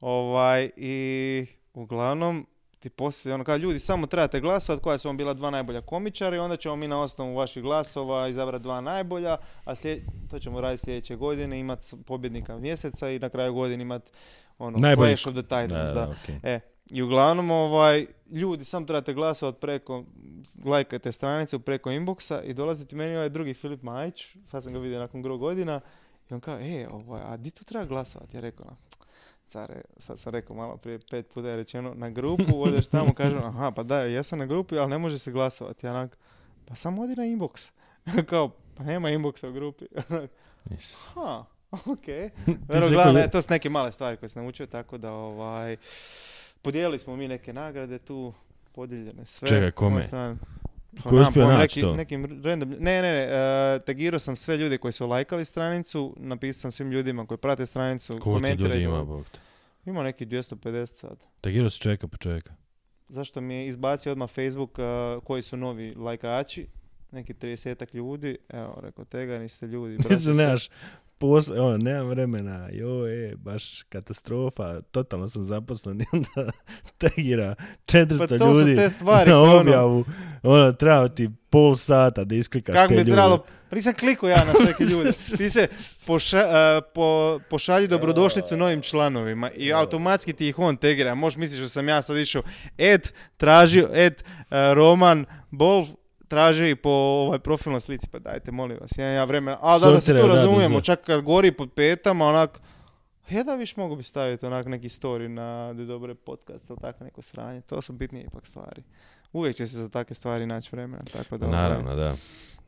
Ovaj, 0.00 0.70
i 0.76 1.46
uglavnom, 1.82 2.46
ti 2.80 2.90
poslije, 2.90 3.34
ono, 3.34 3.44
kao 3.44 3.56
ljudi, 3.56 3.78
samo 3.78 4.06
trebate 4.06 4.40
glasovati 4.40 4.82
koja 4.82 4.98
su 4.98 5.08
vam 5.08 5.16
bila 5.16 5.34
dva 5.34 5.50
najbolja 5.50 5.80
komičara 5.80 6.36
i 6.36 6.38
onda 6.38 6.56
ćemo 6.56 6.76
mi 6.76 6.88
na 6.88 7.02
osnovu 7.02 7.34
vaših 7.34 7.62
glasova 7.62 8.28
izabrati 8.28 8.62
dva 8.62 8.80
najbolja, 8.80 9.36
a 9.64 9.74
to 10.30 10.38
ćemo 10.38 10.60
raditi 10.60 10.84
sljedeće 10.84 11.16
godine, 11.16 11.58
imati 11.60 11.96
pobjednika 12.06 12.58
mjeseca 12.58 13.10
i 13.10 13.18
na 13.18 13.28
kraju 13.28 13.54
godine 13.54 13.82
imati 13.82 14.10
ono, 14.58 14.78
Najbolji- 14.78 15.08
Clash 15.08 15.26
of 15.26 15.34
the 15.34 15.42
Titans, 15.42 15.94
da. 15.94 16.14
E, 16.42 16.60
i 16.90 17.02
uglavnom, 17.02 17.50
ovaj, 17.50 18.06
ljudi, 18.30 18.64
samo 18.64 18.86
trebate 18.86 19.14
glasovati 19.14 19.60
preko, 19.60 20.04
lajkajte 20.64 21.12
stranicu 21.12 21.60
preko 21.60 21.90
inboxa 21.90 22.42
i 22.44 22.54
dolazi 22.54 22.86
ti 22.86 22.96
meni 22.96 23.16
ovaj 23.16 23.28
drugi 23.28 23.54
Filip 23.54 23.82
Majić, 23.82 24.36
sad 24.46 24.62
sam 24.62 24.72
ga 24.72 24.78
vidio 24.78 24.98
nakon 24.98 25.22
gro 25.22 25.36
godina, 25.38 25.80
i 26.30 26.34
on 26.34 26.40
kao, 26.40 26.58
e, 26.60 26.88
ovaj, 26.90 27.22
a 27.24 27.36
di 27.36 27.50
tu 27.50 27.64
treba 27.64 27.84
glasovati? 27.84 28.36
Ja 28.36 28.40
rekao, 28.40 28.66
care, 29.52 29.82
sad 29.96 30.18
sam 30.20 30.32
rekao 30.32 30.56
malo 30.56 30.76
prije 30.76 30.98
pet 31.10 31.28
puta 31.34 31.48
je 31.48 31.56
rečeno, 31.56 31.94
na 31.94 32.10
grupu, 32.10 32.62
odeš 32.62 32.86
tamo, 32.86 33.14
kažem, 33.14 33.44
aha, 33.44 33.70
pa 33.70 33.82
da, 33.82 34.02
ja 34.04 34.22
sam 34.22 34.38
na 34.38 34.46
grupi, 34.46 34.78
ali 34.78 34.90
ne 34.90 34.98
može 34.98 35.18
se 35.18 35.32
glasovati. 35.32 35.86
Ja 35.86 35.92
onak, 35.92 36.18
pa 36.64 36.74
samo 36.74 37.02
odi 37.02 37.16
na 37.16 37.22
inbox. 37.22 37.70
kao, 38.30 38.50
pa 38.76 38.84
nema 38.84 39.08
inboxa 39.10 39.48
u 39.48 39.52
grupi. 39.52 39.84
Ha, 41.14 41.44
glavno, 42.90 43.12
da- 43.12 43.20
e, 43.20 43.30
to 43.30 43.42
su 43.42 43.48
neke 43.50 43.70
male 43.70 43.92
stvari 43.92 44.16
koje 44.16 44.28
sam 44.28 44.42
naučio, 44.42 44.66
tako 44.66 44.98
da 44.98 45.12
ovaj, 45.12 45.76
podijelili 46.62 46.98
smo 46.98 47.16
mi 47.16 47.28
neke 47.28 47.52
nagrade 47.52 47.98
tu, 47.98 48.32
podijeljene 48.74 49.24
sve. 49.24 49.48
Čekaj, 49.48 49.70
kome? 49.70 50.02
Pa 51.02 51.10
Ko 51.10 51.16
je 51.16 51.22
uspio 51.22 51.46
naći 51.46 51.80
to? 51.80 51.96
Nekim 51.96 52.42
random, 52.44 52.70
ne, 52.70 53.02
ne, 53.02 53.12
ne, 53.12 53.28
e, 53.30 53.78
tagirao 53.86 54.18
sam 54.18 54.36
sve 54.36 54.56
ljude 54.56 54.78
koji 54.78 54.92
su 54.92 55.06
lajkali 55.06 55.44
stranicu, 55.44 56.14
napisao 56.18 56.60
sam 56.60 56.72
svim 56.72 56.90
ljudima 56.90 57.26
koji 57.26 57.38
prate 57.38 57.66
stranicu, 57.66 58.18
Koliko 58.18 58.48
ljudi 58.48 58.82
ima, 58.82 59.04
Bog 59.04 59.26
te? 59.32 59.38
Ima 59.86 60.02
neki 60.02 60.26
250 60.26 60.86
sad. 60.86 61.24
Tagirao 61.40 61.70
si 61.70 61.80
čovjeka 61.80 62.08
po 62.08 62.16
čovjeka. 62.16 62.54
Zašto 63.08 63.40
mi 63.40 63.54
je 63.54 63.66
izbacio 63.66 64.12
odmah 64.12 64.30
Facebook 64.30 64.78
uh, 64.78 65.24
koji 65.24 65.42
su 65.42 65.56
novi 65.56 65.94
lajkači, 65.94 66.66
neki 67.10 67.34
30 67.34 67.94
ljudi, 67.94 68.36
evo, 68.48 68.80
rekao, 68.82 69.04
tega 69.04 69.38
niste 69.38 69.66
ljudi. 69.66 69.98
nemaš 70.36 70.68
posle, 71.18 71.60
ono, 71.60 71.76
nemam 71.76 72.06
vremena, 72.06 72.68
joj, 72.72 73.30
e, 73.30 73.36
baš 73.36 73.82
katastrofa, 73.82 74.80
totalno 74.82 75.28
sam 75.28 75.44
zaposlen 75.44 76.00
i 76.02 76.04
onda 76.12 76.52
tagira 76.98 77.54
400 77.86 78.18
Pa 78.18 78.26
to 78.28 78.54
su 78.54 78.58
ljudi 78.58 78.76
te 78.76 78.90
stvari 78.90 79.30
na 79.30 79.42
ono- 79.42 79.56
objavu, 79.56 80.04
ono, 80.42 80.72
treba 80.72 81.08
ti 81.08 81.30
pol 81.50 81.76
sata 81.76 82.24
da 82.24 82.34
isklikaš 82.34 82.74
Kako 82.74 82.88
te 82.88 82.94
bi 82.94 83.00
ljude. 83.00 83.12
trebalo, 83.12 83.44
pa 83.70 83.76
nisam 83.76 83.92
klikao 83.94 84.28
ja 84.28 84.44
na 84.44 84.52
sveke 84.54 84.84
ljude. 84.84 85.12
Ti 85.38 85.50
se 85.50 85.68
poša, 86.06 86.38
uh, 86.38 86.84
po, 86.94 87.40
pošalji 87.50 87.88
dobrodošlicu 87.88 88.56
novim 88.56 88.82
članovima 88.82 89.50
i 89.50 89.72
automatski 89.72 90.32
ti 90.32 90.48
ih 90.48 90.58
on 90.58 90.76
tegira. 90.76 91.14
Možeš 91.14 91.36
misliš 91.36 91.60
da 91.60 91.68
sam 91.68 91.88
ja 91.88 92.02
sad 92.02 92.16
išao 92.16 92.42
Ed, 92.78 93.08
tražio, 93.36 93.90
Ed, 93.92 94.22
uh, 94.26 94.44
Roman, 94.74 95.24
Bolf, 95.50 95.88
tražio 96.28 96.68
i 96.68 96.76
po 96.76 96.90
ovaj 96.90 97.38
profilnoj 97.38 97.80
slici, 97.80 98.08
pa 98.12 98.18
dajte, 98.18 98.52
molim 98.52 98.78
vas, 98.80 98.90
ja, 98.98 99.06
ja 99.06 99.24
vremena, 99.24 99.58
a 99.60 99.78
da, 99.78 99.90
da 99.90 100.00
se 100.00 100.12
tu 100.12 100.18
da, 100.18 100.22
da, 100.22 100.34
razumijemo, 100.34 100.80
čak 100.80 101.00
kad 101.04 101.22
gori 101.22 101.52
pod 101.52 101.72
petama, 101.72 102.26
onak, 102.26 102.60
je 103.28 103.44
da 103.44 103.54
viš 103.54 103.76
mogu 103.76 103.96
bi 103.96 104.02
staviti 104.02 104.46
onak 104.46 104.66
neki 104.66 104.88
story 104.88 105.28
na 105.28 105.72
de 105.72 105.84
dobre 105.84 106.14
podcast 106.14 106.70
ili 106.70 106.78
tako 106.80 107.04
neko 107.04 107.22
sranje, 107.22 107.60
to 107.60 107.82
su 107.82 107.92
bitnije 107.92 108.24
ipak 108.24 108.46
stvari. 108.46 108.82
Uvijek 109.32 109.56
će 109.56 109.66
se 109.66 109.76
za 109.76 109.88
takve 109.88 110.14
stvari 110.14 110.46
naći 110.46 110.68
vremena, 110.72 111.02
tako 111.12 111.38
da... 111.38 111.46
ovaj, 111.46 111.58
Naravno, 111.58 111.94
da. 111.96 112.14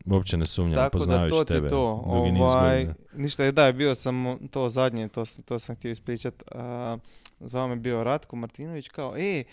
Uopće 0.06 0.36
ne 0.36 0.46
sumnjam, 0.46 0.74
tako 0.74 0.98
da 0.98 0.98
poznavajući 0.98 1.36
to 1.36 1.44
ti 1.44 1.52
je 1.52 1.56
tebe. 1.56 1.68
to. 1.68 2.02
Ovaj, 2.06 2.88
ništa 3.12 3.44
je, 3.44 3.52
da, 3.52 3.72
bio 3.72 3.94
sam 3.94 4.38
to 4.50 4.68
zadnje, 4.68 5.08
to, 5.08 5.24
to 5.44 5.58
sam 5.58 5.76
htio 5.76 5.90
ispričat. 5.90 6.42
A, 6.52 6.96
zvao 7.40 7.68
me 7.68 7.76
bio 7.76 8.04
Ratko 8.04 8.36
Martinović 8.36 8.88
kao, 8.88 9.14
e, 9.16 9.44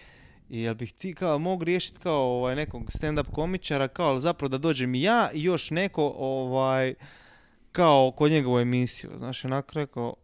i 0.50 0.62
jel 0.62 0.76
bih 0.76 0.94
ti 0.94 1.14
kao 1.14 1.40
mogu 1.40 1.64
riješiti 1.64 2.00
kao 2.00 2.22
ovaj, 2.22 2.56
nekog 2.56 2.84
stand-up 2.84 3.32
komičara, 3.32 3.88
kao 3.88 4.22
zapravo 4.22 4.50
da 4.50 4.58
dođem 4.58 4.96
i 4.96 5.02
ja 5.02 5.30
i 5.34 5.44
još 5.44 5.72
neko 5.72 6.16
ovaj, 6.18 6.94
kao 7.72 8.12
kod 8.12 8.32
njega 8.32 8.50
u 8.50 8.60
emisiju. 8.60 9.12
Znaš, 9.18 9.46
onako 9.46 9.72
rekao, 9.74 10.16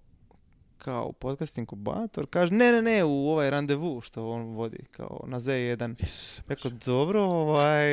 kao 0.84 1.06
u 1.06 1.13
podcast 1.13 1.58
inkubator, 1.58 2.26
kaže, 2.30 2.54
ne, 2.54 2.72
ne, 2.72 2.82
ne, 2.82 3.04
u 3.04 3.30
ovaj 3.30 3.50
randevu 3.50 4.02
što 4.02 4.30
on 4.30 4.41
vodi, 4.41 4.78
kao 4.91 5.24
na 5.28 5.39
Z1. 5.39 5.96
Is- 6.04 6.41
Rekao, 6.48 6.72
dobro, 6.86 7.22
ovaj, 7.24 7.86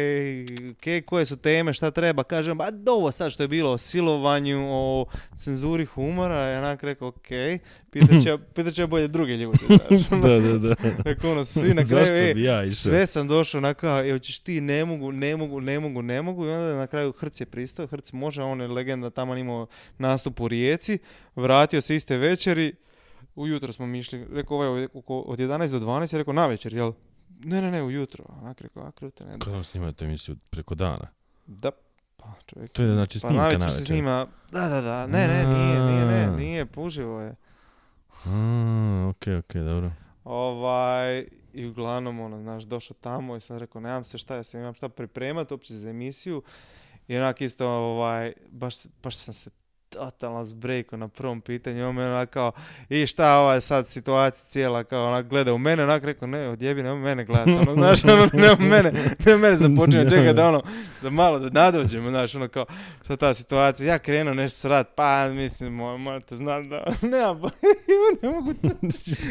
ke, 0.81 1.03
koje 1.07 1.27
su 1.27 1.37
teme, 1.37 1.73
šta 1.73 1.91
treba, 1.91 2.23
kažem, 2.23 2.59
ba 2.59 2.69
ovo 2.91 3.11
sad 3.11 3.33
što 3.33 3.43
je 3.43 3.49
bilo 3.49 3.71
o 3.73 3.79
silovanju, 3.79 4.67
o 4.71 5.07
cenzuri 5.37 5.85
humora, 5.85 6.35
ja 6.35 6.59
onak 6.59 6.83
rekao, 6.83 7.09
ok, 7.09 7.29
pitat 7.91 8.23
će, 8.23 8.39
pitat 8.55 8.75
će 8.75 8.87
bolje 8.87 9.09
druge 9.09 9.37
ljude, 9.37 9.59
da, 10.23 10.41
da, 10.41 10.59
da. 10.59 10.75
Rekao, 11.11 11.31
ono, 11.31 11.45
svi 11.45 11.75
na 11.75 11.85
kraju, 11.85 12.15
e, 12.15 12.35
ja 12.37 12.69
sve 12.69 13.07
sam 13.07 13.29
došao 13.29 13.59
onako, 13.59 13.87
e, 13.87 14.13
hoćeš 14.13 14.39
ti, 14.39 14.61
ne 14.61 14.85
mogu, 14.85 15.13
ne 15.13 15.37
mogu, 15.37 15.61
ne 15.61 15.81
mogu, 15.81 16.03
ne 16.03 16.23
mogu, 16.23 16.47
i 16.47 16.51
onda 16.51 16.75
na 16.77 16.87
kraju 16.87 17.13
Hrc 17.13 17.41
je 17.41 17.47
pristao, 17.47 17.87
Hrc 17.87 18.13
može, 18.13 18.43
on 18.43 18.61
je 18.61 18.69
legenda, 18.69 19.11
tamo 19.11 19.37
imao 19.37 19.67
nastup 19.99 20.41
u 20.41 20.49
Rijeci, 20.49 20.99
vratio 21.37 21.81
se 21.81 21.97
iste 21.97 22.17
večeri, 22.17 22.73
ujutro 23.41 23.73
smo 23.73 23.87
mi 23.87 23.99
išli, 23.99 24.27
rekao 24.27 24.57
ovaj 24.57 24.85
oko- 24.85 25.21
od 25.21 25.39
11 25.39 25.71
do 25.71 25.79
12, 25.79 26.13
je 26.13 26.19
rekao 26.19 26.35
na 26.35 26.47
večer, 26.47 26.75
jel? 26.75 26.93
Ne, 27.41 27.63
ne, 27.63 27.71
ne, 27.71 27.83
ujutro. 27.83 28.25
Onak 28.31 28.61
rekao, 28.61 28.83
a 28.83 28.91
krute, 28.91 29.25
ne. 29.25 29.39
Kada 29.39 29.63
snimate 29.63 30.05
emisiju 30.05 30.37
preko 30.51 30.75
dana? 30.75 31.09
Da, 31.47 31.71
pa 32.17 32.33
čovjek. 32.47 32.73
To 32.73 32.83
je 32.83 32.95
znači 32.95 33.15
Pa 33.15 33.21
snimka 33.21 33.37
navečer 33.37 33.61
se 33.61 33.67
navečer. 33.67 33.87
snima, 33.87 34.27
da, 34.53 34.69
da, 34.69 34.81
da, 34.81 35.07
ne, 35.07 35.29
ne, 35.29 35.47
nije, 35.47 35.81
nije, 35.83 36.05
ne, 36.07 36.37
nije, 36.37 36.67
puživo 36.67 37.21
je. 37.21 37.35
A, 38.27 38.33
okej, 39.11 39.37
okej, 39.37 39.63
dobro. 39.63 39.91
Ovaj, 40.25 41.25
i 41.53 41.67
uglavnom, 41.67 42.21
ono, 42.21 42.41
znaš, 42.41 42.63
došao 42.63 42.97
tamo 42.97 43.37
i 43.37 43.41
sam 43.41 43.59
rekao, 43.59 43.81
nemam 43.81 44.05
se 44.05 44.19
šta, 44.19 44.37
ja 44.37 44.43
sam 44.43 44.61
imam 44.61 44.75
šta 44.75 44.89
pripremati 44.89 45.55
uopće 45.55 45.77
za 45.77 45.91
emisiju. 45.91 46.43
I 47.09 47.17
onak 47.17 47.41
isto, 47.41 47.69
ovaj, 47.69 48.33
baš, 48.51 48.75
baš 49.03 49.17
sam 49.17 49.35
se 49.35 49.51
totalno 49.91 50.45
zbrejko 50.45 50.97
na 50.97 51.09
prvom 51.09 51.41
pitanju. 51.41 51.89
On 51.89 51.95
me 51.95 52.07
onak 52.07 52.31
kao, 52.31 52.53
i 52.89 53.07
šta 53.07 53.39
ova 53.39 53.55
je 53.55 53.61
sad 53.61 53.89
situacija 53.89 54.45
cijela, 54.45 54.85
kao 54.85 55.09
onak 55.09 55.27
gleda 55.29 55.55
u 55.55 55.59
mene, 55.59 55.83
onak 55.85 56.05
rekao, 56.05 56.29
ne, 56.29 56.49
odjebi, 56.49 56.83
nemoj 56.83 57.01
mene 57.01 57.25
gledati, 57.25 57.51
ono, 57.51 57.75
znaš, 57.75 58.05
ono, 58.05 58.29
nemoj 58.33 58.69
mene, 58.69 58.93
nemoj 59.25 59.41
mene 59.41 59.57
započinje 59.57 60.11
čekati 60.11 60.35
da 60.35 60.49
ono, 60.49 60.63
da 61.03 61.11
malo 61.11 61.39
da 61.39 61.61
nadođemo, 61.61 62.09
znaš, 62.09 62.35
ono 62.35 62.49
kao, 62.49 62.67
šta 63.05 63.17
ta 63.17 63.35
situacija, 63.35 63.93
ja 63.93 63.99
krenuo 63.99 64.35
nešto 64.35 64.59
srat, 64.59 64.89
pa 64.95 65.29
mislim, 65.29 65.73
mo- 65.73 65.97
morate 65.97 66.37
znati 66.37 66.69
da, 66.69 66.85
nema, 67.09 67.51
ne 68.23 68.29
mogu 68.29 68.55
to, 68.55 68.69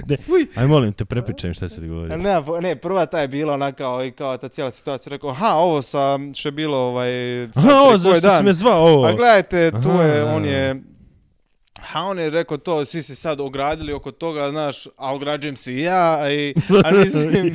Ne. 0.07 0.17
Aj 0.55 0.67
molim 0.67 0.93
te, 0.93 1.05
prepričaj 1.05 1.53
šta 1.53 1.69
se 1.69 1.81
dogovorio. 1.81 2.13
A 2.13 2.17
Ne, 2.17 2.41
ne, 2.61 2.75
prva 2.75 3.05
ta 3.05 3.19
je 3.19 3.27
bila 3.27 3.53
ona 3.53 3.71
kao, 3.71 4.05
i 4.05 4.11
kao 4.11 4.37
ta 4.37 4.47
cijela 4.47 4.71
situacija. 4.71 5.11
Rekao, 5.11 5.29
aha, 5.29 5.53
ovo 5.55 5.81
sa, 5.81 6.19
što 6.35 6.47
je 6.47 6.51
bilo 6.51 6.77
ovaj, 6.77 7.11
sad 7.53 7.63
Aha, 7.65 7.79
ovo, 7.79 7.97
zašto 7.97 8.37
si 8.37 8.43
me 8.43 8.53
zvao 8.53 8.87
ovo? 8.87 9.05
A 9.05 9.13
gledajte, 9.13 9.71
tu 9.71 9.89
je, 9.89 10.23
on 10.23 10.43
da. 10.43 10.48
Je, 10.49 10.75
a 11.93 12.03
on 12.03 12.19
je 12.19 12.29
rekao 12.29 12.57
to, 12.57 12.85
svi 12.85 13.01
se 13.01 13.15
sad 13.15 13.41
ogradili 13.41 13.93
oko 13.93 14.11
toga, 14.11 14.49
znaš, 14.49 14.85
a 14.97 15.13
ograđujem 15.15 15.55
se 15.55 15.73
i 15.73 15.81
ja, 15.81 16.31
i, 16.31 16.53
a 16.85 16.91
mislim, 16.91 17.45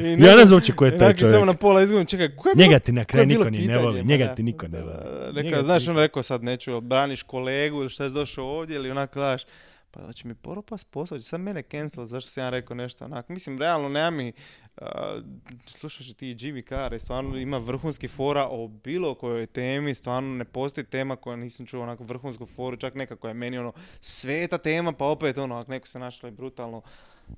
i 0.00 0.24
ja 0.24 0.36
ne 0.36 0.46
znam 0.46 0.56
uopće 0.56 0.72
ko 0.72 0.84
je 0.84 0.98
taj 0.98 1.14
onak 1.14 1.24
samo 1.24 1.32
čovjek. 1.32 1.46
na 1.46 1.54
pola 1.54 1.82
izgledam, 1.82 2.06
čekaj, 2.06 2.36
ko 2.36 2.48
je 2.48 2.54
Njega 2.56 2.78
ti 2.78 2.92
na 2.92 3.04
kraju 3.04 3.26
niko 3.26 3.50
ni 3.50 3.66
ne 3.66 3.78
voli. 3.78 4.04
Njega 4.04 4.34
ti 4.34 4.42
niko 4.42 4.68
ne 4.68 4.82
voli. 4.82 5.34
ti 5.34 5.64
znaš, 5.64 5.88
on 5.88 5.96
rekao 5.96 6.22
sad 6.22 6.42
neću, 6.42 6.80
braniš 6.80 7.22
kolegu 7.22 7.80
ili 7.80 7.90
šta 7.90 8.04
je 8.04 8.10
došao 8.10 8.46
ovdje 8.46 8.76
ili 8.76 8.90
onak 8.90 9.14
gledaš, 9.14 9.42
pa 9.92 10.06
hoće 10.06 10.28
mi 10.28 10.34
poropast 10.34 10.90
posao, 10.90 11.18
će 11.18 11.24
sad 11.24 11.40
mene 11.40 11.62
cancel, 11.62 12.04
zašto 12.04 12.30
sam 12.30 12.44
ja 12.44 12.50
rekao 12.50 12.76
nešto 12.76 13.04
onak. 13.04 13.28
Mislim, 13.28 13.58
realno 13.58 13.88
nema 13.88 14.10
mi, 14.10 14.32
uh, 14.76 14.86
slušaš 15.66 16.14
ti 16.14 16.26
Jimmy 16.26 16.68
Carr, 16.68 16.98
stvarno 16.98 17.36
ima 17.36 17.58
vrhunski 17.58 18.08
fora 18.08 18.48
o 18.50 18.68
bilo 18.68 19.14
kojoj 19.14 19.46
temi, 19.46 19.94
stvarno 19.94 20.34
ne 20.34 20.44
postoji 20.44 20.84
tema 20.84 21.16
koja 21.16 21.36
nisam 21.36 21.66
čuo 21.66 21.82
onako 21.82 22.04
vrhunsku 22.04 22.46
foru, 22.46 22.76
čak 22.76 22.94
neka 22.94 23.16
koja 23.16 23.30
je 23.30 23.34
meni 23.34 23.58
ono 23.58 23.72
sveta 24.00 24.58
tema, 24.58 24.92
pa 24.92 25.04
opet 25.04 25.38
ono, 25.38 25.56
ako 25.56 25.70
neko 25.70 25.86
se 25.86 25.98
našla 25.98 26.28
i 26.28 26.32
brutalno, 26.32 26.82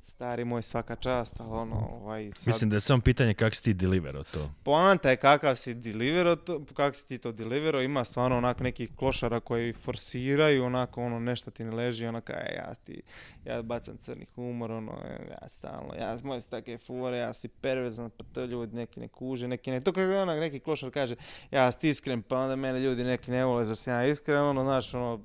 stari 0.02 0.44
moj 0.44 0.62
svaka 0.62 0.96
čast, 0.96 1.40
ali 1.40 1.50
ono, 1.50 1.88
ovaj, 1.92 2.30
sad, 2.32 2.46
Mislim 2.46 2.70
da 2.70 2.76
je 2.76 2.80
samo 2.80 3.02
pitanje 3.02 3.34
kako 3.34 3.54
si 3.54 3.62
ti 3.62 3.74
deliverao 3.74 4.22
to. 4.22 4.50
poanta 4.62 5.10
je 5.10 5.16
kakav 5.16 5.56
si 5.56 5.74
deliverao, 5.74 6.36
to, 6.36 6.64
kako 6.74 6.96
si 6.96 7.06
ti 7.06 7.18
to 7.18 7.32
deliverao, 7.32 7.82
ima 7.82 8.04
stvarno 8.04 8.38
onak 8.38 8.60
nekih 8.60 8.90
klošara 8.96 9.40
koji 9.40 9.72
forsiraju, 9.72 10.64
onako 10.64 11.02
ono 11.02 11.18
nešto 11.18 11.50
ti 11.50 11.64
ne 11.64 11.70
leži, 11.70 12.06
onako 12.06 12.32
e, 12.32 12.54
ja 12.56 12.74
ti, 12.74 13.02
ja 13.44 13.62
bacam 13.62 13.96
crni 13.96 14.26
humor, 14.34 14.72
ono, 14.72 14.92
ja 15.30 15.48
stalno, 15.48 15.94
ja 15.94 16.18
moje 16.24 16.40
su 16.40 16.50
takve 16.50 16.78
fore, 16.78 17.16
ja 17.16 17.34
si 17.34 17.48
pervezan, 17.48 18.10
pa 18.10 18.24
to 18.32 18.44
ljudi 18.44 18.76
neki 18.76 19.00
ne 19.00 19.08
kuže, 19.08 19.48
neki 19.48 19.70
ne, 19.70 19.80
to 19.80 19.92
kako 19.92 20.22
onak 20.22 20.40
neki 20.40 20.60
klošar 20.60 20.90
kaže, 20.90 21.16
ja 21.50 21.72
ti 21.72 21.88
iskren, 21.88 22.22
pa 22.22 22.38
onda 22.38 22.56
mene 22.56 22.80
ljudi 22.80 23.04
neki 23.04 23.30
ne 23.30 23.44
vole, 23.44 23.64
zašto 23.64 23.90
ja 23.90 24.06
iskren, 24.06 24.42
ono, 24.42 24.62
znaš, 24.62 24.94
ono, 24.94 25.20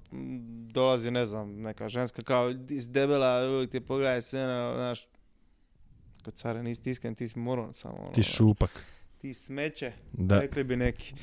dolazi, 0.72 1.11
ne 1.11 1.26
znam, 1.26 1.61
neka 1.61 1.89
ženska 1.89 2.22
kao, 2.22 2.53
si 2.67 2.89
debela, 2.89 3.49
uvijek 3.49 3.72
ti 3.72 3.80
pogledaj 3.80 4.22
sve, 4.22 4.47
ono, 4.60 4.76
znaš, 4.76 5.07
kod 6.24 6.34
cara 6.34 6.62
nisi 6.62 6.84
ti 6.84 6.91
iskren, 6.91 7.16
ti 7.16 7.28
si 7.28 7.39
moron 7.39 7.74
samo, 7.74 7.97
ono, 7.97 8.12
Ti 8.12 8.24
šupak. 8.24 8.84
ti 9.18 9.34
smeće, 9.34 9.91
Da. 10.14 10.39
rekli 10.39 10.64
bi 10.64 10.76
neki. 10.78 11.14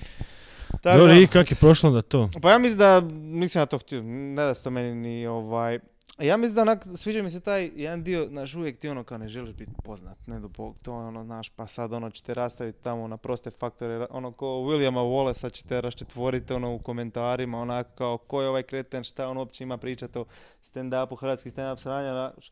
Tako 0.73 0.99
Dobro, 0.99 1.15
da- 1.15 1.21
i 1.21 1.27
kak 1.27 1.51
je 1.51 1.57
prošlo 1.57 1.91
da 1.91 2.03
to? 2.03 2.31
Pa 2.43 2.51
ja 2.51 2.59
mislim 2.59 2.79
da, 2.79 3.01
nisam 3.13 3.63
ja 3.63 3.67
to 3.67 3.79
htio, 3.79 4.03
ne 4.03 4.35
da 4.37 4.55
se 4.55 4.63
to 4.63 4.71
meni 4.71 4.95
ni 4.95 5.27
ovaj... 5.27 5.79
Ja 6.19 6.37
mislim 6.37 6.55
da 6.55 6.63
onak, 6.63 6.87
sviđa 6.95 7.23
mi 7.23 7.31
se 7.31 7.41
taj 7.41 7.71
jedan 7.75 8.03
dio, 8.03 8.27
znaš, 8.27 8.55
uvijek 8.55 8.79
ti 8.79 8.89
ono 8.89 9.05
kao 9.05 9.19
ne 9.19 9.29
želiš 9.29 9.53
biti 9.53 9.73
poznat, 9.85 10.27
ne 10.27 10.41
do 10.41 10.49
bog, 10.49 10.77
to 10.83 10.93
je 10.93 10.99
ono, 10.99 11.25
znaš, 11.25 11.49
pa 11.49 11.67
sad 11.67 11.93
ono 11.93 12.11
će 12.11 12.23
te 12.23 12.35
rastaviti 12.35 12.83
tamo 12.83 13.09
na 13.09 13.17
proste 13.17 13.51
faktore, 13.51 14.07
ono 14.11 14.33
ko 14.33 14.47
Williama 14.47 15.01
Wallace 15.03 15.53
će 15.53 15.65
te 15.65 15.81
raščetvoriti 15.81 16.53
ono 16.53 16.75
u 16.75 16.79
komentarima, 16.79 17.61
onako 17.61 17.91
kao 17.91 18.19
ko 18.19 18.43
je 18.43 18.49
ovaj 18.49 18.63
kreten, 18.63 19.05
šta 19.05 19.29
on 19.29 19.37
uopće 19.37 19.65
ima 19.65 19.77
pričati 19.77 20.19
o 20.19 20.25
stand-upu, 20.65 21.17
hrvatski 21.17 21.51
stand-up 21.51 21.79
sranja, 21.79 22.13
znaš, 22.13 22.51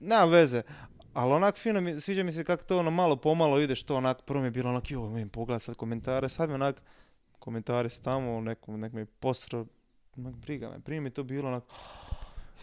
nema 0.00 0.24
veze. 0.24 0.62
Ali 1.12 1.32
onak 1.32 1.56
fino, 1.56 1.80
mi, 1.80 2.00
sviđa 2.00 2.22
mi 2.22 2.32
se 2.32 2.44
kako 2.44 2.64
to 2.64 2.78
ono 2.78 2.90
malo 2.90 3.16
pomalo 3.16 3.60
ide, 3.60 3.74
što 3.74 3.96
onak, 3.96 4.22
prvo 4.22 4.40
mi 4.40 4.46
je 4.46 4.50
bilo 4.50 4.70
onak, 4.70 4.90
joj, 4.90 5.08
vidim 5.08 5.28
pogled 5.28 5.62
sad 5.62 5.74
komentare, 5.74 6.28
sad 6.28 6.48
mi 6.48 6.54
onak, 6.54 6.82
komentari 7.38 7.90
su 7.90 8.02
tamo, 8.02 8.40
nekom, 8.40 8.80
nek 8.80 8.92
mi 8.92 9.06
posro, 9.06 9.66
onak, 10.16 10.34
briga 10.34 10.70
me, 10.70 10.80
prije 10.80 11.00
mi 11.00 11.10
to 11.10 11.22
bilo 11.22 11.48
onak, 11.48 11.64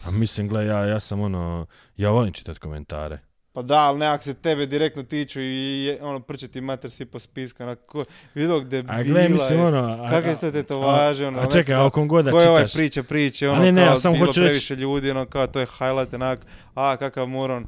A 0.04 0.10
mislim, 0.10 0.48
gle, 0.48 0.66
ja, 0.66 0.84
ja 0.86 1.00
sam 1.00 1.20
ono, 1.20 1.66
ja 1.96 2.10
volim 2.10 2.32
čitati 2.32 2.60
komentare. 2.60 3.18
Pa 3.52 3.62
da, 3.62 3.78
ali 3.78 3.98
nekak 3.98 4.22
se 4.22 4.34
tebe 4.34 4.66
direktno 4.66 5.02
tiču 5.02 5.40
i 5.40 5.84
je, 5.84 5.98
ono, 6.02 6.20
prčeti 6.20 6.60
mater 6.60 6.90
svi 6.90 7.04
po 7.06 7.18
spisku, 7.18 7.62
onak, 7.62 7.78
ko, 7.86 8.04
vidio 8.34 8.60
gdje 8.60 8.84
A 8.88 9.02
gle, 9.02 9.28
mislim, 9.28 9.60
ono... 9.60 9.78
a- 9.78 10.10
kakve 10.10 10.34
ste 10.34 10.52
te 10.52 10.62
to 10.62 10.78
važe, 10.78 11.26
ono, 11.26 11.40
A 11.40 11.46
čekaj, 11.46 11.74
a 11.74 11.86
oko 11.86 12.04
god 12.04 12.24
da 12.24 12.30
Ko 12.30 12.40
je 12.40 12.48
ovaj 12.48 12.62
čitaš... 12.62 12.74
priča 12.74 13.02
priče, 13.02 13.46
A 13.46 13.52
ono 13.52 13.62
ne, 13.62 13.72
ne, 13.72 13.86
kao 13.86 13.96
samo 13.96 14.14
bilo 14.14 14.26
hoću 14.26 14.40
reći- 14.40 14.48
previše 14.48 14.76
ljudi, 14.76 15.10
ono 15.10 15.26
kao 15.26 15.46
to 15.46 15.60
je 15.60 15.66
highlight, 15.66 16.14
onak, 16.14 16.40
a 16.74 16.96
kakav 16.96 17.26
moron, 17.26 17.66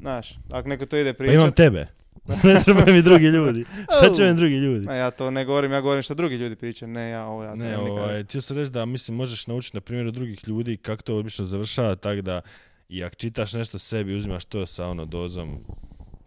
znaš, 0.00 0.38
ako 0.50 0.68
neko 0.68 0.86
to 0.86 0.96
ide 0.96 1.12
Pa 1.12 1.24
imam 1.24 1.36
pričat, 1.36 1.56
tebe. 1.56 1.86
ne 2.44 2.60
trebaju 2.64 2.94
mi 2.94 3.02
drugi 3.02 3.26
ljudi. 3.26 3.64
Šta 3.98 4.14
će 4.14 4.24
mi 4.24 4.34
drugi 4.34 4.54
ljudi? 4.56 4.86
a 4.88 4.94
ja 4.94 5.10
to 5.10 5.30
ne 5.30 5.44
govorim, 5.44 5.72
ja 5.72 5.80
govorim 5.80 6.02
što 6.02 6.14
drugi 6.14 6.36
ljudi 6.36 6.56
pričaju, 6.56 6.88
ne 6.88 7.10
ja, 7.10 7.26
ovo 7.26 7.44
ja 7.44 7.54
Ne, 7.54 7.78
ovaj, 7.78 8.24
htio 8.24 8.40
sam 8.40 8.56
reći 8.56 8.70
da 8.70 8.84
mislim 8.84 9.16
možeš 9.16 9.46
naučiti 9.46 9.76
na 9.76 9.80
primjeru 9.80 10.10
drugih 10.10 10.48
ljudi 10.48 10.76
kako 10.76 11.02
to 11.02 11.16
obično 11.16 11.44
završava, 11.44 11.94
tako 11.94 12.20
da 12.22 12.40
i 12.88 13.04
ako 13.04 13.14
čitaš 13.14 13.52
nešto 13.52 13.78
sebi, 13.78 14.14
uzimaš 14.14 14.44
to 14.44 14.66
sa 14.66 14.86
ono 14.86 15.04
dozom 15.04 15.64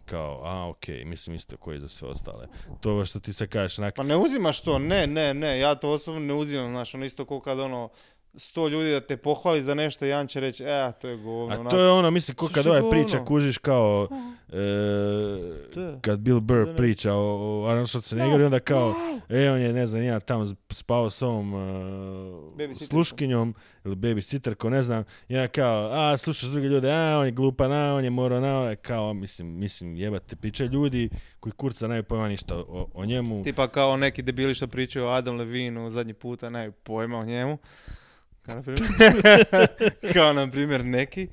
kao, 0.04 0.42
a 0.44 0.68
ok, 0.68 0.88
mislim 1.04 1.36
isto 1.36 1.56
koji 1.56 1.80
za 1.80 1.88
sve 1.88 2.08
ostale. 2.08 2.46
To 2.80 2.90
ovo 2.90 3.04
što 3.04 3.20
ti 3.20 3.32
se 3.32 3.46
kažeš, 3.46 3.78
onak, 3.78 3.94
Pa 3.94 4.02
ne 4.02 4.16
uzimaš 4.16 4.60
to, 4.60 4.78
ne, 4.78 5.06
ne, 5.06 5.34
ne, 5.34 5.58
ja 5.58 5.74
to 5.74 5.90
osobno 5.90 6.20
ne 6.20 6.34
uzimam, 6.34 6.70
znaš, 6.70 6.94
ono 6.94 7.04
isto 7.04 7.24
kao 7.24 7.40
kad 7.40 7.60
ono, 7.60 7.88
sto 8.38 8.68
ljudi 8.68 8.90
da 8.90 9.00
te 9.00 9.16
pohvali 9.16 9.62
za 9.62 9.74
nešto, 9.74 10.04
jedan 10.04 10.26
će 10.26 10.40
reći, 10.40 10.64
e, 10.64 10.92
to 11.00 11.08
je 11.08 11.16
govno, 11.16 11.56
a 11.56 11.60
onak. 11.60 11.70
to 11.70 11.80
je 11.80 11.90
ono, 11.90 12.10
mislim, 12.10 12.34
ko 12.34 12.48
kad 12.54 12.66
ovaj 12.66 12.82
priča, 12.90 13.24
kužiš 13.24 13.58
kao, 13.58 14.08
e, 14.48 15.98
kad 16.00 16.20
Bill 16.20 16.40
Burr 16.40 16.76
priča 16.76 17.14
o, 17.14 17.62
o 17.62 17.66
Arnold 17.66 17.88
Schwarzeneggeru 17.88 18.40
i 18.40 18.44
onda 18.44 18.60
kao, 18.60 18.94
e, 19.28 19.50
on 19.50 19.60
je, 19.60 19.72
ne 19.72 19.86
znam, 19.86 20.02
ja 20.02 20.20
tamo 20.20 20.46
spao 20.70 21.10
s 21.10 21.22
ovom 21.22 21.54
uh, 21.54 22.76
sluškinjom 22.88 23.54
ili 23.84 23.96
babysitterkom, 23.96 24.68
ne 24.68 24.82
znam, 24.82 25.04
i 25.28 25.36
onda 25.36 25.48
kao, 25.48 25.90
a, 25.92 26.16
slušaš 26.16 26.48
druge 26.50 26.68
ljude, 26.68 26.92
a, 26.92 27.18
on 27.18 27.26
je 27.26 27.32
glupan, 27.32 27.72
a, 27.72 27.94
on 27.94 28.04
je 28.04 28.10
morao, 28.10 28.40
na, 28.40 28.76
kao, 28.76 29.14
mislim, 29.14 29.58
mislim, 29.58 29.96
jebate, 29.96 30.36
pričaju 30.36 30.70
ljudi 30.70 31.10
koji 31.40 31.52
kurca 31.52 31.86
nemaju 31.86 32.04
pojma 32.04 32.28
ništa 32.28 32.56
o, 32.56 32.88
o 32.94 33.04
njemu. 33.04 33.44
Tipa 33.44 33.68
kao 33.68 33.96
neki 33.96 34.22
debili 34.22 34.54
što 34.54 34.66
pričaju 34.66 35.06
o 35.06 35.10
Adam 35.10 35.36
Levinu 35.36 35.90
zadnji 35.90 36.14
puta, 36.14 36.50
nemaju 36.50 36.72
pojma 36.72 37.18
o 37.18 37.24
njemu. 37.24 37.58
Kao 38.48 38.56
na 38.56 38.62
primjer, 38.62 38.82
kao 40.14 40.32
na 40.32 40.50
primjer 40.50 40.84
neki. 40.84 41.28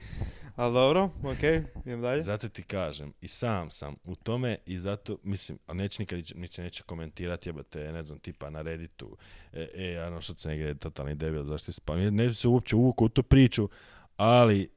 Ali 0.55 0.73
dobro, 0.73 1.09
okej, 1.23 1.63
idem 1.85 2.01
dalje. 2.01 2.23
Zato 2.23 2.49
ti 2.49 2.63
kažem, 2.63 3.13
i 3.21 3.27
sam 3.27 3.69
sam 3.69 3.95
u 4.03 4.15
tome 4.15 4.57
i 4.65 4.77
zato, 4.77 5.17
mislim, 5.23 5.57
a 5.67 5.73
neće 5.73 6.01
nikad 6.01 6.19
niće 6.35 6.61
neće 6.61 6.83
komentirati, 6.83 7.49
jebate, 7.49 7.91
ne 7.91 8.03
znam, 8.03 8.19
tipa 8.19 8.49
na 8.49 8.61
Redditu, 8.61 9.17
e, 9.53 9.67
e 9.75 9.97
Arnold 9.97 10.23
Schwarzenegger 10.23 10.65
je 10.65 10.75
totalni 10.75 11.15
debil, 11.15 11.43
zašto 11.43 11.69
je 11.69 11.73
spao. 11.73 11.95
Ne 11.95 12.27
bi 12.27 12.33
se 12.33 12.47
uopće 12.47 12.75
uvukao 12.75 13.05
u 13.05 13.09
tu 13.09 13.23
priču, 13.23 13.69
ali 14.17 14.69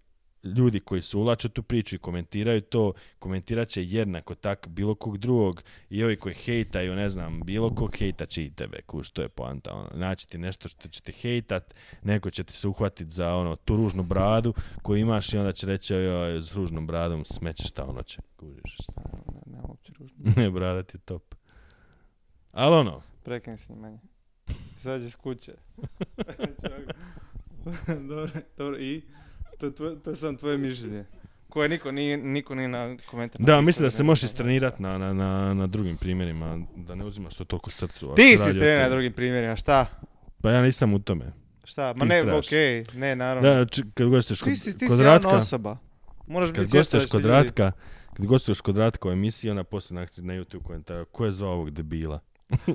ljudi 0.57 0.81
koji 0.81 1.03
su 1.03 1.21
ulače 1.21 1.49
tu 1.49 1.63
priču 1.63 1.97
i 1.97 1.99
komentiraju 1.99 2.61
to, 2.61 2.93
komentirat 3.19 3.69
će 3.69 3.85
jednako 3.85 4.35
tak 4.35 4.69
bilo 4.69 4.95
kog 4.95 5.19
drugog 5.19 5.63
i 5.91 6.05
ovi 6.05 6.17
koji 6.17 6.35
hejtaju, 6.35 6.95
ne 6.95 7.11
znam, 7.11 7.41
bilo 7.45 7.75
kog 7.75 7.97
hejta 7.97 8.27
će 8.27 8.45
i 8.45 8.51
tebe, 8.51 8.83
kuš, 8.83 9.11
to 9.11 9.23
je 9.23 9.29
poanta. 9.29 9.75
Ono. 9.75 9.91
Naći 9.95 10.29
ti 10.29 10.39
nešto 10.39 10.69
što 10.69 10.89
će 10.89 11.01
te 11.01 11.13
hejtat, 11.13 11.75
neko 12.03 12.31
će 12.31 12.45
ti 12.45 12.53
se 12.53 12.69
uhvatit 12.69 13.11
za 13.11 13.35
ono, 13.35 13.57
tu 13.57 13.77
ružnu 13.77 14.03
bradu 14.03 14.55
koju 14.83 14.99
imaš 14.99 15.33
i 15.33 15.39
onda 15.39 15.53
će 15.53 15.67
reći, 15.67 15.95
joj, 15.95 16.43
s 16.43 16.55
ružnom 16.55 16.87
bradom 16.87 17.25
smeće 17.25 17.69
šta 17.69 17.85
ono 17.85 18.03
će, 18.03 18.19
kužiš. 18.37 18.77
Ne, 18.97 19.41
ne, 19.47 19.59
uopće 19.69 19.93
ružno. 19.99 20.17
ne, 20.43 20.51
brada 20.51 20.83
ti 20.83 20.97
je 20.97 21.01
top. 21.01 21.35
Ali 22.53 22.75
ono, 22.75 23.03
Prekini 23.23 23.59
snimanje. 23.59 23.99
Sad 24.83 25.03
iz 25.03 25.17
kuće. 25.17 25.53
dobro, 28.09 28.31
dobro, 28.57 28.79
i? 28.79 29.03
To, 29.59 29.71
tvoje- 29.71 29.97
to 29.97 30.11
je 30.11 30.17
samo 30.17 30.39
tvoje 30.39 30.59
mišljenje. 30.59 31.05
Koje 31.49 31.69
niko 31.69 31.93
nije, 31.93 32.17
niko 32.17 32.55
nije 32.55 32.69
na 32.69 32.97
komentar 33.01 33.41
da, 33.41 33.61
mislim 33.61 33.85
da 33.85 33.91
se 33.91 34.03
možeš 34.03 34.25
istrenirati 34.25 34.83
na, 34.83 34.99
na, 34.99 35.13
na, 35.13 35.55
na 35.55 35.67
drugim 35.67 35.97
primjerima, 35.97 36.59
da 36.77 36.95
ne 36.95 37.05
uzimaš 37.05 37.35
to 37.35 37.45
toliko 37.45 37.71
srcu. 37.71 38.13
Ti 38.17 38.23
si 38.29 38.49
istrenirao 38.51 38.83
na 38.83 38.89
drugim 38.89 39.13
primjerima, 39.13 39.57
šta? 39.57 39.87
Pa 40.43 40.51
ja 40.51 40.63
nisam 40.63 40.95
u 40.95 40.99
tome. 40.99 41.33
Šta? 41.65 41.95
Ma 41.97 42.03
Ti 42.03 42.09
ne, 42.09 42.33
okej, 42.33 42.85
ne, 42.95 43.17
naravno. 43.17 43.49
Da, 43.51 43.67
č- 43.67 43.83
kad 43.95 44.09
gostuješ 44.09 44.41
kod, 44.41 44.49
ti 44.49 44.57
si, 44.57 44.79
ti 44.79 44.87
kod 44.89 44.97
si 44.97 45.03
Ratka, 45.05 45.29
osoba. 45.29 45.77
Moraš 46.27 46.51
kad 46.51 46.59
biti 46.59 46.77
gostuješ 46.77 47.07
kod 47.07 47.25
Ratka, 47.25 47.73
kad 48.17 48.27
gostuješ 48.27 48.61
kod 48.61 48.77
Ratka 48.77 49.09
u 49.09 49.13
emisiji, 49.13 49.51
ona 49.51 49.65
poslije 49.65 49.95
na, 49.95 50.07
na 50.17 50.35
YouTube 50.35 50.63
komentar, 50.63 51.05
ko 51.13 51.25
je 51.25 51.33
zvao 51.33 51.53
ovog 51.53 51.71
debila? 51.71 52.21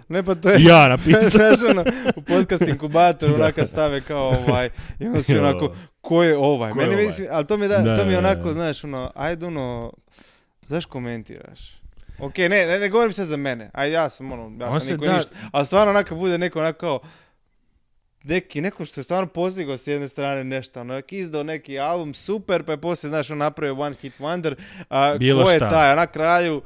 Ne, 0.09 0.23
pa 0.23 0.35
to 0.35 0.49
je... 0.49 0.63
Ja 0.63 0.87
napisao. 0.87 1.21
Znaš, 1.31 1.59
ono, 1.63 1.85
u 2.15 2.21
podcast 2.21 2.61
inkubatoru 2.63 3.33
Da. 3.33 3.43
onaka 3.43 3.65
stave 3.65 4.01
kao 4.01 4.27
ovaj, 4.29 4.69
i 4.99 5.05
onda 5.07 5.19
Jo. 5.27 5.39
onako, 5.39 5.73
ko 6.01 6.23
je 6.23 6.37
ovaj? 6.37 6.71
Ko 6.71 6.79
je 6.79 6.83
Meni 6.83 6.95
ovaj? 6.95 7.05
mislim, 7.05 7.27
ali 7.31 7.47
to 7.47 7.57
mi, 7.57 7.67
da, 7.67 7.77
Da, 7.77 7.97
to 7.97 8.05
mi 8.05 8.15
onako, 8.15 8.43
da. 8.43 8.53
znaš, 8.53 8.83
ono, 8.83 9.11
ajde 9.15 9.45
ono, 9.45 9.93
zašto 10.61 10.91
komentiraš? 10.91 11.59
Ok, 12.19 12.37
ne, 12.37 12.49
ne, 12.49 12.79
ne 12.79 12.89
govorim 12.89 13.13
se 13.13 13.23
za 13.23 13.37
mene, 13.37 13.69
ajde 13.73 13.93
ja 13.93 14.09
sam 14.09 14.31
ono, 14.31 14.43
ja 14.59 14.67
On 14.67 14.71
sam 14.71 14.81
se 14.81 14.93
niko 14.93 15.05
da- 15.05 15.13
ništa, 15.13 15.31
ali 15.51 15.65
stvarno 15.65 15.89
onako 15.89 16.15
bude 16.15 16.37
neko 16.37 16.59
onako 16.59 16.77
kao, 16.79 16.99
neki, 18.23 18.61
neko 18.61 18.85
što 18.85 18.99
je 18.99 19.03
stvarno 19.03 19.27
postigao 19.27 19.77
s 19.77 19.87
jedne 19.87 20.09
strane 20.09 20.43
nešto, 20.43 20.81
ono, 20.81 21.01
izdao 21.09 21.43
neki 21.43 21.79
album, 21.79 22.13
super, 22.13 22.63
pa 22.63 22.71
je 22.71 22.77
poslije, 22.77 23.09
znaš, 23.09 23.29
on 23.29 23.37
napravio 23.37 23.75
One 23.75 23.95
Hit 23.95 24.13
Wonder, 24.19 24.55
a 24.89 25.15
Bilo 25.15 25.43
ko 25.43 25.51
je 25.51 25.57
šta. 25.57 25.69
taj, 25.69 25.91
a 25.91 25.95
na 25.95 26.07
kraju, 26.07 26.61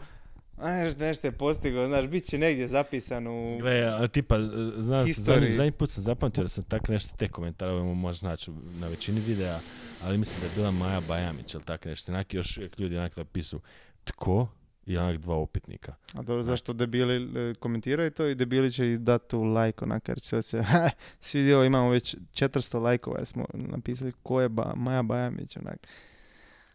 Znaš, 0.57 0.95
nešto 0.97 1.27
je 1.27 1.31
postigao, 1.31 1.87
znaš, 1.87 2.07
bit 2.07 2.23
će 2.23 2.37
negdje 2.37 2.67
zapisan 2.67 3.27
u... 3.27 3.57
Gle, 3.57 3.81
a 3.81 4.07
tipa, 4.07 4.39
znaš, 4.77 5.09
History. 5.09 5.23
zadnji, 5.23 5.53
zadnji 5.53 5.71
put 5.71 5.89
sam 5.89 6.03
zapamtio 6.03 6.43
da 6.43 6.47
sam 6.47 6.63
tak 6.63 6.87
nešto 6.89 7.15
te 7.17 7.27
komentare 7.27 7.71
ovo 7.71 7.93
možeš 7.93 8.21
naći 8.21 8.51
na 8.79 8.87
većini 8.87 9.19
videa, 9.19 9.59
ali 10.03 10.17
mislim 10.17 10.41
da 10.41 10.45
je 10.45 10.51
bila 10.55 10.71
Maja 10.71 11.01
Bajamić 11.07 11.53
ili 11.53 11.63
tak 11.63 11.85
nešto. 11.85 12.11
Onak 12.11 12.33
još 12.33 12.57
uvijek 12.57 12.79
ljudi 12.79 12.97
onak 12.97 13.17
napisu 13.17 13.59
tko 14.03 14.47
i 14.85 14.97
onak 14.97 15.17
dva 15.17 15.35
upitnika. 15.35 15.95
A 16.13 16.21
dobro, 16.21 16.43
zašto 16.43 16.73
debili 16.73 17.49
e, 17.49 17.53
komentiraju 17.53 18.11
to 18.11 18.27
i 18.27 18.35
debili 18.35 18.71
će 18.71 18.91
i 18.91 18.97
dati 18.97 19.29
tu 19.29 19.43
like, 19.43 19.83
onak, 19.83 20.07
jer 20.07 20.21
će 20.21 20.41
se, 20.41 20.63
ha, 20.71 20.89
svi 21.19 21.43
dio 21.43 21.63
imamo 21.63 21.89
već 21.89 22.15
400 22.33 22.81
lajkova, 22.81 23.17
jer 23.17 23.27
smo 23.27 23.45
napisali 23.53 24.11
ko 24.23 24.41
je 24.41 24.49
ba, 24.49 24.73
Maja 24.75 25.03
Bajamić, 25.03 25.57
onak. 25.57 25.87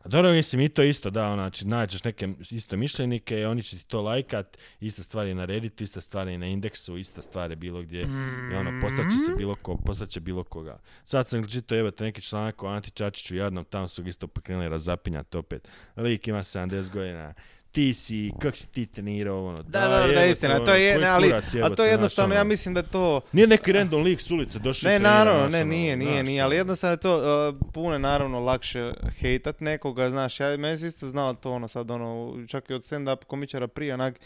A 0.03 0.09
dobro, 0.09 0.33
mislim, 0.33 0.61
i 0.61 0.69
to 0.69 0.83
isto, 0.83 1.11
da, 1.11 1.27
ono, 1.27 1.37
znači, 1.37 1.67
nađeš 1.67 2.05
neke 2.05 2.29
isto 2.51 2.77
mišljenike 2.77 3.47
oni 3.47 3.63
će 3.63 3.79
ti 3.79 3.85
to 3.85 4.03
lajkat, 4.03 4.59
ista 4.81 5.03
stvar 5.03 5.27
je 5.27 5.35
na 5.35 5.45
Redditu, 5.45 5.83
ista 5.85 6.01
stvar 6.01 6.29
je 6.29 6.39
na 6.39 6.47
indeksu, 6.47 6.97
ista 6.97 7.23
stvar 7.23 7.51
je 7.51 7.57
bilo 7.57 7.83
gdje, 7.83 8.01
i 8.53 8.55
ono, 8.55 8.81
postaće 8.81 9.17
se 9.27 9.33
bilo 9.37 9.55
ko, 9.55 9.77
postaće 9.77 10.21
bilo 10.21 10.45
koga. 10.45 10.79
Sad 11.05 11.29
sam 11.29 11.49
čitao, 11.49 11.77
jebate, 11.77 12.05
neki 12.05 12.23
članak 12.23 12.63
o 12.63 12.67
Anti 12.67 12.91
Čačiću 12.91 13.37
jadnom, 13.37 13.65
tamo 13.65 13.89
su 13.89 14.03
isto 14.09 14.27
pokrenuli 14.27 14.69
razapinjati 14.69 15.37
opet. 15.37 15.69
Lik 15.97 16.29
ima 16.29 16.39
70 16.39 16.91
godina, 16.91 17.35
ti 17.73 17.95
si, 17.95 18.33
kak 18.41 18.57
si 18.57 18.69
ti 18.69 18.87
trenirao, 18.87 19.47
ono, 19.47 19.63
Da, 19.63 19.81
da, 19.81 19.89
da, 19.89 19.97
jebote, 19.97 20.29
istina, 20.29 20.55
ono, 20.55 20.65
to 20.65 20.75
je, 20.75 20.99
ne, 20.99 21.07
ali, 21.07 21.29
kurac, 21.29 21.55
a 21.55 21.57
jebote, 21.57 21.75
to 21.75 21.85
je 21.85 21.91
jednostavno, 21.91 22.35
ono. 22.35 22.41
ja 22.41 22.45
mislim 22.45 22.75
da 22.75 22.81
je 22.81 22.87
to, 22.87 23.21
Nije 23.33 23.47
neki 23.47 23.73
random 23.73 24.03
lik 24.03 24.21
s 24.21 24.31
ulice 24.31 24.59
došao 24.59 24.89
ne, 24.89 24.99
trenira, 24.99 25.15
naravno, 25.15 25.49
ne, 25.49 25.61
ono, 25.61 25.71
nije, 25.71 25.97
nije, 25.97 26.23
nije, 26.23 26.43
ali 26.43 26.55
ono. 26.55 26.61
jednostavno 26.61 26.93
je 26.93 27.01
to 27.01 27.19
uh, 27.19 27.73
puno 27.73 27.93
je 27.93 27.99
naravno 27.99 28.41
lakše 28.41 28.93
hejtat 29.19 29.61
nekoga, 29.61 30.11
znaš, 30.11 30.41
ja, 30.41 30.57
meni 30.57 30.77
se 30.77 30.87
isto 30.87 31.09
znalo 31.09 31.35
to, 31.35 31.53
ono, 31.53 31.69
sad, 31.69 31.91
ono, 31.91 32.37
čak 32.49 32.71
i 32.71 32.75
od 32.75 32.83
stand-up 32.83 33.25
komičara 33.25 33.67
prije, 33.67 33.95
onak, 33.95 34.21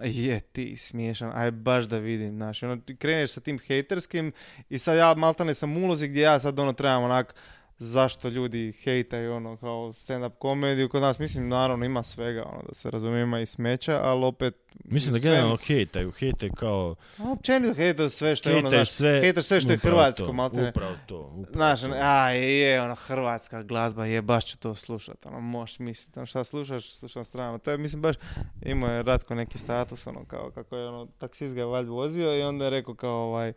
je 0.00 0.40
ti 0.40 0.76
smiješan, 0.76 1.32
aj 1.34 1.50
baš 1.50 1.84
da 1.84 1.98
vidim, 1.98 2.36
znaš, 2.36 2.62
ono, 2.62 2.78
kreneš 2.98 3.30
sa 3.30 3.40
tim 3.40 3.58
hejterskim 3.58 4.32
i 4.68 4.78
sad 4.78 4.96
ja 4.96 5.14
maltane 5.14 5.54
sam 5.54 5.84
ulozi 5.84 6.08
gdje 6.08 6.20
ja 6.20 6.40
sad 6.40 6.58
ono 6.58 6.72
trebam 6.72 7.02
onak, 7.02 7.34
zašto 7.80 8.28
ljudi 8.28 8.72
hejtaju 8.72 9.34
ono 9.34 9.56
kao 9.56 9.92
stand-up 9.92 10.30
komediju 10.38 10.88
kod 10.88 11.02
nas, 11.02 11.18
mislim 11.18 11.48
naravno 11.48 11.84
ima 11.84 12.02
svega, 12.02 12.44
ono, 12.44 12.62
da 12.68 12.74
se 12.74 12.90
razumije, 12.90 13.22
ima 13.22 13.40
i 13.40 13.46
smeća, 13.46 14.00
ali 14.02 14.24
opet 14.24 14.54
Mislim 14.84 15.12
da 15.12 15.20
Sve- 15.20 15.30
generalno 15.30 15.56
hejtaju, 15.56 16.10
hejtaju 16.10 16.52
kao... 16.52 16.94
A 17.18 17.30
Općenito 17.30 17.74
hejtaju 17.74 18.10
sve 18.10 18.36
što 18.36 18.50
je 18.50 18.56
ono, 18.56 18.62
hejtaju 18.62 18.78
znaš, 18.78 18.90
sve... 18.90 19.20
hejtaš 19.22 19.44
sve 19.44 19.60
što 19.60 19.72
je 19.72 19.78
hrvatsko, 19.78 20.26
to, 20.26 20.32
maltene. 20.32 20.68
Upravo 20.68 20.92
to. 21.06 21.18
Upravo 21.18 21.52
Znaš, 21.52 21.80
to. 21.80 21.86
ono, 21.86 21.96
a 22.00 22.30
je, 22.30 22.58
je, 22.58 22.82
ono, 22.82 22.94
hrvatska 22.94 23.62
glazba, 23.62 24.06
je, 24.06 24.22
baš 24.22 24.44
ću 24.44 24.58
to 24.58 24.74
slušat, 24.74 25.26
ono, 25.26 25.40
možeš 25.40 25.78
misliti, 25.78 26.18
ono, 26.18 26.26
šta 26.26 26.44
slušaš, 26.44 26.94
slušam 26.94 27.24
strano, 27.24 27.58
to 27.58 27.70
je, 27.70 27.78
mislim, 27.78 28.02
baš, 28.02 28.16
imao 28.62 28.90
je 28.90 29.02
Ratko 29.02 29.34
neki 29.34 29.58
status, 29.58 30.06
ono, 30.06 30.24
kao, 30.24 30.50
kako 30.50 30.76
je, 30.76 30.88
ono, 30.88 31.06
taksist 31.06 31.54
ga 31.54 31.60
je 31.60 31.66
valjda 31.66 31.90
vozio 31.90 32.38
i 32.38 32.42
onda 32.42 32.64
je 32.64 32.70
rekao, 32.70 32.94
kao, 32.94 33.10
ovaj, 33.10 33.52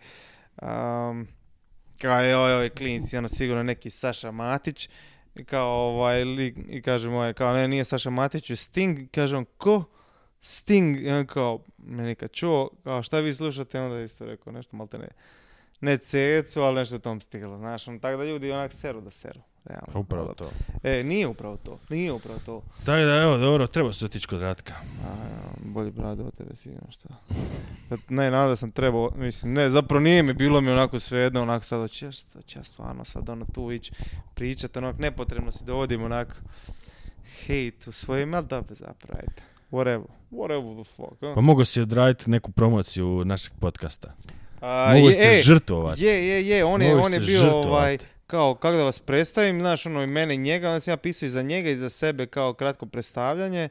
um, 0.61 1.27
kao, 2.01 2.23
joj, 2.23 2.53
oj, 2.53 2.69
klinci, 2.69 3.17
ono, 3.17 3.29
sigurno 3.29 3.63
neki 3.63 3.89
Saša 3.89 4.31
Matić, 4.31 4.89
kao, 5.45 5.69
ovaj, 5.69 6.23
lik, 6.23 6.57
i 6.69 6.81
kaže 6.81 7.09
moj, 7.09 7.33
kao, 7.33 7.53
ne, 7.53 7.67
nije 7.67 7.85
Saša 7.85 8.09
Matić, 8.09 8.49
je 8.49 8.55
Sting, 8.55 9.09
kaže 9.11 9.37
on, 9.37 9.45
ko? 9.57 9.83
Sting, 10.41 11.01
i 11.01 11.09
on 11.09 11.25
kao, 11.25 11.63
meni 11.77 12.15
kad 12.15 12.31
čuo, 12.31 12.69
kao, 12.83 13.03
šta 13.03 13.19
vi 13.19 13.33
slušate, 13.33 13.79
onda 13.79 13.97
je 13.97 14.05
isto 14.05 14.25
rekao, 14.25 14.53
nešto, 14.53 14.77
malte 14.77 14.97
ne, 14.97 15.07
ne 15.81 15.97
cecu, 15.97 16.61
ali 16.61 16.75
nešto 16.75 16.99
tom 16.99 17.21
stilu, 17.21 17.57
znaš, 17.57 17.87
on, 17.87 17.99
tako 17.99 18.17
da 18.17 18.25
ljudi 18.25 18.51
onak 18.51 18.73
seru 18.73 19.01
da 19.01 19.11
seru, 19.11 19.41
realno. 19.65 19.93
Pa 19.93 19.99
Upravo 19.99 20.33
to. 20.33 20.49
E, 20.83 21.03
nije 21.03 21.27
upravo 21.27 21.57
to, 21.57 21.77
nije 21.89 22.11
upravo 22.11 22.39
to. 22.45 22.61
Tako 22.77 22.97
da, 22.97 23.15
evo, 23.15 23.37
dobro, 23.37 23.67
treba 23.67 23.93
se 23.93 24.05
otići 24.05 24.27
kod 24.27 24.41
Ratka. 24.41 24.73
A, 24.73 25.15
bolji 25.57 25.91
brade 25.91 26.23
od 26.23 26.37
tebe 26.37 26.55
sigurno 26.55 26.91
šta. 26.91 27.09
Da- 27.89 27.97
Ne, 28.09 28.31
nada 28.31 28.55
sam 28.55 28.71
trebao, 28.71 29.11
mislim, 29.15 29.53
ne, 29.53 29.69
zapravo 29.69 29.99
nije 29.99 30.23
mi, 30.23 30.33
bilo 30.33 30.61
mi 30.61 30.71
onako 30.71 30.99
svejedno, 30.99 31.41
onako 31.41 31.65
sad, 31.65 31.81
hoće, 31.81 32.11
šta 32.11 32.41
će 32.41 32.59
ja 32.59 32.63
stvarno 32.63 33.05
sad 33.05 33.29
ono 33.29 33.45
tu 33.45 33.71
ići 33.71 33.91
pričat, 34.33 34.77
onak 34.77 34.99
nepotrebno 34.99 35.51
si 35.51 35.63
dovodim 35.63 36.03
onak 36.03 36.41
hejt 37.37 37.87
u 37.87 37.91
svojim, 37.91 38.33
ali 38.33 38.45
da 38.45 38.61
bez 38.61 38.77
zapravo, 38.77 39.19
ajde. 39.19 39.41
Whatever, 39.71 40.05
whatever 40.31 40.75
the 40.75 40.91
fuck. 40.91 41.23
a? 41.23 41.33
Pa 41.35 41.41
mogu 41.41 41.65
si 41.65 41.81
odraditi 41.81 42.29
neku 42.29 42.51
promociju 42.51 43.25
našeg 43.25 43.53
podcasta. 43.59 44.13
A, 44.61 44.91
mogu 44.95 45.07
je, 45.07 45.13
se 45.13 45.27
e, 45.29 45.41
žrtvovati. 45.41 46.03
Je, 46.03 46.27
je, 46.27 46.47
je, 46.47 46.65
on 46.65 46.81
je, 46.81 46.89
Mogu 46.89 47.05
on 47.05 47.13
je 47.13 47.19
bio 47.19 47.39
žrtvovat. 47.39 47.65
ovaj, 47.65 47.97
kao, 48.27 48.55
kako 48.55 48.77
da 48.77 48.83
vas 48.83 48.99
predstavim, 48.99 49.59
znaš, 49.59 49.85
ono, 49.85 50.03
i 50.03 50.07
mene 50.07 50.35
i 50.35 50.37
njega, 50.37 50.69
onda 50.69 50.79
sam 50.79 50.91
ja 50.91 50.97
pisao 50.97 51.25
i 51.25 51.29
za 51.29 51.41
njega 51.41 51.69
i 51.69 51.75
za 51.75 51.89
sebe 51.89 52.25
kao 52.25 52.53
kratko 52.53 52.85
predstavljanje. 52.85 53.69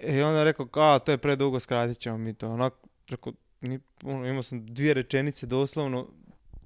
I 0.00 0.20
onda 0.20 0.38
je 0.38 0.44
rekao, 0.44 0.66
kao, 0.66 0.98
to 0.98 1.12
je 1.12 1.18
predugo, 1.18 1.60
skratit 1.60 1.98
ćemo 1.98 2.18
mi 2.18 2.34
to. 2.34 2.48
Onak, 2.48 2.74
rekao, 3.08 3.32
ni, 3.60 3.78
ono, 4.04 4.26
imao 4.26 4.42
sam 4.42 4.66
dvije 4.66 4.94
rečenice 4.94 5.46
doslovno, 5.46 6.08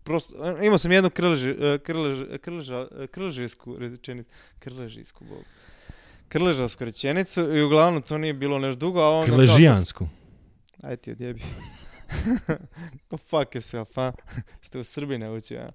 prosto, 0.05 0.61
imao 0.63 0.79
sam 0.79 0.93
jednu 0.93 1.11
krleži, 1.11 1.55
krlež, 1.85 2.19
krleža, 2.41 2.89
krležijsku 3.11 3.77
rečenicu, 3.79 4.31
krležijsku, 4.59 5.25
bog. 5.25 5.45
Krležavsku 6.29 6.85
rečenicu 6.85 7.57
i 7.57 7.63
uglavnom 7.63 8.03
to 8.03 8.19
nije 8.19 8.35
bilo 8.35 8.59
nešto 8.59 8.79
dugo, 8.79 9.01
a 9.01 9.11
onda... 9.11 9.27
kao- 9.27 9.37
Krležijansku. 9.37 10.07
Aj 10.83 10.97
ti 10.97 11.11
odjebi. 11.11 11.43
Ko 13.09 13.17
fuck 13.31 13.55
yourself, 13.55 14.01
a? 14.01 14.13
Ste 14.63 14.79
u 14.79 14.85
Srbiji 14.85 15.19
naučio, 15.19 15.61
a? 15.61 15.71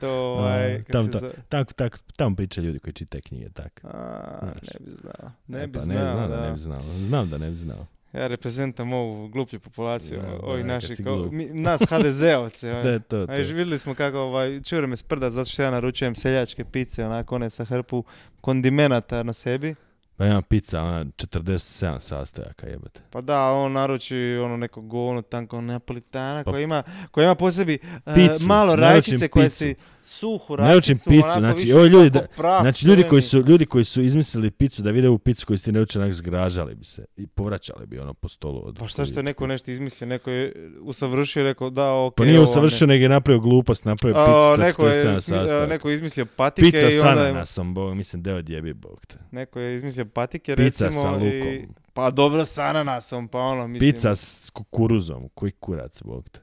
To, 0.00 0.10
ovaj, 0.10 0.82
tam 0.84 1.04
se 1.04 1.10
to- 1.10 1.18
zove- 1.18 1.32
Tak, 1.48 1.72
tak, 1.72 2.00
tamo 2.16 2.36
pričaju 2.36 2.66
ljudi 2.66 2.78
koji 2.78 2.92
čitaju 2.92 3.22
knjige, 3.22 3.48
tak. 3.48 3.80
A, 3.84 4.38
Znaš. 4.42 4.74
ne 4.74 4.80
bi 4.80 4.90
znao. 4.92 5.30
Ne 5.48 5.58
E, 5.58 5.66
bi 5.66 5.72
pa 5.72 5.78
znao, 5.78 5.96
znam 5.98 6.30
da. 6.30 6.36
da 6.36 6.42
ne 6.42 6.52
bi 6.52 6.58
znao. 6.58 6.80
Znam 6.98 7.30
da 7.30 7.38
ne 7.38 7.50
bi 7.50 7.56
znao. 7.56 7.86
Ja 8.12 8.26
reprezentam 8.26 8.92
ovu 8.92 9.28
gluplju 9.28 9.60
populaciju, 9.60 10.20
Da, 10.20 10.26
da, 10.28 10.36
ovih 10.36 10.64
naših, 10.64 11.00
mi- 11.30 11.44
nas 11.46 11.80
HDZ-ovce. 11.82 12.68
Da 12.72 12.78
ovaj. 12.78 12.92
je 12.92 13.00
to, 13.00 13.26
to. 13.26 13.32
A 13.32 13.36
vidjeli 13.36 13.78
smo 13.78 13.94
kako 13.94 14.18
ovaj, 14.18 14.60
čure 14.60 14.86
me 14.86 14.96
sprda 14.96 15.30
zato 15.30 15.50
što 15.50 15.62
ja 15.62 15.70
naručujem 15.70 16.14
seljačke 16.14 16.64
pice, 16.64 17.04
onako 17.04 17.34
one 17.34 17.50
sa 17.50 17.64
hrpu 17.64 18.04
kondimenata 18.40 19.22
na 19.22 19.32
sebi. 19.32 19.74
Pa 20.22 20.26
ima 20.26 20.42
pizza, 20.42 20.82
ona 20.82 21.04
47 21.04 22.00
sastojaka 22.00 22.66
jebate. 22.66 23.00
Pa 23.10 23.20
da, 23.20 23.52
on 23.52 23.72
naruči 23.72 24.16
ono 24.44 24.56
neko 24.56 24.80
govno 24.80 25.22
tanko 25.22 25.60
napolitana 25.60 26.44
Pa- 26.44 26.50
koja 26.50 26.62
ima, 26.62 26.82
koja 27.10 27.24
ima 27.24 27.34
po 27.34 27.52
sebi 27.52 27.78
Picu, 28.14 28.46
malo 28.46 28.76
rajčice 28.76 29.28
koje 29.28 29.50
si 29.50 29.74
suhu 30.12 30.56
Naručim 30.56 30.66
rajčicu, 30.94 31.10
picu, 31.10 31.26
onako 31.28 31.58
znači, 31.58 31.72
ovi 31.72 31.88
ljudi 31.88 32.10
da- 32.10 32.26
prah 32.36 32.60
Znači 32.60 32.86
ljudi 32.86 33.02
koji 33.02 33.22
su 33.22 33.38
ljudi 33.38 33.66
koji 33.66 33.84
su 33.84 34.02
izmislili 34.02 34.50
picu 34.50 34.82
da 34.82 34.90
vide 34.90 35.08
ovu 35.08 35.18
picu 35.18 35.46
koju 35.46 35.58
ste 35.58 35.72
naučili 35.72 36.04
onak 36.04 36.14
zgražali 36.14 36.74
bi 36.74 36.84
se 36.84 37.04
i 37.16 37.26
povraćali 37.26 37.86
bi 37.86 37.98
ono 37.98 38.14
po 38.14 38.28
stolu 38.28 38.62
od 38.64 38.78
Pa 38.78 38.86
šta 38.86 39.04
što 39.04 39.18
je 39.18 39.22
neko 39.22 39.46
nešto 39.46 39.70
izmislio, 39.70 40.08
neko 40.08 40.30
je 40.30 40.52
usavršio 40.80 41.40
i 41.40 41.44
rekao 41.44 41.70
da 41.70 41.94
ok. 41.94 42.14
Pa 42.16 42.24
nije 42.24 42.40
ovo 42.40 42.50
usavršio, 42.50 42.86
nego 42.86 43.02
je 43.02 43.08
napravio 43.08 43.40
glupost, 43.40 43.84
napravio 43.84 44.16
A, 44.18 44.24
picu 44.26 44.62
sa 44.62 44.68
neko, 44.68 44.86
je, 44.86 45.04
47 45.04 45.10
smi- 45.12 45.34
a, 45.34 45.38
sastojaka. 45.38 45.66
neko 45.66 45.88
je 45.88 45.94
izmislio 45.94 46.26
patike 46.26 46.70
Pizza 46.70 46.88
i 46.88 46.98
onda 47.00 47.22
je, 47.22 47.30
ananasom, 47.30 47.74
bog, 47.74 47.94
mislim, 47.94 48.22
deo 48.22 48.42
djebi, 48.42 48.72
bog 48.74 49.06
te. 49.06 49.16
neko 49.30 49.60
je 49.60 49.76
izmislio 49.76 50.04
patike 50.04 50.56
Pizza 50.56 50.84
recimo 50.84 51.02
sa 51.02 51.08
i 51.10 51.38
lukom. 51.38 51.74
pa 51.92 52.10
dobro 52.10 52.44
s 52.44 52.58
ananasom, 52.58 53.28
pa 53.28 53.38
ono 53.38 53.66
mislim. 53.66 53.92
Pizza 53.92 54.14
s 54.14 54.50
kukuruzom, 54.50 55.28
koji 55.34 55.52
kurac, 55.52 56.02
bog 56.02 56.28
te. 56.28 56.40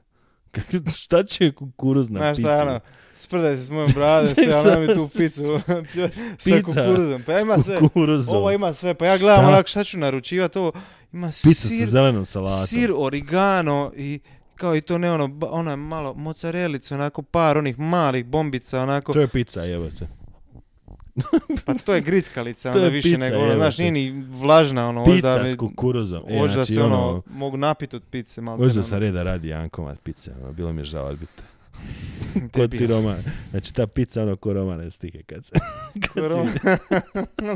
Šta 0.94 1.22
će 1.22 1.52
kukuruz 1.52 2.10
na 2.10 2.18
Znaš 2.18 2.36
pici? 2.36 2.42
šta, 2.42 2.62
ono, 2.62 2.80
sprdaj 3.14 3.56
se 3.56 3.64
s 3.64 3.70
mojom 3.70 3.90
bradom, 3.94 4.28
se, 4.34 4.42
ja 4.42 4.62
nam 4.64 4.86
tu 4.86 5.08
picu 5.08 5.42
sa 5.64 5.80
Pizza 6.44 6.62
kukuruzom. 6.64 7.22
Pa 7.22 7.32
ja 7.32 7.40
ima 7.40 7.58
sve, 7.58 7.76
kukuruzom. 7.78 8.36
ovo 8.36 8.50
ima 8.50 8.74
sve, 8.74 8.94
pa 8.94 9.06
ja 9.06 9.18
gledam 9.18 9.40
Šta? 9.40 9.48
onak 9.48 9.66
šta 9.66 9.84
ću 9.84 9.98
naručivati, 9.98 10.58
ovo 10.58 10.72
ima 11.12 11.26
Pizza 11.26 11.68
sir, 11.68 11.78
sa 11.80 11.90
zelenom 11.90 12.24
salatom. 12.24 12.66
sir 12.66 12.92
origano 12.96 13.92
i 13.96 14.20
kao 14.54 14.76
i 14.76 14.80
to 14.80 14.98
ne 14.98 15.12
ono, 15.12 15.38
ono 15.42 15.70
je 15.70 15.76
malo 15.76 16.14
mozzarelice, 16.14 16.94
onako 16.94 17.22
par 17.22 17.58
onih 17.58 17.78
malih 17.78 18.24
bombica, 18.24 18.82
onako, 18.82 19.12
To 19.12 19.20
je 19.20 19.28
pizza, 19.28 19.60
jebote. 19.60 20.08
pa 21.64 21.74
to 21.74 21.94
je 21.94 22.00
grickalica, 22.00 22.62
To 22.72 22.78
je 22.78 22.84
onda 22.84 22.94
više 22.94 23.08
pizza, 23.08 23.18
nego, 23.18 23.38
ono, 23.38 23.54
znaš, 23.54 23.78
nije 23.78 23.92
ni 23.92 24.24
vlažna, 24.28 24.88
ono, 24.88 25.04
možda 25.04 25.14
Pizza 25.14 25.42
mi, 25.42 25.48
s 25.48 25.56
kukuruzom. 25.56 26.22
E, 26.28 26.38
možda 26.38 26.54
znači, 26.54 26.72
se 26.72 26.82
ono, 26.82 27.08
ono, 27.08 27.22
mogu 27.26 27.56
napiti 27.56 27.96
od 27.96 28.02
pice, 28.10 28.40
malo. 28.40 28.66
Uzeo 28.66 28.82
sam 28.82 28.98
reda 28.98 29.22
radi 29.22 29.48
jedan 29.48 29.68
komad 29.68 29.98
pice, 30.00 30.32
ono, 30.42 30.52
bilo 30.52 30.72
mi 30.72 30.80
je 30.80 30.84
žao 30.84 31.06
odbiti. 31.06 31.42
Ko 32.54 32.68
ti 32.68 32.86
roman. 32.86 33.16
Znači 33.50 33.74
ta 33.74 33.86
pizza 33.86 34.22
ono 34.22 34.36
ko 34.36 34.52
romane 34.52 34.90
stike 34.90 35.22
kad 35.22 35.44
se... 35.44 35.52
kad 36.14 36.24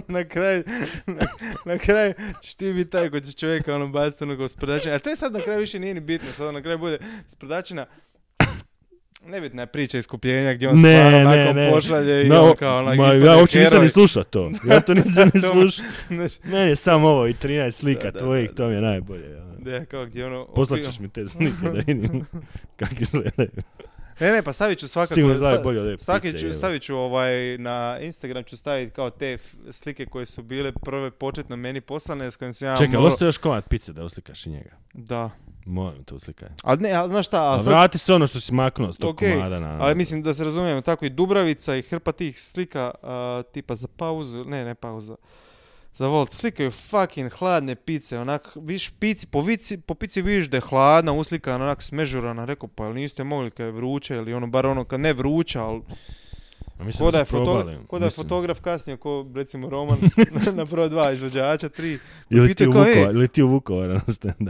na 0.08 0.24
kraju, 0.24 0.64
na, 1.06 1.24
na 1.64 1.78
kraju 1.78 2.14
ćeš 2.42 2.54
ti 2.54 2.72
biti 2.72 2.90
taj 2.90 3.10
koji 3.10 3.22
će 3.22 3.32
čovjeka 3.32 3.74
ono 3.74 3.88
baciti 3.88 4.24
ono 4.24 4.36
kao 4.36 4.48
sprdačina. 4.48 4.94
A 4.94 4.98
to 4.98 5.10
je 5.10 5.16
sad 5.16 5.32
na 5.32 5.40
kraju 5.40 5.60
više 5.60 5.78
nije 5.78 5.94
ni 5.94 6.00
bitno. 6.00 6.28
Sad 6.36 6.54
na 6.54 6.62
kraju 6.62 6.78
bude 6.78 6.98
sprdačina 7.26 7.86
Nebitna 9.26 9.62
je 9.62 9.66
priča 9.66 9.98
iskupljenja 9.98 10.54
gdje 10.54 10.68
on 10.68 10.74
Ne, 10.76 10.96
stvarno 10.98 11.18
ne, 11.20 11.24
nakon 11.36 11.56
ne. 11.56 11.70
pošalje 11.70 12.22
i 12.22 12.28
No, 12.28 12.42
on 12.42 12.56
kao 12.56 12.78
onak 12.78 12.96
ma, 12.96 13.06
ja 13.06 13.36
uopće 13.36 13.58
nisam 13.58 13.82
ni 13.82 13.88
slušao 13.88 14.24
to. 14.24 14.50
Ja 14.70 14.80
to 14.80 14.94
nisam 14.94 15.30
ni 15.34 15.40
slušao. 15.42 15.84
Meni 16.44 16.68
je 16.68 16.76
samo 16.76 17.08
ovo 17.08 17.26
i 17.26 17.34
13 17.34 17.70
slika 17.70 18.02
Da, 18.02 18.10
da, 18.10 18.18
tvojih, 18.18 18.48
da, 18.48 18.54
to 18.54 18.68
mi 18.68 18.74
je 18.74 18.80
najbolje. 18.80 19.36
ono. 19.36 19.54
Da, 19.60 19.84
kao 19.84 20.06
gdje 20.06 20.26
ono... 20.26 20.46
Poslat 20.46 20.80
opio- 20.80 20.84
ćeš 20.84 20.98
mi 20.98 21.08
te 21.08 21.28
slike 21.28 21.52
da 21.64 21.80
vidim 21.86 22.24
kako 22.78 22.94
izgledaju. 23.00 23.50
Ne, 24.20 24.32
ne, 24.32 24.42
pa 24.42 24.52
stavit 24.52 24.78
ću 24.78 24.88
svakako... 24.88 25.14
Sigurno 25.14 25.38
znaju 25.38 25.60
bolje 25.62 25.80
od 25.82 26.00
Stavit 26.00 26.40
ću, 26.40 26.52
stavit 26.52 26.82
ću 26.82 26.96
ovaj, 26.96 27.32
na 27.58 27.98
Instagram 28.00 28.44
ću 28.44 28.56
staviti 28.56 28.92
kao 28.92 29.10
te 29.10 29.32
f- 29.32 29.42
slike 29.70 30.06
koje 30.06 30.26
su 30.26 30.42
bile 30.42 30.72
prve 30.74 31.10
početno 31.10 31.56
meni 31.56 31.80
poslane 31.80 32.30
s 32.30 32.36
kojim 32.36 32.54
sam 32.54 32.68
ja 32.68 32.76
Čekaj, 32.76 32.88
morao- 32.90 33.06
ostao 33.06 33.26
još 33.26 33.38
komad 33.38 33.64
pice 33.64 33.92
da 33.92 34.04
uslikaš 34.04 34.46
i 34.46 34.50
njega. 34.50 34.70
Da. 34.94 35.30
Molim 35.66 36.04
te 36.04 36.14
uslikaj. 36.14 36.48
Ali 36.62 36.80
ne, 36.80 36.92
ali 36.92 37.10
znaš 37.10 37.26
šta, 37.26 37.52
A 37.52 37.60
sad, 37.60 37.72
vrati 37.72 37.98
se 37.98 38.14
ono 38.14 38.26
što 38.26 38.40
si 38.40 38.54
maknuo 38.54 38.92
s 38.92 38.96
tog 38.96 39.14
Okej, 39.14 39.32
komada 39.32 39.60
na... 39.60 39.76
ali 39.80 39.94
mislim 39.94 40.22
da 40.22 40.34
se 40.34 40.44
razumijemo, 40.44 40.80
tako 40.80 41.04
i 41.04 41.10
Dubravica 41.10 41.76
i 41.76 41.82
hrpa 41.82 42.12
tih 42.12 42.40
slika 42.40 42.90
a, 43.02 43.42
tipa 43.52 43.74
za 43.74 43.88
pauzu, 43.96 44.44
ne, 44.44 44.64
ne 44.64 44.74
pauza, 44.74 45.16
za 45.94 46.06
volt, 46.06 46.32
slikaju 46.32 46.70
fucking 46.70 47.32
hladne 47.32 47.74
pice, 47.74 48.18
onak, 48.18 48.48
viš 48.56 48.90
pici, 48.90 49.26
po, 49.26 49.40
vici, 49.40 49.76
po 49.76 49.94
pici 49.94 50.22
vidiš 50.22 50.46
da 50.46 50.56
je 50.56 50.60
hladna, 50.60 51.12
uslikana, 51.12 51.64
onak 51.64 51.82
smežurana, 51.82 52.44
rekao, 52.44 52.68
pa 52.68 52.84
jel 52.84 52.94
niste 52.94 53.24
mogli 53.24 53.50
kad 53.50 53.66
je 53.66 53.72
vruće, 53.72 54.14
ili 54.14 54.34
ono, 54.34 54.46
bar 54.46 54.66
ono 54.66 54.84
kad 54.84 55.00
ne 55.00 55.12
vruća, 55.12 55.62
ali 55.62 55.82
A 56.78 56.84
mislim 56.84 57.10
da, 57.10 57.18
je, 57.18 57.24
probali. 57.24 57.78
ko 57.86 57.98
da 57.98 58.04
je 58.04 58.10
fotograf 58.10 58.60
kasnije, 58.60 58.96
ko 58.96 59.26
recimo 59.34 59.70
Roman 59.70 59.98
na 60.54 60.64
broj 60.64 60.88
dva 60.88 61.12
izvođača, 61.12 61.68
tri. 61.68 61.98
Ili 62.30 62.54
ti, 62.54 62.68
u 62.68 62.72
ej. 62.72 62.94
Vukovar, 62.94 63.14
ili 63.14 63.28
ti 63.28 63.42
u 63.42 63.48
Vukovar 63.48 63.88
na 63.88 64.14
stand 64.14 64.48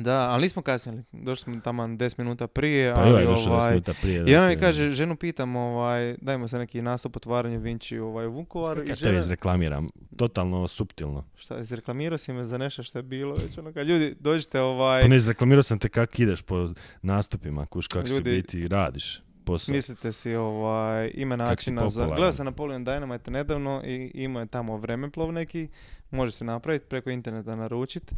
Da, 0.00 0.20
ali 0.30 0.42
nismo 0.42 0.62
kasnili, 0.62 1.02
došli 1.12 1.42
smo 1.42 1.60
tamo 1.60 1.82
10 1.82 2.18
minuta 2.18 2.46
prije, 2.46 2.94
Pa 2.94 3.00
ali 3.00 3.10
ovaj 3.10 3.22
je 3.22 3.26
došao 3.26 3.60
10 3.60 3.68
minuta 3.68 3.94
prije. 4.02 4.16
I 4.26 4.36
ona 4.36 4.48
mi 4.48 4.54
dakle, 4.54 4.68
kaže, 4.68 4.90
ženu 4.90 5.16
pitam, 5.16 5.56
ovaj, 5.56 6.16
dajmo 6.20 6.48
se 6.48 6.58
neki 6.58 6.82
nastup 6.82 7.16
otvaranje 7.16 7.58
Vinci 7.58 7.98
ovaj, 7.98 8.26
u 8.26 8.32
Vukovaru. 8.32 8.82
Ja 8.86 8.96
tebi 8.96 9.18
izreklamiram, 9.18 9.88
totalno 10.16 10.68
suptilno. 10.68 11.24
šta, 11.36 11.58
izreklamirao 11.58 12.18
si 12.18 12.32
me 12.32 12.44
za 12.44 12.58
nešto 12.58 12.82
što 12.82 12.98
je 12.98 13.02
bilo 13.02 13.34
već, 13.34 13.58
ono, 13.58 13.72
kad 13.72 13.86
ljudi, 13.86 14.16
dođite, 14.20 14.60
ovaj, 14.60 15.02
Pa 15.02 15.08
ne, 15.08 15.16
izreklamirao 15.16 15.62
sam 15.62 15.78
te 15.78 15.88
kako 15.88 16.22
ideš 16.22 16.42
po 16.42 16.68
nastupima, 17.02 17.66
kuš 17.66 17.86
kako 17.86 18.08
Ljudi, 18.08 18.30
biti 18.30 18.68
radiš 18.68 19.22
posao. 19.44 19.64
smislite 19.64 20.12
si, 20.12 20.34
ovaj, 20.34 21.10
si 21.14 21.24
načina 21.24 21.88
za... 21.88 22.06
Gledao 22.06 22.32
sam 22.32 22.46
Napoleon 22.46 22.86
Dynamite 22.86 23.30
nedavno 23.30 23.82
i 23.84 24.10
imao 24.14 24.40
je 24.40 24.46
tamo 24.46 24.76
vremeplov 24.76 25.32
neki, 25.32 25.68
može 26.10 26.32
se 26.32 26.44
napraviti, 26.44 26.86
preko 26.88 27.10
interneta 27.10 27.56
naručit. 27.56 28.12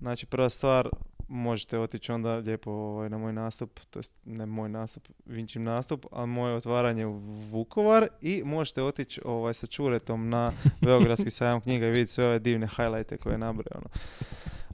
Znači, 0.00 0.26
prva 0.26 0.50
stvar, 0.50 0.88
možete 1.32 1.78
otići 1.78 2.12
onda 2.12 2.36
lijepo 2.36 2.70
ovaj, 2.70 3.08
na 3.08 3.18
moj 3.18 3.32
nastup, 3.32 3.80
to 3.90 3.98
jest 3.98 4.14
ne 4.24 4.46
moj 4.46 4.68
nastup, 4.68 5.08
Vinčim 5.26 5.64
nastup, 5.64 6.06
a 6.12 6.26
moje 6.26 6.54
otvaranje 6.54 7.06
u 7.06 7.18
Vukovar 7.50 8.08
i 8.20 8.42
možete 8.44 8.82
otići 8.82 9.20
ovaj, 9.24 9.54
sa 9.54 9.66
Čuretom 9.66 10.28
na 10.28 10.52
Beogradski 10.84 11.30
sajam 11.30 11.60
knjiga 11.60 11.86
i 11.86 11.90
vidjeti 11.90 12.12
sve 12.12 12.26
ove 12.26 12.38
divne 12.38 12.68
highlighte 12.68 13.16
koje 13.16 13.34
je 13.34 13.38
nabrao. 13.38 13.80
Ono. 13.80 13.88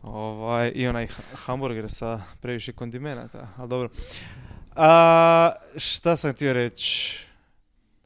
Ovaj, 0.03 0.73
I 0.75 0.89
onaj 0.89 1.07
ha- 1.07 1.23
hamburger 1.35 1.91
sa 1.91 2.21
previše 2.41 2.73
kondimenata, 2.73 3.49
ali 3.57 3.69
dobro. 3.69 3.89
A, 4.77 5.53
šta 5.77 6.17
sam 6.17 6.33
htio 6.33 6.53
reći? 6.53 7.19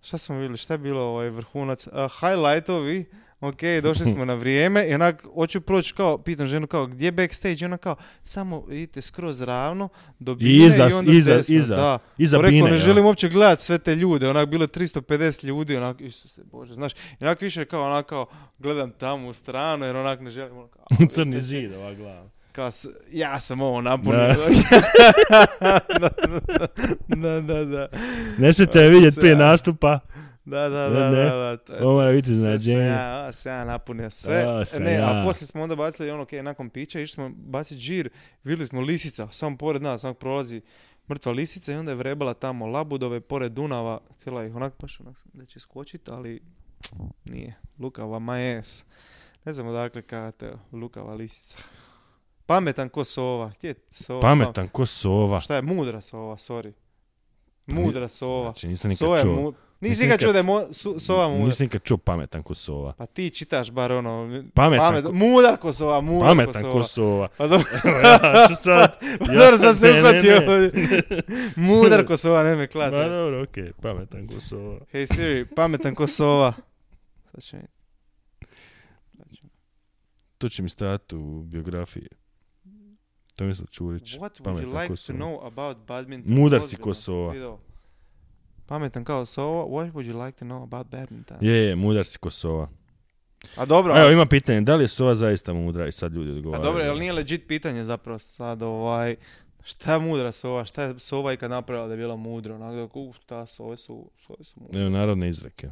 Šta 0.02 0.18
smo 0.18 0.36
vidjeli? 0.36 0.56
Šta 0.56 0.74
je 0.74 0.78
bilo 0.78 1.02
ovaj 1.02 1.28
vrhunac? 1.28 1.88
A, 1.92 2.08
highlightovi, 2.20 3.04
ok, 3.42 3.56
došli 3.82 4.06
smo 4.14 4.24
na 4.24 4.34
vrijeme 4.34 4.86
i 4.86 4.94
onak, 4.94 5.24
hoću 5.34 5.60
proći 5.60 5.94
kao, 5.94 6.18
pitam 6.18 6.46
ženu 6.46 6.66
kao, 6.66 6.86
gdje 6.86 7.04
je 7.04 7.12
backstage? 7.12 7.56
I 7.56 7.64
ona 7.64 7.76
kao, 7.76 7.94
samo 8.24 8.66
idite 8.70 9.02
skroz 9.02 9.40
ravno, 9.40 9.88
do 10.18 10.34
bine 10.34 10.66
iza- 10.66 10.88
i 10.88 10.92
onda 10.92 11.12
iza- 11.12 11.34
desno. 11.36 11.56
iza- 11.56 11.76
da. 11.76 11.98
Iza 12.18 12.36
Rekao, 12.36 12.50
bine, 12.50 12.64
ne 12.64 12.70
ja. 12.70 12.78
želim 12.78 13.04
uopće 13.04 13.28
gledat 13.28 13.60
sve 13.60 13.78
te 13.78 13.94
ljude, 13.94 14.28
onak 14.28 14.48
bilo 14.48 14.64
je 14.64 14.68
350 14.68 15.02
ljudi, 15.44 15.76
onak, 15.76 16.00
Isuse 16.00 16.40
Bože, 16.44 16.74
znaš, 16.74 16.92
onak 17.20 17.40
više 17.40 17.64
kao, 17.64 17.82
onak 17.84 18.06
kao, 18.06 18.26
gledam 18.58 18.90
tamo 18.90 19.28
u 19.28 19.32
stranu, 19.32 19.84
jer 19.86 19.96
onak 19.96 20.20
ne 20.20 20.30
želim, 20.30 20.58
onak, 20.58 20.70
kao, 20.70 21.06
crni 21.14 21.40
zid, 21.40 21.72
ova 21.72 21.94
glava. 21.94 22.28
kao, 22.52 22.70
ja 23.10 23.40
sam 23.40 23.60
ovo 23.60 23.80
napunio. 23.80 24.34
Da. 25.60 25.78
da, 26.00 26.10
da, 27.08 27.54
da, 27.54 27.64
da, 27.66 27.88
Ne 28.38 28.52
smijete 28.52 28.78
je 28.78 28.88
vidjeti 28.88 29.16
prije 29.16 29.32
ja- 29.32 29.38
nastupa. 29.38 29.98
Da, 30.44 30.68
da, 30.68 30.88
da, 30.88 31.10
ne. 31.10 31.22
da, 31.24 31.34
da, 31.36 31.56
to 31.56 31.72
je 31.72 31.82
Ovo 31.84 31.92
mora 31.94 32.12
biti 32.12 32.30
iznenađenje. 32.30 32.84
ja, 32.84 33.26
a, 33.26 33.32
sam 33.32 33.52
ja 33.52 33.64
napunio 33.64 34.10
sve. 34.10 34.44
A, 34.48 34.64
sam 34.64 34.82
ne, 34.82 34.90
a 34.90 35.18
ja. 35.18 35.22
poslije 35.26 35.46
smo 35.46 35.62
onda 35.62 35.76
bacili 35.76 36.10
ono, 36.10 36.22
ok, 36.22 36.32
nakon 36.32 36.70
pića, 36.70 37.00
išli 37.00 37.14
smo 37.14 37.30
baciti 37.36 37.80
žir, 37.80 38.10
vidjeli 38.44 38.68
smo 38.68 38.80
lisica, 38.80 39.28
samo 39.30 39.56
pored 39.56 39.82
nas, 39.82 40.00
samo 40.00 40.14
prolazi 40.14 40.60
mrtva 41.10 41.32
lisica 41.32 41.72
i 41.72 41.76
onda 41.76 41.90
je 41.92 41.96
vrebala 41.96 42.34
tamo 42.34 42.66
labudove 42.66 43.20
pored 43.20 43.52
Dunava, 43.52 44.00
htjela 44.16 44.44
ih 44.44 44.54
onak 44.54 44.72
baš 44.80 45.00
onak 45.00 45.16
da 45.32 45.44
će 45.44 45.60
skočiti, 45.60 46.10
ali 46.10 46.40
nije. 47.24 47.54
Lukava 47.78 48.18
majes. 48.18 48.84
Ne 49.44 49.52
znam 49.52 49.66
odakle 49.66 50.02
kate, 50.02 50.52
lukava 50.72 51.14
lisica. 51.14 51.58
Pametan 52.46 52.88
ko 52.88 53.04
sova. 53.04 53.52
Gdje 53.58 53.68
je 53.68 53.74
sova? 53.90 54.20
Pametan 54.20 54.68
ko 54.68 54.86
sova. 54.86 55.40
Šta 55.40 55.56
je 55.56 55.62
mudra 55.62 56.00
sova, 56.00 56.36
sorry. 56.36 56.72
Mudra 57.66 58.08
sova. 58.08 58.44
Znači, 58.44 58.68
nisam 58.68 58.88
nikad 58.88 58.98
Sova 59.06 59.16
je 59.16 59.22
čuo. 59.22 59.34
mu... 59.34 59.52
Nisi 59.82 60.02
nikad 60.02 60.08
nikad- 60.10 60.20
čuo 60.20 60.32
da 60.32 60.38
je 60.38 60.42
mo- 60.44 60.72
su- 60.72 61.00
sova 61.00 61.28
mudra. 61.28 61.44
Nisam 61.44 61.64
nikad 61.64 61.82
čuo 61.82 61.96
pametan 61.96 62.42
ko 62.42 62.54
sova. 62.54 62.92
Pa 62.92 63.06
ti 63.06 63.30
čitaš 63.30 63.70
bar 63.70 63.92
ono... 63.92 64.42
Pametan 64.54 65.02
ko- 65.02 65.12
Mudar 65.12 65.56
ko 65.56 65.72
sova, 65.72 66.00
mudar 66.00 66.28
Pametan 66.28 66.62
ko 66.62 66.72
ko 66.72 66.82
sova. 66.82 67.28
Pa 67.28 67.46
dobro, 67.46 67.66
ja, 68.04 68.18
što 68.46 68.54
sad? 68.64 68.98
pa 69.18 69.32
Ja- 69.32 69.38
dobro 69.40 69.58
sam 69.58 69.74
se 69.74 69.90
uhvatio. 69.90 70.40
Mudar 71.68 72.06
ko 72.06 72.16
sova, 72.16 72.42
ne 72.42 72.50
me 72.50 72.56
Ma 72.56 72.66
klate. 72.66 73.08
dobro, 73.08 73.42
okej, 73.42 73.72
pametan 73.72 74.26
ko 74.26 74.40
sova. 74.40 74.78
Hej 74.90 75.06
Siri, 75.06 75.46
pametan 75.46 75.94
ko 75.94 76.06
sova. 76.06 76.52
Sad 77.24 77.42
ću 77.42 77.56
vidjeti. 77.56 77.72
To 80.38 80.48
će 80.48 80.62
mi 80.62 80.68
stajati 80.68 81.16
u 81.16 81.42
biografiji. 81.42 82.06
Tomislav 83.36 83.66
Čurić. 83.66 84.14
What 84.14 84.40
would 84.40 84.62
you 84.62 84.80
like 84.82 84.94
to 84.96 85.12
know 85.12 85.40
about 85.42 85.76
badminton? 85.78 86.34
Mudar 86.34 86.60
si 86.60 86.76
ko 86.76 86.94
sova. 86.94 87.58
Pametan 88.66 89.04
kao 89.04 89.26
sova, 89.26 89.64
what 89.64 89.92
would 89.92 90.06
you 90.06 90.24
like 90.26 90.38
to 90.38 90.44
know 90.44 90.62
about 90.64 90.86
badminton? 90.86 91.36
Je, 91.40 91.54
je, 91.58 91.76
mudar 91.76 92.04
si 92.04 92.18
ko 92.18 92.30
sova. 92.30 92.68
A 93.56 93.64
dobro, 93.66 93.96
Evo, 93.96 94.08
a- 94.08 94.12
ima 94.12 94.26
pitanje, 94.26 94.60
da 94.60 94.76
li 94.76 94.84
je 94.84 94.88
sova 94.88 95.14
zaista 95.14 95.52
mudra? 95.52 95.88
I 95.88 95.92
sad 95.92 96.12
ljudi 96.12 96.30
a 96.30 96.34
odgovaraju. 96.34 96.64
dobro, 96.64 96.82
jel 96.82 96.98
nije 96.98 97.12
legit 97.12 97.48
pitanje 97.48 97.84
zapravo 97.84 98.18
sad 98.18 98.62
ovaj... 98.62 99.16
Šta 99.64 99.92
je 99.92 99.98
mudra 100.00 100.32
sova? 100.32 100.64
Šta 100.64 100.82
je 100.82 100.94
sova 100.98 101.32
ikad 101.32 101.50
napravila 101.50 101.86
da 101.86 101.92
je 101.92 101.98
bila 101.98 102.16
mudra? 102.16 102.54
Onak 102.54 102.74
da, 102.74 102.88
uh, 102.94 103.16
ta 103.26 103.46
sove 103.46 103.76
su, 103.76 104.10
sove 104.18 104.44
su 104.44 104.60
mudre. 104.60 104.80
Evo, 104.80 104.90
narodne 104.90 105.28
izreke. 105.28 105.68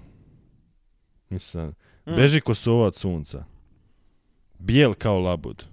Mislim, 1.31 1.75
Mm. 2.07 2.15
beži 2.17 2.41
ko 2.41 2.55
sova 2.55 2.87
od 2.87 2.95
sunca. 2.95 3.45
Bijel 4.59 4.95
kao 4.95 5.19
labud. 5.19 5.65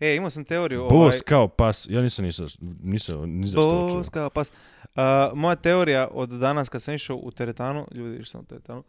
E, 0.00 0.14
imao 0.16 0.30
sam 0.30 0.44
teoriju. 0.44 0.82
Bos 0.82 0.92
ovaj, 0.92 1.18
kao 1.24 1.48
pas. 1.48 1.86
Ja 1.90 2.00
nisam 2.00 2.24
nisam, 2.24 2.46
nisam 2.82 3.30
ni 3.30 3.46
za 3.46 3.52
što 3.52 3.62
čuo. 3.88 3.94
Bos 3.94 4.08
kao 4.08 4.30
pas. 4.30 4.50
A, 4.96 5.30
moja 5.34 5.54
teorija 5.54 6.08
od 6.12 6.28
danas 6.28 6.68
kad 6.68 6.82
sam 6.82 6.94
išao 6.94 7.16
u 7.16 7.30
teretanu, 7.30 7.86
ljudi 7.92 8.16
išao 8.16 8.24
sam 8.26 8.40
u 8.40 8.44
teretanu, 8.44 8.82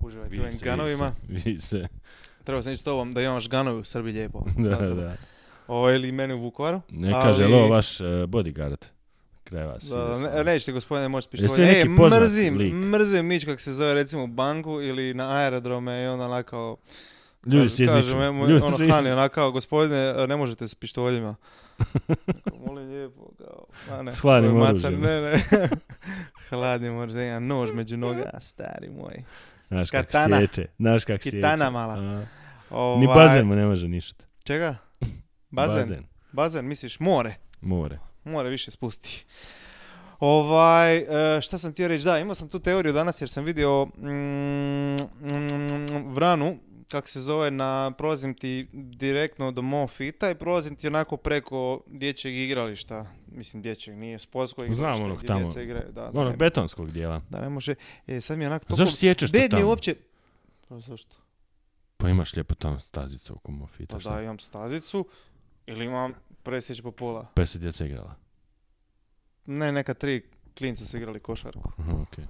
uživajte 0.00 0.36
u 0.36 0.64
ganovima. 0.64 1.12
Vidi 1.28 1.60
se. 1.60 1.88
Trebao 2.44 2.62
sam 2.62 2.72
ići 2.72 2.80
s 2.80 2.84
tobom 2.84 3.14
da 3.14 3.22
imaš 3.22 3.48
ganovi 3.48 3.80
u 3.80 3.84
Srbiji 3.84 4.12
lijepo. 4.12 4.44
Da, 4.58 4.70
Zato. 4.70 4.94
da. 4.94 5.16
Ovo, 5.66 5.90
ili 5.90 6.12
meni 6.12 6.34
u 6.34 6.38
Vukovaru. 6.38 6.80
Ne 6.90 7.12
Ali- 7.12 7.22
kaže, 7.24 7.46
lo, 7.46 7.68
vaš 7.68 8.00
eh, 8.00 8.04
bodyguard. 8.04 8.84
Kraj 9.44 9.64
vas. 9.64 9.84
Da, 9.84 10.18
ne, 10.18 10.44
nećete 10.44 10.72
gospodine 10.72 11.08
moći 11.08 11.28
neki 11.32 11.62
E, 11.62 11.84
poznat 11.96 12.20
mrzim, 12.22 12.56
lik? 12.56 12.72
mrzim 12.72 13.26
mić 13.26 13.44
kak 13.44 13.60
se 13.60 13.72
zove 13.72 13.94
recimo 13.94 14.24
u 14.24 14.26
banku 14.26 14.80
ili 14.82 15.14
na 15.14 15.36
aerodrome 15.36 16.02
i 16.02 16.06
onda 16.06 16.24
onako. 16.24 16.76
Ljudi 17.46 17.70
se 17.70 17.84
izniču. 17.84 18.08
Ljudi 18.48 18.52
ono 18.62 18.70
se 18.70 18.86
Hani, 18.88 18.98
izniču. 18.98 19.12
onako 19.12 19.34
kao, 19.34 19.50
gospodine, 19.52 20.26
ne 20.26 20.36
možete 20.36 20.68
s 20.68 20.74
pištoljima. 20.74 21.36
Molim 22.66 22.88
lijepo, 22.88 23.30
kao, 23.38 23.66
a 23.98 24.02
ne. 24.02 24.12
S 24.12 24.20
hladnim 24.20 24.52
je 24.54 24.58
macan, 24.58 24.94
oružjem. 24.94 25.00
Ne, 25.00 25.20
ne. 25.20 25.42
hladnim 26.48 26.96
oružjem, 26.98 27.46
nož 27.46 27.70
među 27.72 27.96
noga, 27.96 28.30
stari 28.40 28.90
moj. 28.90 29.22
Znaš 29.68 29.90
kak 29.90 30.06
Katana. 30.06 30.38
sjeće. 30.38 30.66
Znaš 30.78 31.04
kak 31.04 31.22
sjeće. 31.22 31.36
Kitana 31.36 31.70
mala. 31.70 32.24
Ovaj, 32.70 33.00
Ni 33.00 33.06
bazen 33.06 33.46
mu 33.46 33.54
ne 33.54 33.66
može 33.66 33.88
ništa. 33.88 34.24
Čega? 34.44 34.76
Bazen? 35.50 36.04
Bazen, 36.32 36.66
misliš 36.66 37.00
more? 37.00 37.34
More. 37.60 37.98
More 38.24 38.48
više 38.48 38.70
spusti. 38.70 39.24
Ovaj, 40.20 40.96
e, 40.96 41.40
šta 41.40 41.58
sam 41.58 41.72
htio 41.72 41.88
reći, 41.88 42.04
da, 42.04 42.18
imao 42.18 42.34
sam 42.34 42.48
tu 42.48 42.58
teoriju 42.58 42.92
danas 42.92 43.20
jer 43.20 43.28
sam 43.30 43.44
vidio 43.44 43.86
mm, 43.96 44.94
mm, 44.94 46.14
vranu, 46.14 46.56
kak 46.90 47.08
se 47.08 47.20
zove, 47.20 47.50
na, 47.50 47.92
prolazim 47.98 48.34
ti 48.34 48.68
direktno 48.72 49.52
do 49.52 49.62
Mofita 49.62 50.30
i 50.30 50.34
prolazim 50.34 50.76
ti 50.76 50.86
onako 50.86 51.16
preko 51.16 51.80
dječjeg 51.86 52.34
igrališta, 52.34 53.06
mislim 53.26 53.62
dječjeg, 53.62 53.96
nije 53.96 54.18
sportskog 54.18 54.64
Znam 54.64 54.74
igrališta 54.74 55.04
onog 55.04 55.16
gdje 55.18 55.26
tamo. 55.26 55.40
djeca 55.40 55.62
igraju, 55.62 55.92
da, 55.92 56.02
da, 56.02 56.20
Onog 56.20 56.30
ne, 56.32 56.36
betonskog 56.36 56.90
dijela. 56.90 57.22
da 57.30 57.40
ne 57.40 57.48
može, 57.48 57.74
e, 58.06 58.20
sad 58.20 58.38
mi 58.38 58.44
je 58.44 58.48
onako 58.48 58.64
Zašto 58.68 58.76
toliko, 58.84 58.96
sjećaš 58.96 59.30
to 59.30 59.38
tamo? 59.50 59.68
uopće, 59.68 59.94
pa 60.68 60.80
zašto? 60.80 61.16
Pa 61.96 62.08
imaš 62.08 62.34
lijepo 62.36 62.54
tamo 62.54 62.80
stazicu 62.80 63.32
oko 63.34 63.52
mofita. 63.52 63.96
Pa 63.96 64.00
šta? 64.00 64.14
da, 64.14 64.22
imam 64.22 64.38
stazicu 64.38 65.06
ili 65.66 65.84
imam 65.84 66.12
presjeć 66.42 66.80
po 66.80 66.90
pola. 66.90 67.26
Pa 67.34 67.46
se 67.46 67.58
djeca 67.58 67.84
igrala. 67.86 68.14
Ne, 69.46 69.72
neka 69.72 69.94
tri 69.94 70.22
klinca 70.58 70.84
su 70.84 70.96
igrali 70.96 71.20
košarku. 71.20 71.72
Aha, 71.78 71.92
okej. 72.02 72.24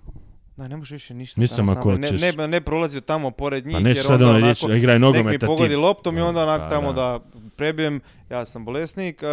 Da, 0.59 0.69
ne 0.69 0.77
možeš 0.77 0.91
više 0.91 1.15
ništa. 1.15 1.41
Nisam 1.41 1.69
ako 1.69 1.75
napraviti. 1.75 2.07
hoćeš- 2.07 2.21
ne, 2.21 2.33
ne, 2.33 2.49
ne 2.49 2.61
prolazio 2.61 3.01
tamo 3.01 3.31
pored 3.31 3.67
njih, 3.67 3.77
Pa 3.83 3.89
jer 3.89 4.07
onda 4.09 4.25
ono 4.25 4.37
onako, 4.37 4.49
reći, 4.49 4.79
igraj 4.79 4.99
nek 4.99 5.25
mi 5.25 5.39
pogodi 5.39 5.69
ti. 5.69 5.77
loptom 5.77 6.19
i 6.19 6.21
onda 6.21 6.43
onak 6.43 6.61
Pa, 6.61 6.69
tamo 6.69 6.93
da. 6.93 7.21
da. 7.35 7.49
prebijem, 7.57 8.01
ja 8.31 8.47
sam 8.47 8.65
bolesnik, 8.65 9.23
uh, 9.23 9.29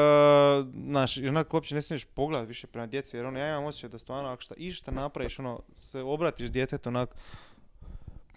znaš, 0.86 1.18
i 1.18 1.28
onako 1.28 1.58
uopće 1.58 1.76
ne 1.76 1.82
smiješ 1.82 2.06
pogledat 2.06 2.48
više 2.48 2.68
prema 2.68 2.88
djeci, 2.88 3.18
jer 3.18 3.26
ono, 3.26 3.40
ja 3.40 3.50
imam 3.50 3.66
osjećaj 3.66 3.90
da 3.90 4.00
stvarno, 4.00 4.30
ako 4.30 4.42
šta, 4.42 4.56
išta 4.58 4.92
napraviš, 4.92 5.40
ono, 5.40 5.60
se 5.76 6.00
obratiš 6.00 6.50
djetetu, 6.50 6.90
onak, 6.90 7.10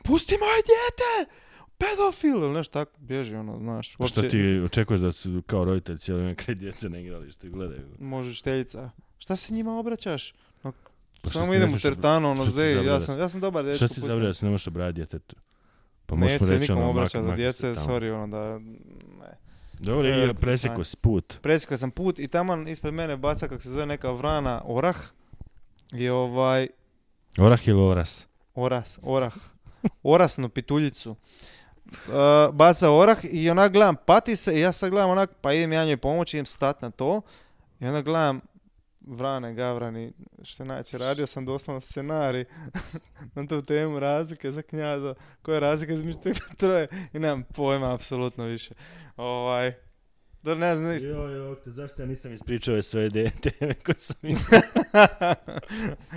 pusti 0.05 0.34
moje 0.41 0.62
dijete! 0.62 1.32
Pedofil! 1.78 2.43
Ili 2.43 2.53
nešto 2.53 2.72
tako, 2.72 2.93
bježi, 2.99 3.34
ono, 3.34 3.59
znaš, 3.59 3.97
uopće, 3.99 4.28
ti 4.28 4.62
očekuješ 4.64 5.01
da 5.01 5.12
su 5.12 5.43
kao 5.47 5.64
roditelj 5.64 5.99
cijelo 5.99 6.18
vrijeme 6.18 6.34
kraj 6.34 6.55
djece 6.55 6.89
na 6.89 6.99
igralištu 6.99 7.47
i 7.47 7.51
gledaju? 7.51 7.82
možeš 7.99 8.43
teljica. 8.43 8.91
Šta 9.18 9.36
se 9.36 9.55
njima 9.55 9.78
obraćaš? 9.78 10.34
Pa 11.23 11.31
samo 11.31 11.47
ne 11.47 11.57
idem 11.57 11.64
u 11.64 11.69
smiješ 11.69 11.83
teretanu, 11.83 12.31
ono, 12.31 12.47
zdej, 12.47 12.87
ja 12.87 13.01
sam, 13.01 13.19
ja 13.19 13.29
sam 13.29 13.41
dobar 13.41 13.64
dečko. 13.64 13.87
Šta 13.87 13.95
si 13.95 14.01
zabrao 14.01 14.27
da 14.27 14.35
se 14.35 14.47
ne 14.47 14.51
možeš 14.51 14.66
obraditi 14.66 14.97
djetetu? 15.01 15.37
Pa 16.07 16.14
možeš 16.14 16.41
mu 16.41 16.47
se 16.47 16.53
reći 16.53 16.61
nikom 16.61 16.79
ono, 16.79 16.91
obraćati 16.91 17.25
mak- 17.25 17.31
za 17.31 17.37
djece, 17.37 17.75
tamo. 17.75 17.87
sorry, 17.87 18.14
ono 18.14 18.27
da... 18.27 18.59
Ne. 18.59 19.39
Dobro, 19.79 20.03
veliko 20.03 20.41
presjekao 20.41 20.85
si 20.85 20.97
put. 20.97 21.39
Presjekao 21.43 21.77
sam 21.79 21.91
put 21.91 22.19
i 22.19 22.29
taman 22.29 22.69
ispred 22.69 22.95
mene 22.95 23.16
baca 23.16 23.49
kak 23.49 23.62
se 23.62 23.71
zove 23.71 23.87
neka 23.87 24.11
vrana 24.11 24.62
orah. 24.64 24.97
I 25.93 26.09
ovaj, 26.09 26.69
Orah 27.39 27.69
ili 27.69 27.81
oras? 27.81 28.27
oras, 28.55 28.99
orah, 29.03 29.35
orasnu 30.03 30.49
pituljicu. 30.49 31.11
Uh, 31.11 32.55
baca 32.55 32.91
orah 32.91 33.19
i 33.23 33.51
onak 33.51 33.73
gledam, 33.73 33.97
pati 34.07 34.37
se 34.37 34.57
i 34.57 34.61
ja 34.61 34.73
sad 34.73 34.91
gledam 34.91 35.11
onak, 35.11 35.31
pa 35.41 35.53
idem 35.53 35.73
ja 35.73 35.85
njoj 35.85 35.97
pomoći, 35.97 36.37
idem 36.37 36.47
stat 36.47 36.83
na 36.83 36.91
to. 36.91 37.21
I 37.81 37.87
onda 37.87 38.03
gledam, 38.03 38.41
vrane, 39.09 39.54
gavrani, 39.54 40.12
što 40.42 40.64
najče, 40.64 40.98
radio 40.98 41.26
sam 41.26 41.44
doslovno 41.44 41.80
scenarij 41.80 42.44
na 43.34 43.46
tu 43.46 43.62
temu 43.62 43.98
razlike 44.00 44.52
za 44.52 44.62
knjaza, 44.62 45.14
koja 45.42 45.54
je 45.54 45.61
razlika 45.61 45.92
između 45.92 46.18
tih 46.18 46.32
troje 46.59 46.88
i 47.12 47.18
nemam 47.18 47.42
pojma 47.44 47.94
apsolutno 47.94 48.44
više. 48.44 48.74
Ovaj, 49.16 49.72
da 50.42 50.54
ne 50.54 50.76
znam, 50.76 50.96
isto- 50.96 51.09
Joj, 51.09 51.32
joj, 51.36 51.56
te 51.64 51.70
zašto 51.70 52.02
ja 52.02 52.06
nisam 52.06 52.32
ispričao 52.32 52.82
sve 52.82 53.09
de- 53.09 53.30
teme 53.59 53.74
koje 53.74 53.98
sam 53.98 54.16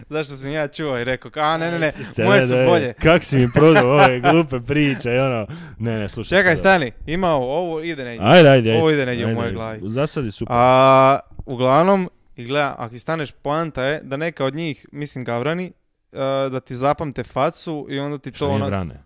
Zašto 0.10 0.36
sam 0.36 0.52
ja 0.52 0.68
čuo 0.68 1.00
i 1.00 1.04
rekao, 1.04 1.32
a 1.36 1.58
ne, 1.58 1.72
ne, 1.72 1.80
ne, 1.80 1.92
Siste, 1.92 2.24
moje 2.24 2.40
ne, 2.40 2.46
su 2.48 2.56
ne, 2.56 2.66
bolje. 2.66 2.94
Kak 2.94 3.24
si 3.24 3.38
mi 3.38 3.48
prodao 3.54 3.90
ove 3.90 4.20
glupe 4.22 4.60
priče 4.60 5.12
i 5.12 5.20
ono... 5.20 5.48
Ne, 5.80 6.00
ne, 6.00 6.10
slušaj 6.10 6.40
Čekaj, 6.40 6.56
stani, 6.56 6.92
ima 7.06 7.30
ovo, 7.30 7.82
ide 7.82 8.04
negdje. 8.04 8.28
Ajde, 8.28 8.50
ajde, 8.50 8.70
ajde. 8.70 8.82
Ovo 8.82 8.92
ide 8.92 9.06
negdje 9.06 9.26
u 9.26 9.36
mojoj 9.36 9.54
glavi. 9.54 9.80
Za 9.84 10.08
sad 10.08 10.26
je 10.26 10.32
super. 10.32 10.56
A, 10.56 11.20
uglavnom, 11.46 12.10
i 12.42 12.46
gleda, 12.46 12.76
ako 12.78 12.90
ti 12.90 13.00
staneš, 13.00 13.32
poanta 13.34 13.84
je 13.84 14.02
da 14.02 14.18
neka 14.18 14.46
od 14.46 14.56
njih, 14.56 14.86
mislim 14.92 15.24
gavrani, 15.24 15.72
a, 16.12 16.18
da 16.52 16.60
ti 16.60 16.76
zapamte 16.76 17.24
facu 17.24 17.88
i 17.90 18.00
onda 18.00 18.18
ti 18.18 18.32
to 18.32 18.46
nije 18.46 18.56
onak... 18.56 18.68
vrane? 18.68 19.04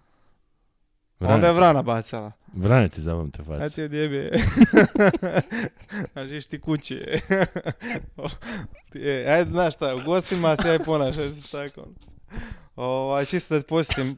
Onda 1.19 1.47
je 1.47 1.53
vrana 1.53 1.81
bacala. 1.81 2.31
Vrane 2.53 2.89
ti 2.89 3.01
zapamte 3.01 3.41
A 3.41 3.45
facu. 3.45 3.69
ti 3.75 3.83
odjebije. 3.83 4.31
Znaš, 6.13 6.29
iš 6.29 6.45
ti 6.45 6.61
kući. 6.61 7.01
Je- 8.93 9.27
Ajde, 9.31 9.51
znaš 9.51 9.73
šta, 9.75 9.95
u 9.95 10.01
gostima 10.01 10.55
se 10.55 10.69
aj 10.69 10.79
ponašaj 10.79 11.29
se 11.29 11.51
tako. 11.51 11.87
Ovaj, 12.75 13.25
čisto 13.25 13.53
da 13.53 13.61
te 13.61 13.67
posjetim. 13.67 14.17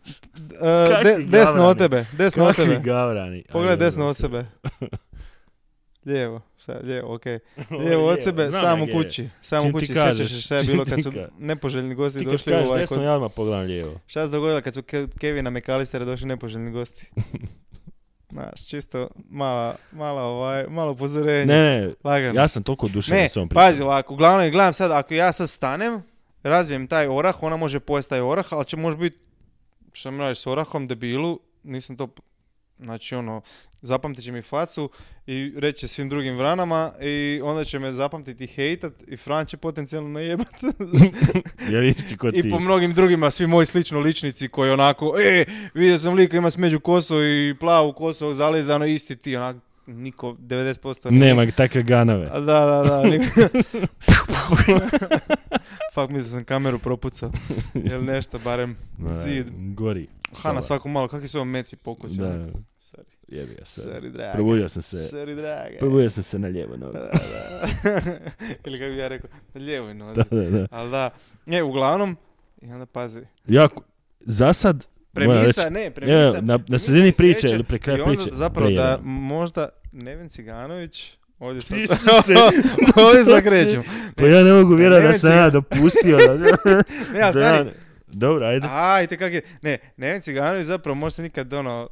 E, 0.54 0.88
Kakvi 0.90 1.04
de- 1.06 1.18
desno 1.22 1.52
gavrani. 1.54 1.66
od 1.66 1.78
tebe, 1.78 2.06
desno 2.14 2.46
od 2.46 2.56
Kakvi 2.56 2.66
tebe. 2.66 2.80
gavrani. 2.82 3.44
Pogledaj 3.52 3.78
desno 3.78 4.06
od 4.06 4.18
sebe. 4.18 4.46
Lijevo, 6.08 6.42
šta, 6.58 6.80
lijevo, 6.84 7.16
okej. 7.16 7.40
Lijevo 7.84 8.08
od 8.08 8.24
sebe, 8.24 8.48
znam 8.48 8.82
gdje 8.82 8.92
je. 8.94 9.04
kući. 9.04 9.30
Samo 9.42 9.66
ti 9.66 9.72
kući, 9.72 9.86
sjećaš 9.86 10.46
šta 10.46 10.58
je 10.58 10.64
bilo 10.64 10.86
kad 10.86 11.04
su 11.04 11.12
nepoželjni 11.40 11.96
gosti 11.96 12.20
Ti 12.20 12.26
došli 12.26 12.52
kažeš 12.52 12.68
ovaj, 12.68 12.80
desno, 12.82 12.98
kod... 12.98 13.06
ja 13.06 13.14
odmah 13.14 13.32
pogledam 13.36 13.66
lijevo. 13.66 14.00
Šta 14.08 14.26
se 14.26 14.32
dogodilo 14.32 14.62
kad 14.62 14.74
su 14.74 14.82
Ke- 14.82 15.08
Kevina 15.20 15.50
McAllistera 15.50 16.06
došli 16.06 16.28
nepoželjni 16.28 16.72
gosti? 16.72 17.12
Znaš, 18.32 18.68
čisto 18.68 19.10
mala, 19.30 19.76
mala 19.92 20.22
ovaj, 20.22 20.66
malo 20.68 20.92
upozorenje. 20.92 21.46
Ne, 21.46 21.62
ne, 21.62 21.92
Lagano. 22.04 22.40
ja 22.42 22.48
sam 22.48 22.64
toliko 22.64 22.86
oduševljen 22.86 23.24
ne, 23.24 23.30
s 23.30 23.38
ovom 23.38 23.50
pričom. 23.50 23.64
pazi 23.64 23.82
ovako, 23.82 24.14
uglavnom 24.14 24.52
gledam 24.52 24.74
sad, 24.74 24.92
ako 24.92 25.14
ja 25.14 25.32
sad 25.34 25.50
stanem, 25.50 26.04
razbijem 26.44 26.88
taj 26.88 27.08
orah, 27.08 27.44
ona 27.44 27.58
može 27.58 27.80
pojesti 27.80 28.10
taj 28.10 28.22
orah, 28.22 28.54
ali 28.54 28.66
će 28.66 28.78
može 28.78 28.98
biti, 28.98 29.18
što 29.94 30.12
mi 30.12 30.20
radiš 30.20 30.40
s 30.40 30.48
orahom, 30.48 30.88
debilu, 30.88 31.40
nisam 31.64 31.98
to, 31.98 32.08
znači 32.80 33.16
ono, 33.16 33.42
zapamtit 33.82 34.24
će 34.24 34.32
mi 34.32 34.42
facu 34.42 34.90
i 35.28 35.54
reći 35.58 35.80
će 35.80 35.88
svim 35.88 36.10
drugim 36.10 36.38
vranama 36.38 36.92
i 37.02 37.42
onda 37.44 37.64
će 37.64 37.80
me 37.80 37.92
zapamtiti 37.92 38.44
i 38.44 38.48
hejtat 38.48 38.94
i 39.08 39.18
Fran 39.18 39.46
će 39.46 39.58
potencijalno 39.58 40.10
najebat. 40.10 40.48
Jer 41.72 41.84
isti 41.84 42.18
kod 42.18 42.34
ti. 42.34 42.40
I 42.40 42.50
po 42.50 42.60
mnogim 42.60 42.94
drugima, 42.94 43.32
svi 43.32 43.48
moji 43.48 43.66
slično 43.66 44.00
ličnici 44.00 44.48
koji 44.48 44.72
onako, 44.72 45.16
e, 45.20 45.46
vidio 45.74 46.00
sam 46.00 46.14
lika 46.14 46.38
ima 46.38 46.52
smeđu 46.52 46.80
kosu 46.80 47.24
i 47.24 47.56
plavu 47.60 47.94
kosu 47.94 48.34
zalizano, 48.34 48.86
isti 48.86 49.16
ti, 49.16 49.36
onak, 49.36 49.56
niko, 49.86 50.34
90% 50.34 51.10
nije. 51.12 51.20
Nema 51.36 51.52
takve 51.52 51.84
ganave. 51.84 52.26
Da, 52.26 52.40
da, 52.40 52.84
da. 52.84 53.04
niko- 53.04 53.50
Fak, 55.98 56.10
mislio 56.10 56.32
sam 56.32 56.44
kameru 56.44 56.80
propucao. 56.80 57.32
Jel 57.90 58.04
nešto, 58.04 58.40
barem 58.40 58.78
zid. 59.14 59.48
Gori. 59.74 60.08
Hana, 60.34 60.62
svako 60.62 60.90
malo, 60.90 61.08
kakvi 61.08 61.28
su 61.28 61.38
vam 61.38 61.50
meci 61.50 61.76
pokući? 61.76 62.16
Da, 62.16 62.46
Sorry. 62.80 63.04
jebi 63.28 63.56
ga 63.56 63.66
se. 63.66 63.82
Sorry, 63.82 64.12
draga. 64.12 64.32
Probudio 64.34 64.70
sam 64.70 64.82
se. 64.82 64.98
Sorry, 64.98 65.36
draga. 65.36 65.78
Probudio 65.80 66.10
sam 66.10 66.24
se 66.24 66.40
na 66.40 66.48
lijevo 66.48 66.78
nogu. 66.78 66.94
Da, 66.94 67.00
da. 67.00 68.00
Ili 68.66 68.80
kako 68.80 68.92
bi 68.92 68.98
ja 68.98 69.08
rekao, 69.08 69.30
na 69.54 69.62
lijevoj 69.62 69.94
nozi. 70.04 70.22
Da, 70.22 70.42
da, 70.42 70.50
da. 70.50 70.68
Ali 70.72 70.92
da, 70.92 71.10
ne, 71.46 71.64
uglavnom, 71.64 72.18
i 72.62 72.72
onda 72.72 72.86
pazi, 72.86 73.22
Jako, 73.48 73.84
za 74.20 74.54
sad, 74.54 74.88
moram 75.16 75.32
reći, 75.32 75.54
Premisa, 75.54 75.70
ne, 75.70 75.92
premisa. 75.92 76.34
na, 76.34 76.42
na 76.42 76.58
premisa 76.58 76.86
sredini 76.86 77.08
je 77.08 77.14
priče 77.14 77.48
ili 77.48 77.64
pre 77.64 77.80
kraja 77.80 77.98
I 77.98 78.02
onda 78.02 78.16
priče. 78.16 78.30
zapravo 78.34 78.72
da 78.72 79.00
možda 79.04 79.70
Nevin 79.92 80.30
Ciganović, 80.30 81.14
ovdje 81.40 81.62
sad, 81.62 81.78
Isuse. 81.78 82.34
ovdje 83.06 83.26
sad 83.26 83.44
krećem. 83.44 83.84
Pa 84.16 84.26
ja 84.26 84.44
ne 84.44 84.54
mogu 84.54 84.76
vjerovati 84.76 85.04
da 85.04 85.08
Neven 85.08 85.20
sam 85.20 85.32
ja 85.32 85.50
dopustio. 85.50 86.18
Ne, 87.14 87.20
ja 87.20 87.32
stani. 87.32 87.72
Dobro, 88.08 88.46
ajde. 88.46 88.68
Ajde, 88.72 89.18
kak 89.18 89.34
je, 89.34 89.42
ne, 89.62 89.78
Nevin 89.98 90.22
Ciganović 90.22 90.66
zapravo 90.66 90.96
možda 90.96 91.24
nikad 91.24 91.54
ono, 91.54 91.90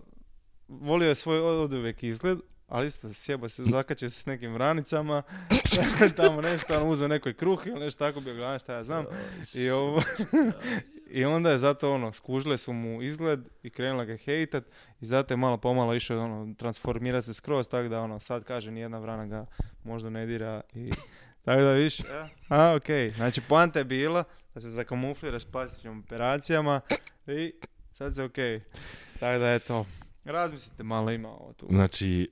volio 0.68 1.10
je 1.10 1.16
svoj 1.16 1.40
od 1.40 1.74
uvijek 1.74 2.04
izgled, 2.04 2.38
ali 2.68 2.88
isto 2.88 3.14
sjeba 3.14 3.50
se, 3.50 3.64
zakače 3.64 4.10
se 4.10 4.22
s 4.22 4.26
nekim 4.26 4.54
vranicama, 4.54 5.24
tamo 6.18 6.42
nešto, 6.42 6.76
ono 6.76 6.90
uzeo 6.90 7.08
nekoj 7.08 7.34
kruh 7.34 7.68
ili 7.68 7.80
nešto 7.80 8.00
tako 8.00 8.20
bi 8.20 8.34
gledano 8.34 8.60
šta 8.60 8.74
ja 8.74 8.84
znam. 8.84 9.06
I, 9.54 9.70
ovo, 9.70 10.02
I 11.08 11.26
onda 11.26 11.52
je 11.52 11.60
zato 11.60 11.94
ono, 11.94 12.14
skužile 12.14 12.58
su 12.58 12.74
mu 12.74 13.02
izgled 13.02 13.40
i 13.64 13.70
krenula 13.70 14.06
ga 14.06 14.18
hejtat 14.18 14.64
i 15.02 15.06
zato 15.06 15.34
je 15.34 15.38
malo 15.38 15.58
pomalo 15.58 15.96
išao 15.96 16.24
ono, 16.24 16.54
transformira 16.58 17.22
se 17.22 17.34
skroz, 17.34 17.70
tako 17.70 17.90
da 17.90 18.02
ono, 18.02 18.20
sad 18.20 18.44
kaže 18.44 18.72
nijedna 18.72 19.00
vrana 19.00 19.26
ga 19.26 19.46
možda 19.84 20.10
ne 20.10 20.26
dira 20.26 20.62
i 20.74 20.92
tako 21.46 21.62
da 21.62 21.72
viš, 21.72 21.98
a 22.50 22.76
okej, 22.76 23.10
znači 23.10 23.42
poanta 23.42 23.80
je 23.80 23.86
bila 23.86 24.24
da 24.54 24.62
se 24.62 24.70
zakamufliraš 24.70 25.42
s 25.42 25.52
plastičnim 25.52 26.00
operacijama 26.00 26.82
i 27.28 27.54
sad 27.92 28.16
se 28.16 28.24
okej, 28.24 28.62
tako 29.20 29.40
da 29.40 29.54
eto, 29.54 29.86
razmislite 30.26 30.84
malo 30.84 31.12
ima 31.12 31.30
ovo 31.30 31.54
tu. 31.54 31.68
Znači, 31.70 32.32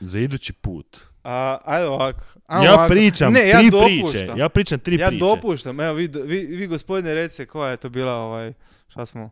za 0.00 0.18
idući 0.18 0.52
put. 0.52 0.98
A, 1.24 1.58
ajde 1.64 1.86
ovako, 1.86 2.20
Ja 2.50 2.74
ovako. 2.74 2.88
pričam 2.88 3.32
ne, 3.32 3.48
ja 3.48 3.58
tri 3.58 3.70
dopuštam. 3.70 3.98
priče. 4.10 4.32
Ja 4.36 4.48
pričam 4.48 4.78
tri 4.80 4.96
ja 4.96 5.08
priče. 5.08 5.20
dopuštam, 5.20 5.80
evo 5.80 5.94
vi, 5.94 6.10
vi, 6.16 6.38
vi 6.38 6.66
gospodine 6.66 7.14
recite 7.14 7.46
koja 7.46 7.70
je 7.70 7.76
to 7.76 7.88
bila 7.88 8.14
ovaj, 8.14 8.52
šta 8.88 9.06
smo, 9.06 9.30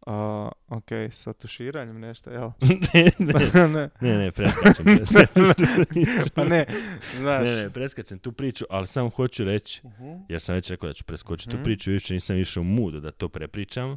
uh, 0.00 0.12
ok, 0.68 0.84
sa 1.10 1.32
tuširanjem 1.32 2.00
nešto, 2.00 2.30
jel? 2.30 2.50
ne, 2.94 3.10
ne, 3.18 3.34
ne, 3.68 3.90
ne, 4.00 4.18
ne, 4.18 4.32
preskačem, 4.32 4.84
preskačem 4.84 5.44
pa 6.34 6.44
ne, 6.44 6.66
znaš. 7.16 7.44
Ne, 7.44 7.54
ne, 7.54 7.70
preskačem 7.70 8.18
tu 8.18 8.32
priču, 8.32 8.64
ali 8.70 8.86
samo 8.86 9.08
hoću 9.08 9.44
reći, 9.44 9.80
Mhm. 9.84 10.12
jer 10.28 10.40
sam 10.40 10.54
već 10.54 10.70
rekao 10.70 10.88
da 10.88 10.94
ću 10.94 11.04
preskočiti 11.04 11.50
tu 11.50 11.56
Mhm. 11.56 11.64
priču, 11.64 11.90
više 11.90 12.14
nisam 12.14 12.36
išao 12.36 12.60
u 12.60 12.64
mood 12.64 12.94
da 12.94 13.10
to 13.10 13.28
prepričam. 13.28 13.96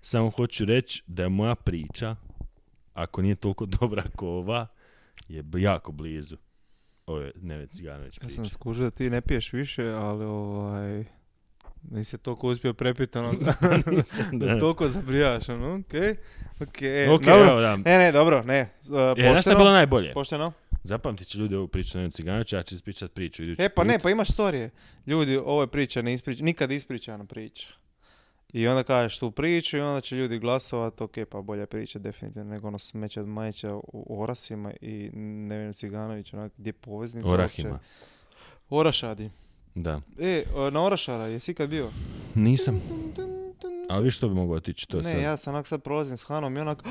Samo 0.00 0.30
hoću 0.30 0.64
reći 0.64 1.02
da 1.06 1.22
je 1.22 1.28
moja 1.28 1.54
priča, 1.54 2.16
ako 2.94 3.22
nije 3.22 3.34
toliko 3.34 3.66
dobra 3.68 4.02
kao 4.16 4.28
ova, 4.28 4.66
je 5.28 5.44
jako 5.54 5.92
blizu 5.92 6.36
ove 7.06 7.32
Neve 7.36 7.66
Ciganović 7.66 8.16
Ja 8.16 8.20
priče. 8.20 8.34
sam 8.34 8.46
skužio 8.46 8.84
da 8.84 8.90
ti 8.90 9.10
ne 9.10 9.20
piješ 9.20 9.52
više, 9.52 9.84
ali 9.84 10.24
ovaj, 10.24 11.04
nisi 11.82 12.18
toliko 12.18 12.48
uspio 12.48 12.74
prepiti 12.74 13.18
ono, 13.18 13.32
da, 13.40 13.52
Nisam, 13.86 14.26
da 14.32 14.46
da. 14.46 14.58
toliko 14.58 14.88
zabrijaš, 14.88 15.48
ono, 15.48 15.74
okej, 15.76 16.14
okej, 16.60 17.08
Ok, 17.08 17.22
dobro. 17.22 17.50
evo 17.50 17.60
da. 17.60 17.76
Ne, 17.76 17.98
ne, 17.98 18.12
dobro, 18.12 18.42
ne, 18.42 18.60
uh, 18.82 18.88
E, 18.88 18.92
znaš 18.92 19.14
šta 19.14 19.20
je 19.22 19.34
pošteno, 19.34 19.56
bilo 19.56 19.70
najbolje? 19.70 20.12
pošteno. 20.12 20.52
Zapamtit 20.84 21.28
će 21.28 21.38
ljudi 21.38 21.54
ovu 21.54 21.68
priču 21.68 21.98
Neve 21.98 22.10
Ciganovića, 22.10 22.56
ja 22.56 22.62
ću 22.62 22.74
ispričat 22.74 23.12
priču 23.12 23.42
E, 23.42 23.68
pa 23.68 23.82
put. 23.82 23.86
ne, 23.86 23.98
pa 23.98 24.10
imaš 24.10 24.28
storije. 24.28 24.70
Ljudi, 25.06 25.36
ovo 25.36 25.62
je 25.62 25.66
priča, 25.66 26.02
ne 26.02 26.14
ispriča, 26.14 26.44
nikad 26.44 26.70
ispričana 26.72 27.24
priča. 27.24 27.68
I 28.52 28.68
onda 28.68 28.82
kažeš 28.82 29.18
tu 29.18 29.30
priču 29.30 29.76
i 29.76 29.80
onda 29.80 30.00
će 30.00 30.16
ljudi 30.16 30.38
glasovat, 30.38 31.00
ok, 31.00 31.12
pa 31.30 31.40
bolja 31.40 31.66
priča 31.66 31.98
definitivno 31.98 32.50
nego 32.50 32.68
ono 32.68 32.78
smeće 32.78 33.20
od 33.20 33.28
Majića 33.28 33.74
u 33.74 34.22
Orasima 34.22 34.72
i 34.80 35.10
Nevin 35.14 35.72
Ciganović, 35.72 36.32
onak, 36.34 36.52
gdje 36.58 36.68
je 36.68 36.72
poveznica 36.72 37.28
Orahima. 37.28 37.70
uopće? 37.70 37.84
Orašadi. 38.70 39.30
Da. 39.74 40.00
E, 40.18 40.44
na 40.72 40.84
Orašara, 40.84 41.26
jesi 41.26 41.50
ikad 41.50 41.68
bio? 41.70 41.90
Nisam. 42.34 42.82
Ali 43.88 44.04
vi 44.04 44.10
što 44.10 44.28
bi 44.28 44.34
mogao 44.34 44.56
otići 44.56 44.88
to 44.88 44.96
ne, 44.96 45.12
sad? 45.12 45.22
ja 45.22 45.36
sam 45.36 45.54
onak 45.54 45.66
sad 45.66 45.82
prolazim 45.82 46.16
s 46.16 46.24
Hanom 46.24 46.56
i 46.56 46.60
onak, 46.60 46.82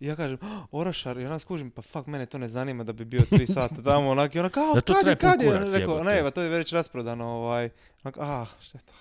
i 0.00 0.06
ja 0.08 0.16
kažem, 0.16 0.38
"Ah, 0.42 0.62
Orašar, 0.70 1.18
i 1.18 1.26
onak 1.26 1.40
skužim, 1.42 1.70
pa 1.70 1.82
fuck, 1.82 2.06
mene 2.06 2.26
to 2.26 2.38
ne 2.38 2.48
zanima 2.48 2.84
da 2.84 2.92
bi 2.92 3.04
bio 3.04 3.22
tri 3.30 3.46
sata 3.56 3.82
tamo, 3.84 4.10
onak, 4.10 4.34
i 4.34 4.38
onak, 4.38 4.56
a, 4.56 4.72
Da 4.74 4.80
to 4.80 4.94
kad 4.94 5.06
je, 5.06 5.16
kad 5.16 5.42
je, 5.42 5.58
rekao, 5.58 6.04
ne, 6.04 6.22
pa 6.22 6.30
to 6.30 6.42
je 6.42 6.48
već 6.48 6.72
rasprodano, 6.72 7.24
ovaj, 7.26 7.68
onak, 8.04 8.16
a, 8.20 8.46
šteta. 8.60 8.92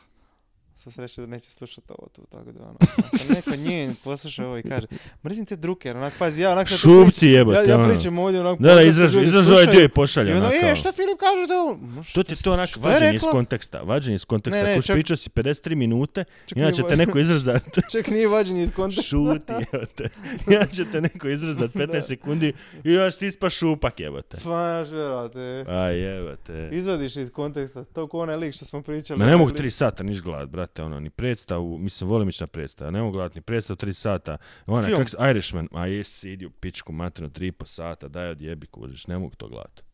Sa 0.80 0.92
sreće 0.92 1.22
da 1.22 1.28
neće 1.28 1.52
slušati 1.52 1.88
ovo 1.90 2.08
tu, 2.10 2.22
tako 2.32 2.52
da, 2.52 2.64
ono, 2.64 2.78
ako 2.98 3.34
neko 3.34 3.70
njen 3.70 3.96
posluša 4.04 4.46
ovo 4.46 4.58
i 4.58 4.64
kaže, 4.64 4.88
mrzim 5.26 5.46
te 5.46 5.56
druker, 5.56 5.98
onak, 5.98 6.14
pazi, 6.20 6.42
ja 6.42 6.52
onak 6.52 6.68
Šupci 6.68 7.28
jebote. 7.28 7.58
ja, 7.58 7.64
ja 7.64 7.80
ono. 7.80 7.90
pričam 7.90 8.20
ovdje, 8.20 8.40
onak, 8.40 8.60
Da, 8.60 8.76
da, 8.76 8.82
izraž, 8.82 9.16
ovaj 9.52 9.68
dio 9.68 9.84
i 9.84 9.90
pošalje. 9.90 10.32
I 10.32 10.34
onda, 10.34 10.48
onak 10.48 10.64
e, 10.64 10.76
šta 10.76 10.92
kaže 11.20 11.48
da? 11.48 11.86
Ma, 11.88 12.04
To 12.14 12.24
ti 12.24 12.32
je 12.32 12.38
to 12.38 12.54
onak 12.54 12.70
vađenje 12.78 13.16
iz 13.16 13.22
konteksta. 13.22 13.80
Vađenje 13.80 14.16
iz 14.16 14.26
konteksta. 14.26 14.64
Ne, 14.64 14.70
ne, 14.70 14.82
čak- 14.82 14.94
pričao 14.94 15.18
si 15.18 15.30
53 15.30 15.76
minute, 15.76 16.24
nije 16.56 16.72
te 16.90 16.98
neko 16.98 17.20
izrazat. 17.20 17.64
Čak 17.94 18.08
nije 18.08 18.28
vađenje 18.28 18.62
iz 18.62 18.72
konteksta. 18.72 19.04
Šuti, 19.04 19.54
jebote. 19.54 20.10
Ja 20.50 20.66
će 20.66 20.86
te 20.86 21.02
neko 21.02 21.30
izrazat 21.30 21.72
15 21.72 21.88
Da. 21.92 22.02
sekundi 22.02 22.54
i 22.84 22.92
još 22.92 23.18
ti 23.18 23.28
ispa 23.28 23.50
šupak, 23.50 24.00
jebote. 24.00 24.38
Pa, 24.38 24.42
znaš, 24.42 24.90
vjerojatno. 24.90 25.42
A 25.68 25.82
jebote. 25.86 26.70
Izvadiš 26.72 27.16
iz 27.16 27.32
konteksta, 27.32 27.84
to 27.84 28.08
ko 28.08 28.20
onaj 28.20 28.38
lik 28.38 28.56
što 28.56 28.66
smo 28.66 28.82
pričali. 28.82 29.20
Ma 29.20 29.26
ne 29.26 29.38
mogu 29.38 29.52
lik- 29.52 29.58
tri 29.58 29.72
sata 29.72 30.04
niš 30.04 30.22
gledat, 30.22 30.50
brate, 30.50 30.84
ono, 30.84 31.00
ni 31.00 31.10
predstavu, 31.10 31.78
mislim, 31.78 32.10
volim 32.10 32.30
ići 32.30 32.44
na 32.44 32.48
predstavu, 32.48 32.92
ne 32.92 33.02
mogu 33.02 33.12
gledat 33.12 33.36
ni 33.36 33.42
predstavu 33.42 33.78
tri 33.78 33.94
sata. 33.94 34.38
Ona, 34.68 34.88
kak, 34.90 35.30
Irishman, 35.30 35.68
a 35.72 35.88
jesi, 35.88 36.32
idi 36.32 36.46
u 36.46 36.50
pičku 36.52 36.94
i 37.40 37.52
po 37.52 37.66
sata, 37.66 38.08
daj 38.08 38.30
odjebi 38.30 38.68
kužiš, 38.68 39.08
ne 39.08 39.18
mogu 39.18 39.36
to 39.36 39.48
gledat. 39.48 39.89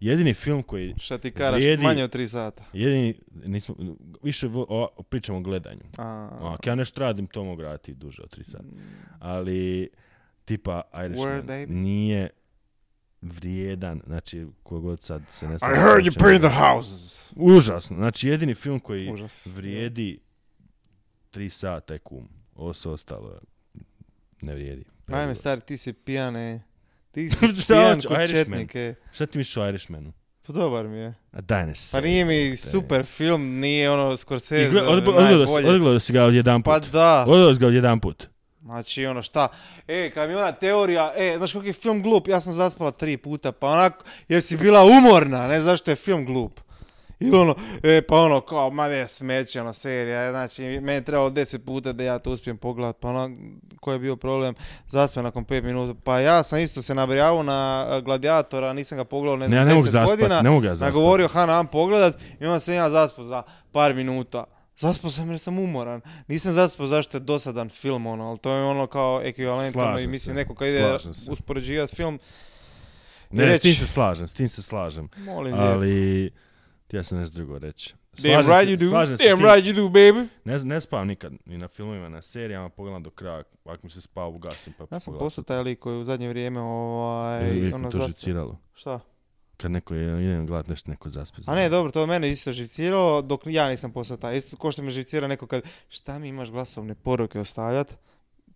Jedini 0.00 0.34
film 0.34 0.62
koji, 0.62 0.94
Šta 0.98 1.18
ti 1.18 1.30
karaš, 1.30 1.62
Vrijedi- 1.62 1.82
manje 1.82 2.04
od 2.04 2.10
tri 2.10 2.28
sata. 2.28 2.64
jedini, 2.72 3.14
nismo, 3.30 3.74
više 4.22 4.48
o, 4.54 4.88
pričamo 5.02 5.38
o 5.38 5.42
gledanju. 5.42 5.80
A, 5.98 6.28
Ako 6.42 6.68
ja 6.68 6.74
nešto 6.74 7.00
radim, 7.00 7.26
to 7.26 7.44
mogu 7.44 7.62
raditi 7.62 7.94
duže 7.94 8.22
od 8.22 8.30
tri 8.30 8.44
sata. 8.44 8.64
Ali, 9.18 9.88
tipa, 10.44 10.82
Irishman 11.04 11.42
nije 11.68 12.30
vrijedan, 13.20 14.00
znači, 14.06 14.46
kogod 14.62 15.02
sad 15.02 15.22
se 15.28 15.48
ne 15.48 15.54
I 15.54 15.58
slaže 15.58 15.74
heard 15.76 16.04
you 16.04 16.18
paint 16.18 16.40
the 16.40 16.50
houses. 16.50 17.32
Užasno, 17.36 17.96
znači 17.96 18.28
jedini 18.28 18.54
film 18.54 18.80
koji 18.80 19.12
Užas. 19.12 19.46
vrijedi 19.46 20.20
tri 21.30 21.50
sata 21.50 21.92
je 21.94 21.98
kum. 21.98 22.28
Ovo 22.54 22.74
sve 22.74 22.92
ostalo 22.92 23.40
ne 24.42 24.54
vrijedi. 24.54 24.84
Ajme, 25.06 25.34
stari, 25.34 25.60
ti 25.60 25.76
si 25.76 25.92
pijane. 25.92 26.62
Ti 27.10 27.30
si 27.30 27.36
Šta 27.62 27.74
pijan 27.74 27.94
hoću, 27.94 28.08
Irishman. 28.22 28.66
Šta 29.12 29.26
ti 29.26 29.38
misliš 29.38 29.56
o 29.56 29.68
Irishmanu? 29.68 30.12
Pa 30.46 30.52
dobar 30.52 30.88
mi 30.88 30.96
je. 30.96 31.14
A 31.32 31.40
daj 31.40 31.66
ne 31.66 31.72
Pa 31.92 32.00
nije 32.00 32.24
mi 32.24 32.56
super 32.56 33.04
film, 33.04 33.60
nije 33.60 33.90
ono 33.90 34.16
Scorsese 34.16 34.70
najbolje. 34.72 35.68
Odgledao 35.68 35.98
si 35.98 36.12
ga 36.12 36.22
jedan 36.22 36.62
put. 36.62 36.72
Pa 36.72 36.78
da. 36.78 37.24
Odgledao 37.28 37.54
si 37.54 37.60
ga 37.60 37.66
jedan 37.66 38.00
put. 38.00 38.28
Znači, 38.62 39.06
ono 39.06 39.22
šta, 39.22 39.48
e, 39.88 40.10
kad 40.14 40.28
mi 40.28 40.34
ona 40.34 40.52
teorija, 40.52 41.12
e, 41.16 41.34
znaš 41.38 41.52
kako 41.52 41.66
je 41.66 41.72
film 41.72 42.02
glup, 42.02 42.28
ja 42.28 42.40
sam 42.40 42.52
zaspala 42.52 42.90
tri 42.90 43.16
puta, 43.16 43.52
pa 43.52 43.68
onako, 43.68 44.04
jer 44.28 44.42
si 44.42 44.56
bila 44.56 44.84
umorna, 44.84 45.46
ne 45.46 45.60
zašto 45.60 45.90
je 45.90 45.94
film 45.94 46.24
glup. 46.24 46.60
Ili 47.20 47.36
ono, 47.36 47.54
e, 47.82 48.02
pa 48.02 48.16
ono, 48.16 48.40
kao, 48.40 48.70
ma 48.70 48.88
ne, 48.88 49.08
smeće, 49.08 49.60
ono, 49.60 49.72
serija, 49.72 50.30
znači, 50.30 50.62
meni 50.62 50.92
je 50.92 51.04
trebalo 51.04 51.30
deset 51.30 51.64
puta 51.64 51.92
da 51.92 52.04
ja 52.04 52.18
to 52.18 52.30
uspijem 52.30 52.56
pogledat, 52.58 52.96
pa 53.00 53.08
ono, 53.08 53.30
koji 53.80 53.94
je 53.94 53.98
bio 53.98 54.16
problem, 54.16 54.54
zaspio 54.88 55.22
nakon 55.22 55.44
pet 55.44 55.64
minuta, 55.64 56.00
pa 56.04 56.20
ja 56.20 56.42
sam 56.42 56.58
isto 56.58 56.82
se 56.82 56.94
nabrijavao 56.94 57.42
na 57.42 57.86
e, 57.90 58.00
Gladiatora, 58.02 58.72
nisam 58.72 58.98
ga 58.98 59.04
pogledao, 59.04 59.36
ne 59.36 59.48
znam, 59.48 59.66
ne 59.66 59.74
deset 59.74 59.90
zaspat, 59.90 60.18
godina, 60.18 60.42
ne 60.42 60.50
mogu 60.50 60.66
ja 60.66 60.74
nagovorio 60.74 61.28
Hana, 61.28 61.58
am 61.58 61.66
pogledat, 61.66 62.14
i 62.40 62.46
onda 62.46 62.60
sam 62.60 62.74
ja 62.74 62.90
zaspao 62.90 63.24
za 63.24 63.42
par 63.72 63.94
minuta. 63.94 64.44
Zaspao 64.76 65.10
sam 65.10 65.30
jer 65.30 65.38
sam 65.38 65.58
umoran. 65.58 66.00
Nisam 66.28 66.52
zaspao 66.52 66.86
zašto 66.86 67.16
je 67.16 67.20
dosadan 67.20 67.68
film, 67.68 68.06
ono, 68.06 68.28
ali 68.28 68.38
to 68.38 68.50
je 68.52 68.64
ono 68.64 68.86
kao 68.86 69.20
ekvivalentno 69.24 69.98
i 69.98 70.06
mislim 70.06 70.18
se, 70.18 70.34
neko 70.34 70.54
kad 70.54 70.68
ide 70.68 70.96
uspoređivati 71.30 71.96
film, 71.96 72.18
Ne, 73.30 73.44
reći- 73.44 73.58
s 73.58 73.62
tim 73.62 73.74
se 73.74 73.86
slažem, 73.86 74.28
s 74.28 74.34
tim 74.34 74.48
se 74.48 74.62
slažem. 74.62 75.08
molim. 75.16 75.54
Ali, 75.54 76.30
ja 76.92 77.04
sam 77.04 77.18
nešto 77.18 77.36
drugo 77.36 77.58
reći. 77.58 77.94
Damn 78.22 78.44
Slažem 78.44 78.52
right 78.52 78.80
se- 78.80 78.86
you 78.86 78.90
do, 79.08 79.16
se 79.16 79.24
damn 79.28 79.42
right 79.42 79.66
you 79.66 79.72
do, 79.74 79.82
baby. 79.82 80.26
Ne, 80.44 80.58
ne 80.58 80.80
spavam 80.80 81.08
nikad, 81.08 81.32
ni 81.44 81.58
na 81.58 81.68
filmovima, 81.68 82.08
na 82.08 82.22
serijama, 82.22 82.68
pogledam 82.68 83.02
do 83.02 83.10
kraja, 83.10 83.42
ako 83.64 83.78
mi 83.82 83.90
se 83.90 84.00
spava, 84.00 84.28
ugasim 84.28 84.72
pa 84.78 84.84
Ja 84.90 85.00
sam 85.00 85.18
postao 85.18 85.44
taj 85.44 85.62
lik 85.62 85.78
koji 85.78 85.98
u 85.98 86.04
zadnje 86.04 86.28
vrijeme 86.28 86.60
ovaj, 86.60 87.50
Uvijek 87.50 87.74
ono 87.74 87.90
to 87.90 88.06
živciralo. 88.06 88.58
Šta? 88.74 89.00
Kad 89.56 89.70
neko 89.70 89.94
je, 89.94 90.24
idem 90.24 90.46
gledat 90.46 90.68
nešto, 90.68 90.90
neko 90.90 91.10
zaspe. 91.10 91.42
A 91.46 91.54
ne, 91.54 91.68
dobro, 91.68 91.92
to 91.92 92.00
je 92.00 92.06
mene 92.06 92.30
isto 92.30 92.52
živciralo, 92.52 93.22
dok 93.22 93.40
ja 93.46 93.68
nisam 93.68 93.92
postao 93.92 94.16
taj. 94.16 94.36
Isto 94.36 94.56
ko 94.56 94.72
što 94.72 94.82
me 94.82 94.90
živcira 94.90 95.26
neko 95.26 95.46
kad, 95.46 95.62
šta 95.88 96.18
mi 96.18 96.28
imaš 96.28 96.50
glasovne 96.50 96.94
poruke 96.94 97.40
ostavljat? 97.40 97.96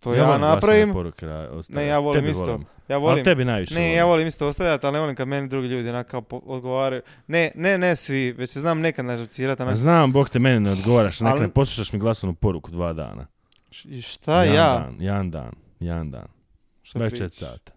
To 0.03 0.15
ja, 0.15 0.25
volim 0.25 0.41
glasovne 0.41 0.55
napravim. 0.55 0.93
Poruke. 0.93 1.27
Ne, 1.69 1.87
ja 1.87 1.99
volim 1.99 2.21
Tebe 2.21 2.31
isto. 2.31 2.45
volim. 2.45 2.67
Ja 2.89 2.97
Ali 2.97 3.03
volim. 3.03 3.25
tebi 3.25 3.45
najviše 3.45 3.75
Ne, 3.75 3.93
ja 3.93 4.05
volim 4.05 4.27
isto 4.27 4.49
ostavljati, 4.49 4.87
ali 4.87 4.93
ne 4.93 5.01
volim 5.01 5.17
kad 5.17 5.29
meni 5.29 5.49
drugi 5.49 5.69
ljudi 5.69 5.89
onak 5.89 6.07
kao 6.07 6.23
odgovaraju. 6.31 7.03
Ne, 7.27 7.51
ne, 7.55 7.79
ne 7.79 7.97
svi, 7.97 8.33
već 8.33 8.51
se 8.51 8.61
znam 8.61 8.81
nekad 8.81 9.05
naživcirati. 9.05 9.63
A 9.63 9.65
Onak, 9.65 9.77
Znam, 9.77 10.13
Bog 10.13 10.29
te 10.29 10.39
meni 10.39 10.61
ne 10.61 10.71
odgovaraš, 10.71 11.21
nekad 11.21 11.33
Ali- 11.33 11.43
ne 11.43 11.51
poslušaš 11.51 11.93
mi 11.93 11.99
glasovnu 11.99 12.35
poruku 12.35 12.71
dva 12.71 12.93
dana. 12.93 13.27
i 13.85 14.03
šta 14.03 14.43
jedan 14.43 14.57
ja? 14.57 14.73
Dan, 14.75 14.97
jedan 15.01 15.31
dan, 15.31 15.51
jedan 15.81 16.11
dan. 16.11 16.27
Šta 16.83 16.99
24 16.99 17.09
pričaš? 17.11 17.33
sata. 17.33 17.73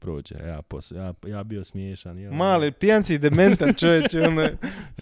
Prođe, 0.00 0.34
ja, 0.36 0.62
pos, 0.62 0.90
ja, 0.90 1.14
ja 1.26 1.42
bio 1.44 1.64
smiješan. 1.64 2.18
Ja, 2.18 2.30
Mali, 2.32 2.72
pijanci 2.72 3.14
i 3.14 3.18
dementan 3.18 3.74
čovječe, 3.74 4.22
ono 4.28 4.48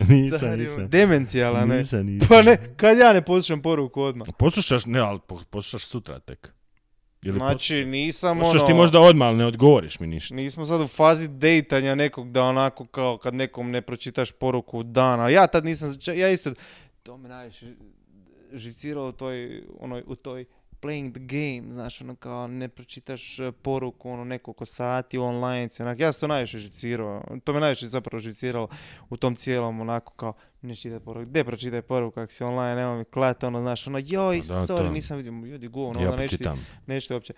nisam, 0.01 0.39
stari, 0.39 0.62
nisam. 0.62 0.89
demencijalan, 0.89 1.68
ne. 1.68 1.79
Nisam, 1.79 2.07
nisam. 2.07 2.29
Pa 2.29 2.43
ne, 2.43 2.57
kad 2.77 2.99
ja 2.99 3.12
ne 3.12 3.22
poslušam 3.22 3.62
poruku 3.62 4.03
odmah. 4.03 4.29
Poslušaš, 4.39 4.87
ne, 4.87 4.99
ali 5.01 5.20
po- 5.20 5.41
poslušaš 5.51 5.87
sutra 5.87 6.18
tek. 6.18 6.53
Ili 7.27 7.39
Znači, 7.39 7.85
nisam 7.85 8.39
poslušaš 8.39 8.61
ono... 8.61 8.68
ti 8.68 8.74
možda 8.74 9.01
odmah, 9.01 9.27
ali 9.27 9.37
ne 9.37 9.47
odgovoriš 9.47 10.01
mi 10.01 10.07
ništa. 10.07 10.35
Nismo 10.35 10.64
sad 10.64 10.81
u 10.81 10.89
fazi 10.89 11.29
dejtanja 11.29 11.95
nekog 11.95 12.33
da 12.33 12.43
onako 12.43 12.87
kao 12.87 13.18
kad 13.18 13.35
nekom 13.35 13.70
ne 13.70 13.83
pročitaš 13.83 14.33
poruku 14.33 14.83
dan, 14.83 15.20
ali 15.20 15.33
ja 15.33 15.47
tad 15.47 15.64
nisam, 15.64 15.95
ja 16.16 16.31
isto, 16.31 16.53
to 17.03 17.16
me 17.16 17.29
najviše 17.29 17.66
živciralo 18.53 19.09
u 19.09 19.12
toj, 19.12 19.62
onoj, 19.81 20.03
u 20.07 20.14
toj 20.14 20.45
playing 20.81 21.12
the 21.12 21.20
game, 21.20 21.72
znaš, 21.72 22.01
ono 22.01 22.14
kao 22.14 22.47
ne 22.47 22.68
pročitaš 22.68 23.39
e, 23.39 23.53
poruku, 23.53 24.11
ono 24.11 24.24
nekoliko 24.24 24.64
sati 24.64 25.18
online, 25.18 25.68
onak, 25.81 26.01
ja 26.01 26.12
sam 26.12 26.20
to 26.20 26.27
najviše 26.27 26.59
živcirao, 26.59 27.22
to 27.45 27.53
me 27.53 27.61
najviše 27.61 27.87
zapravo 27.87 28.20
živciralo 28.20 28.68
u 29.11 29.16
tom 29.16 29.37
cijelom, 29.37 29.81
onako 29.81 30.12
kao, 30.12 30.33
ne 30.66 30.76
čitaj 30.76 31.00
poruku, 31.00 31.26
gdje 31.26 31.44
pročitaj 31.44 31.82
poruku, 31.82 32.20
ako 32.20 32.32
si 32.32 32.44
online, 32.44 32.74
nema 32.76 32.96
mi 32.96 33.04
klata, 33.04 33.46
ono, 33.46 33.60
znaš, 33.60 33.86
ono, 33.86 33.98
joj, 34.00 34.36
Pa 34.38 34.46
da, 34.46 34.54
sorry, 34.54 34.78
to. 34.78 34.90
nisam 34.90 35.16
vidio, 35.16 35.32
ljudi, 35.32 35.68
govno, 35.68 36.00
ja 36.00 36.06
onda 36.06 36.22
neću 36.22 36.30
ti, 36.30 36.44
počitam. 36.44 36.66
neću 36.86 37.08
ti 37.08 37.14
uopće. 37.14 37.32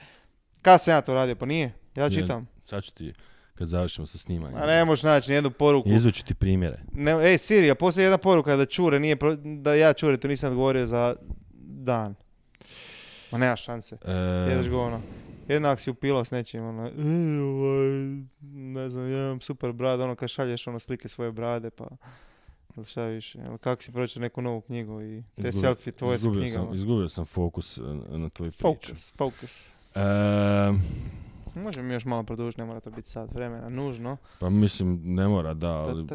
Kad 0.62 0.82
sam 0.82 0.94
ja 0.94 1.00
to 1.00 1.14
radio, 1.14 1.36
pa 1.36 1.46
nije, 1.46 1.72
ja 1.94 2.02
Ja- 2.04 2.10
čitam. 2.10 2.48
Sad 2.64 2.84
ću 2.84 2.92
ti, 2.92 3.12
kad 3.54 3.68
završimo 3.68 4.06
sa 4.06 4.18
snimanjem. 4.18 4.58
A 4.58 4.66
ne 4.66 4.84
možeš 4.84 5.02
naći 5.02 5.30
nijednu 5.30 5.50
poruku. 5.50 5.88
Izvuću 5.88 6.24
ti 6.24 6.34
primjere. 6.34 6.78
Ne, 6.92 7.12
ej, 7.22 7.38
Siri, 7.38 7.70
a 7.70 7.74
postoji 7.74 8.04
jedna 8.04 8.18
poruka 8.18 8.56
da 8.56 8.66
Čure 8.66 9.00
nije, 9.00 9.16
pro- 9.16 9.36
da 9.36 9.74
ja 9.74 9.92
Čure 9.92 10.16
to 10.16 10.28
nisam 10.28 10.48
odgovorio 10.48 10.86
za 10.86 11.16
dan. 11.60 12.14
Ma 13.32 13.38
nema 13.38 13.56
šanse. 13.56 13.96
E, 14.04 14.12
Jedeš 14.50 14.68
go 14.68 14.80
ono. 14.80 15.00
Jednak 15.48 15.80
si 15.80 15.90
upilo 15.90 16.24
s 16.24 16.30
nečim, 16.30 16.64
ono, 16.64 16.86
"E, 16.86 16.90
ovaj, 17.42 17.88
ne 18.42 18.90
znam, 18.90 19.12
ja 19.12 19.18
imam 19.18 19.40
super 19.40 19.72
brad, 19.72 20.00
ono 20.00 20.14
kad 20.14 20.28
šalješ 20.28 20.66
ono 20.66 20.78
slike 20.78 21.08
svoje 21.08 21.32
brade, 21.32 21.70
pa 21.70 21.86
ili 22.78 22.84
šta 22.84 23.04
više, 23.04 23.38
ili 23.38 23.58
kako 23.58 23.82
si 23.82 23.92
pročitao 23.92 24.20
neku 24.20 24.42
novu 24.42 24.60
knjigu 24.60 25.02
i 25.02 25.22
te 25.34 25.42
izgubio- 25.42 25.60
selfie 25.60 25.92
tvoje 25.92 26.18
knjigama. 26.18 26.66
Sam, 26.66 26.74
izgubio 26.74 27.08
sam 27.08 27.24
fokus 27.24 27.78
e, 27.78 27.82
na 28.08 28.28
tvoju 28.28 28.50
priču. 28.50 28.62
Fokus, 28.62 29.12
fokus. 29.12 29.62
E, 29.94 30.00
Možemo 31.54 31.92
još 31.92 32.04
malo 32.04 32.22
produžiti, 32.22 32.60
ne 32.60 32.66
mora 32.66 32.80
to 32.80 32.90
biti 32.90 33.08
sat 33.08 33.32
vremena, 33.32 33.68
nužno. 33.68 34.16
pa 34.40 34.50
mislim, 34.50 35.00
ne 35.04 35.28
mora, 35.28 35.54
da, 35.54 35.70
ali... 35.70 36.06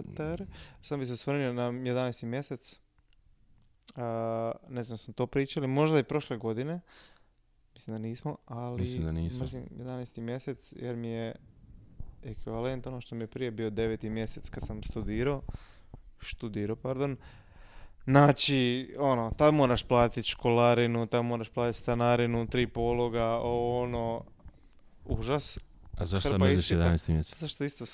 Sam 0.82 0.99
bi 0.99 1.05
se 1.05 1.14
osvrnio 1.14 1.53
na 1.53 1.64
11. 1.64 2.26
mjesec. 2.26 2.80
Ne 4.70 4.84
znam, 4.84 4.97
smo 4.97 5.14
to 5.14 5.28
pričali, 5.28 5.68
možda 5.68 5.99
i 5.99 6.03
prošle 6.03 6.38
godine. 6.38 6.80
Mislim 7.74 7.93
da 7.93 7.99
nismo, 7.99 8.38
ali 8.45 8.82
Mislim 8.82 9.05
da 9.05 9.11
nismo. 9.11 9.39
mrzim 9.39 9.64
11. 9.72 10.22
mjesec 10.22 10.74
jer 10.76 10.95
mi 10.95 11.07
je 11.07 11.36
ekvivalent 12.24 12.88
ono 12.88 13.01
što 13.01 13.16
mi 13.16 13.24
je 13.24 13.28
prije 13.28 13.51
bio 13.51 13.70
9. 13.70 14.09
mjesec 14.09 14.49
kad 14.49 14.66
sam 14.66 14.84
studirao. 14.84 15.41
Študirao, 16.24 16.76
pardon. 16.76 17.18
Znači, 18.06 18.90
ono, 19.00 19.32
tad 19.38 19.54
moraš 19.54 19.84
platiti 19.84 20.30
školarinu, 20.30 21.08
tad 21.08 21.26
moraš 21.26 21.50
platiti 21.50 21.80
stanarinu, 21.80 22.48
tri 22.48 22.68
pologa, 22.68 23.40
ono, 23.44 24.24
užas. 25.06 25.60
A 25.98 26.06
zašto 26.06 26.38
mrziš 26.38 26.60
ispita. 26.62 26.82
11. 26.82 27.10
mjesec? 27.10 27.40
Zato 27.40 27.50
što 27.50 27.64
isto, 27.64 27.86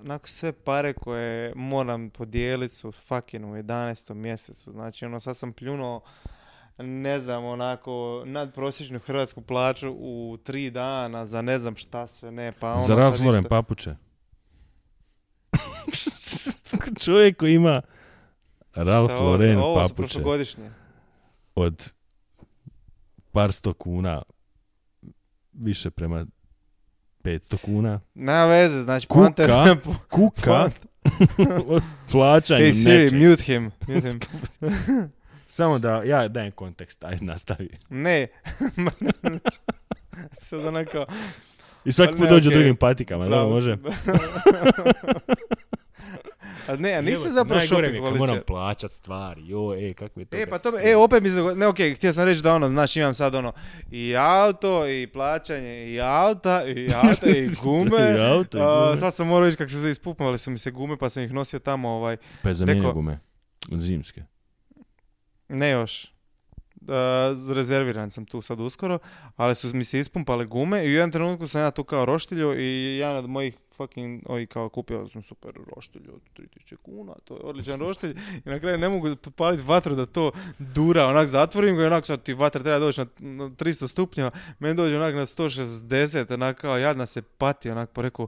onako 0.00 0.28
sve 0.28 0.52
pare 0.52 0.92
koje 0.92 1.52
moram 1.56 2.10
podijeliti 2.10 2.74
su 2.74 2.92
fucking 2.92 3.44
u 3.44 3.48
11. 3.48 4.14
mjesecu. 4.14 4.70
Znači, 4.70 5.04
ono, 5.04 5.20
sad 5.20 5.36
sam 5.36 5.52
pljunuo, 5.52 6.00
ne 6.78 7.18
znam, 7.18 7.44
onako, 7.44 8.22
nadprosječnu 8.26 8.98
hrvatsku 8.98 9.40
plaću 9.42 9.90
u 9.90 10.38
tri 10.44 10.70
dana 10.70 11.26
za 11.26 11.42
ne 11.42 11.58
znam 11.58 11.76
šta 11.76 12.06
sve 12.06 12.30
ne, 12.32 12.52
pa 12.60 12.72
ono 12.72 12.86
Za 12.86 12.94
Ralph 12.94 13.16
sad 13.16 13.26
Lauren 13.26 13.44
isto- 13.44 13.48
papuče. 13.48 13.94
Čovjek 17.04 17.36
koji 17.36 17.54
ima 17.54 17.80
Ralph 18.74 19.10
Šta 19.10 19.18
ovo, 19.18 19.30
Lauren 19.30 19.58
ovo 19.58 19.74
papuče 19.76 19.94
prošlogodišnje. 19.94 20.70
od 21.54 21.90
par 23.32 23.52
sto 23.52 23.72
kuna 23.72 24.22
više 25.52 25.90
prema 25.90 26.26
500 27.20 27.56
kuna. 27.56 28.00
Nema 28.14 28.44
veze, 28.46 28.80
znači, 28.80 29.06
Kuka? 29.06 29.20
poanta 29.36 29.42
je- 29.68 29.76
Kuka 30.10 30.70
od 31.66 31.82
plaćanja 32.10 32.60
Hey 32.60 32.72
Siri, 32.74 32.98
nečeg. 32.98 33.18
mute 33.20 33.42
him. 33.44 33.70
Mute 33.88 34.10
him. 34.10 34.20
Samo 35.48 35.78
da 35.78 36.02
ja 36.02 36.28
dajem 36.28 36.52
kontekst, 36.52 37.04
ajde 37.04 37.24
nastavi. 37.24 37.68
ne. 37.90 38.26
Sad 40.38 40.60
onako... 40.60 41.06
I 41.84 41.92
svaki 41.92 42.12
Pa 42.12 42.18
put 42.18 42.28
dođu 42.28 42.48
okej. 42.48 42.56
drugim 42.56 42.76
patikama, 42.76 43.24
da 43.24 43.30
pravo 43.30 43.50
može. 43.50 43.76
A 46.68 46.76
ne, 46.76 46.94
a 46.94 47.00
nisi 47.00 47.30
zapravo 47.30 47.60
kad 48.04 48.16
moram 48.16 48.38
plaćat 48.46 48.90
stvari, 48.90 49.48
jo, 49.48 49.74
e, 49.74 49.92
kako 49.94 50.20
je 50.20 50.26
to... 50.26 50.36
E, 50.36 50.46
pa 50.46 50.58
to, 50.58 50.72
e, 50.82 50.96
opet 50.96 51.22
mi 51.22 51.30
se, 51.30 51.36
ne, 51.36 51.66
okej, 51.66 51.94
htio 51.94 52.12
sam 52.12 52.24
reći 52.24 52.42
da 52.42 52.54
ono, 52.54 52.68
znači 52.68 53.00
imam 53.00 53.14
sad 53.14 53.34
ono, 53.34 53.52
i 53.90 54.16
auto, 54.16 54.88
i 54.88 55.06
plaćanje, 55.06 55.86
i 55.92 56.00
auta, 56.00 56.64
i 56.66 56.90
auto, 56.94 57.26
i 57.28 57.48
gume. 57.62 58.14
I 58.16 58.20
auto, 58.20 58.58
i 58.58 58.60
A, 58.60 58.84
gume. 58.84 58.96
sad 58.96 59.14
sam 59.14 59.26
morao 59.26 59.46
reći 59.46 59.56
kako 59.56 59.70
se 59.70 59.78
zove, 59.78 59.90
ispupnovali 59.90 60.38
su 60.38 60.50
mi 60.50 60.58
se 60.58 60.70
gume, 60.70 60.96
pa 60.96 61.10
sam 61.10 61.22
ih 61.22 61.32
nosio 61.32 61.58
tamo, 61.58 61.88
ovaj, 61.88 62.16
Pa 62.42 62.48
je 62.48 62.54
zamijenio 62.54 62.92
gume. 62.92 63.18
Zimske. 63.76 64.22
ne 65.48 65.70
još. 65.70 66.12
A, 66.88 67.34
rezerviran 67.54 68.10
sam 68.10 68.26
tu 68.26 68.42
sad 68.42 68.60
uskoro, 68.60 68.98
ali 69.36 69.54
su 69.54 69.70
mi 69.74 69.84
se 69.84 69.98
ispumpale 69.98 70.44
gume 70.44 70.84
i 70.84 70.88
u 70.88 70.92
jednom 70.92 71.12
trenutku 71.12 71.48
sam 71.48 71.60
ja 71.60 71.70
tu 71.70 71.84
kao 71.84 72.04
roštilju 72.04 72.60
i 72.60 72.96
jedan 72.96 73.16
od 73.16 73.30
mojih 73.30 73.54
fucking, 73.72 74.22
ovi 74.26 74.46
kao 74.46 74.68
kupio 74.68 75.08
sam 75.08 75.22
super 75.22 75.50
roštilj 75.76 76.08
od 76.08 76.20
3000 76.36 76.76
kuna, 76.76 77.12
to 77.24 77.34
je 77.34 77.40
odličan 77.40 77.80
roštilj 77.80 78.14
i 78.44 78.48
na 78.48 78.60
kraju 78.60 78.78
ne 78.78 78.88
mogu 78.88 79.16
paliti 79.36 79.62
vatru 79.62 79.94
da 79.94 80.06
to 80.06 80.32
dura, 80.58 81.06
onak 81.06 81.26
zatvorim 81.26 81.76
ga 81.76 81.82
i 81.82 81.86
onak 81.86 82.06
sad 82.06 82.22
ti 82.22 82.34
vatra 82.34 82.62
treba 82.62 82.78
doći 82.78 83.00
na, 83.00 83.06
na 83.18 83.44
300 83.44 83.88
stupnjeva, 83.88 84.30
meni 84.58 84.74
dođe 84.74 84.96
onak 84.96 85.14
na 85.14 85.26
160, 85.26 86.34
onak 86.34 86.60
kao 86.60 86.78
jadna 86.78 87.06
se 87.06 87.22
pati, 87.22 87.70
onak 87.70 87.90
pa 87.90 88.02
rekao, 88.02 88.26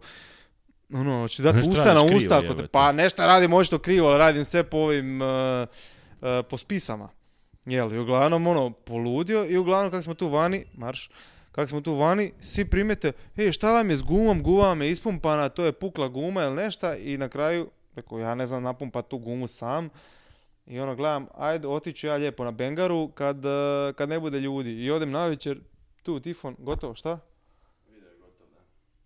ono, 0.93 1.21
hoće 1.21 1.43
dati 1.43 1.59
usta 1.59 1.95
na 1.95 2.07
krivo, 2.07 2.17
usta, 2.17 2.35
ako 2.35 2.47
te, 2.47 2.49
jebote. 2.49 2.69
pa 2.69 2.93
nešto 2.93 3.27
radim 3.27 3.53
očito 3.53 3.79
krivo, 3.79 4.09
ali 4.09 4.19
radim 4.19 4.45
sve 4.45 4.65
po 4.65 4.79
ovim, 4.79 5.23
uh, 5.23 5.29
uh, 6.21 6.29
po 6.51 6.59
spisama. 6.59 7.09
Jel, 7.65 7.93
i 7.93 7.99
uglavnom 7.99 8.47
ono, 8.47 8.71
poludio 8.71 9.47
i 9.49 9.57
uglavnom 9.57 9.91
kako 9.91 10.03
smo 10.03 10.15
tu 10.15 10.29
vani, 10.29 10.65
marš, 10.75 11.11
kako 11.55 11.69
smo 11.69 11.81
tu 11.81 11.95
vani, 11.95 12.33
svi 12.41 12.65
primete, 12.65 13.13
ej, 13.37 13.53
šta 13.53 13.73
vam 13.73 13.91
je 13.91 13.97
s 13.97 14.03
gumom, 14.03 14.43
guma 14.43 14.63
vam 14.63 14.83
je 14.83 14.91
ispumpana, 14.91 15.49
to 15.49 15.65
je 15.65 15.73
pukla 15.73 16.09
guma 16.09 16.45
ili 16.45 16.57
nešta 16.57 16.97
i 16.97 17.19
na 17.19 17.29
kraju, 17.29 17.71
rekao, 17.95 18.19
ja 18.19 18.35
ne 18.35 18.47
znam 18.47 18.63
napumpat 18.63 19.09
tu 19.09 19.19
gumu 19.19 19.47
sam. 19.47 19.89
I 20.67 20.81
ono, 20.81 20.95
gledam, 20.97 21.27
ajde, 21.35 21.69
otiću 21.69 22.07
ja 22.07 22.15
lijepo 22.15 22.45
na 22.45 22.51
Bengaru 22.51 23.09
kad, 23.09 23.37
kad 23.97 24.09
ne 24.09 24.21
bude 24.21 24.41
ljudi. 24.41 24.71
I 24.71 24.91
odem 24.91 25.11
na 25.11 25.27
večer 25.27 25.61
tu, 26.03 26.21
Tifon, 26.21 26.57
gotovo, 26.59 26.95
šta? 26.95 27.19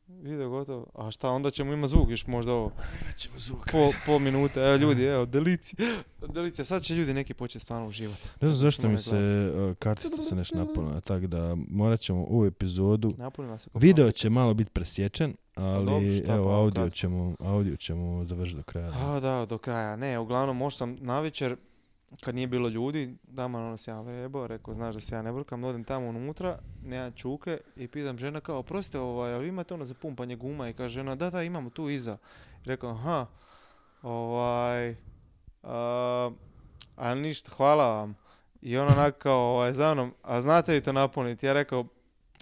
Video 0.08 0.50
gotov. 0.50 0.84
A 0.94 1.10
šta, 1.10 1.30
onda 1.30 1.50
ćemo 1.50 1.72
imati 1.72 1.90
zvuk 1.90 2.10
još 2.10 2.26
možda 2.26 2.52
ovo. 2.52 2.72
Ćemo 3.16 3.38
zvuk. 3.38 3.70
Pol, 3.72 3.92
pol 4.06 4.18
minute, 4.18 4.60
evo 4.60 4.76
ljudi, 4.76 5.04
evo, 5.04 5.26
delicija. 5.26 5.86
Delicija, 6.28 6.64
sad 6.64 6.82
će 6.82 6.94
ljudi 6.94 7.14
neki 7.14 7.34
početi 7.34 7.64
stvarno 7.64 7.88
uživati. 7.88 8.28
Ne 8.40 8.48
znam 8.48 8.56
zašto 8.56 8.88
mi 8.88 8.98
se 8.98 9.16
uh, 9.16 9.76
kartica 9.76 10.22
se 10.22 10.34
nešto 10.34 10.58
napunila, 10.58 11.00
tako 11.00 11.26
da 11.26 11.56
morat 11.68 12.00
ćemo 12.00 12.26
u 12.28 12.46
epizodu. 12.46 13.12
Napunila 13.18 13.58
se 13.58 13.70
Video 13.74 14.12
će 14.12 14.30
malo 14.30 14.54
biti 14.54 14.70
presječen, 14.70 15.34
ali 15.54 15.86
dobro, 15.86 16.14
šta 16.24 16.34
evo 16.34 16.44
pa, 16.44 16.54
audio 16.54 16.82
kratko. 16.82 16.96
ćemo, 16.96 17.34
audio 17.38 17.76
ćemo 17.76 18.24
završiti 18.24 18.56
do 18.56 18.62
kraja. 18.62 18.92
A, 18.94 19.20
da, 19.20 19.46
do 19.46 19.58
kraja. 19.58 19.96
Ne, 19.96 20.18
uglavnom, 20.18 20.56
možda 20.56 20.76
sam 20.76 20.96
navečer, 21.00 21.56
kad 22.20 22.34
nije 22.34 22.46
bilo 22.46 22.68
ljudi, 22.68 23.14
dama 23.22 23.58
ono 23.58 23.76
se 23.76 23.90
ja 23.90 24.00
vrebo, 24.00 24.46
rekao, 24.46 24.74
znaš 24.74 24.94
da 24.94 25.00
se 25.00 25.14
ja 25.14 25.22
ne 25.22 25.32
brkam, 25.32 25.64
odem 25.64 25.84
tamo 25.84 26.08
unutra, 26.08 26.58
nema 26.84 27.10
čuke 27.10 27.58
i 27.76 27.88
pitam 27.88 28.18
žena 28.18 28.40
kao, 28.40 28.62
prostite, 28.62 28.98
ovaj, 28.98 29.34
ali 29.34 29.48
imate 29.48 29.74
ono 29.74 29.84
za 29.84 29.94
pumpanje 29.94 30.36
guma? 30.36 30.68
I 30.68 30.72
kaže 30.72 30.94
žena, 30.94 31.14
da, 31.14 31.30
da, 31.30 31.42
imamo 31.42 31.70
tu 31.70 31.88
iza. 31.88 32.16
I 32.64 32.68
rekao, 32.68 32.90
aha, 32.90 33.26
ovaj, 34.02 34.96
a, 35.62 36.30
a 36.96 37.14
ništa, 37.14 37.50
hvala 37.56 37.88
vam. 37.88 38.16
I 38.62 38.76
ona 38.76 38.92
onak 38.92 39.18
kao, 39.18 39.40
ovaj, 39.40 39.72
za 39.72 39.94
mnom, 39.94 40.14
a 40.22 40.40
znate 40.40 40.72
li 40.72 40.80
to 40.80 40.92
napuniti? 40.92 41.46
Ja 41.46 41.52
rekao, 41.52 41.86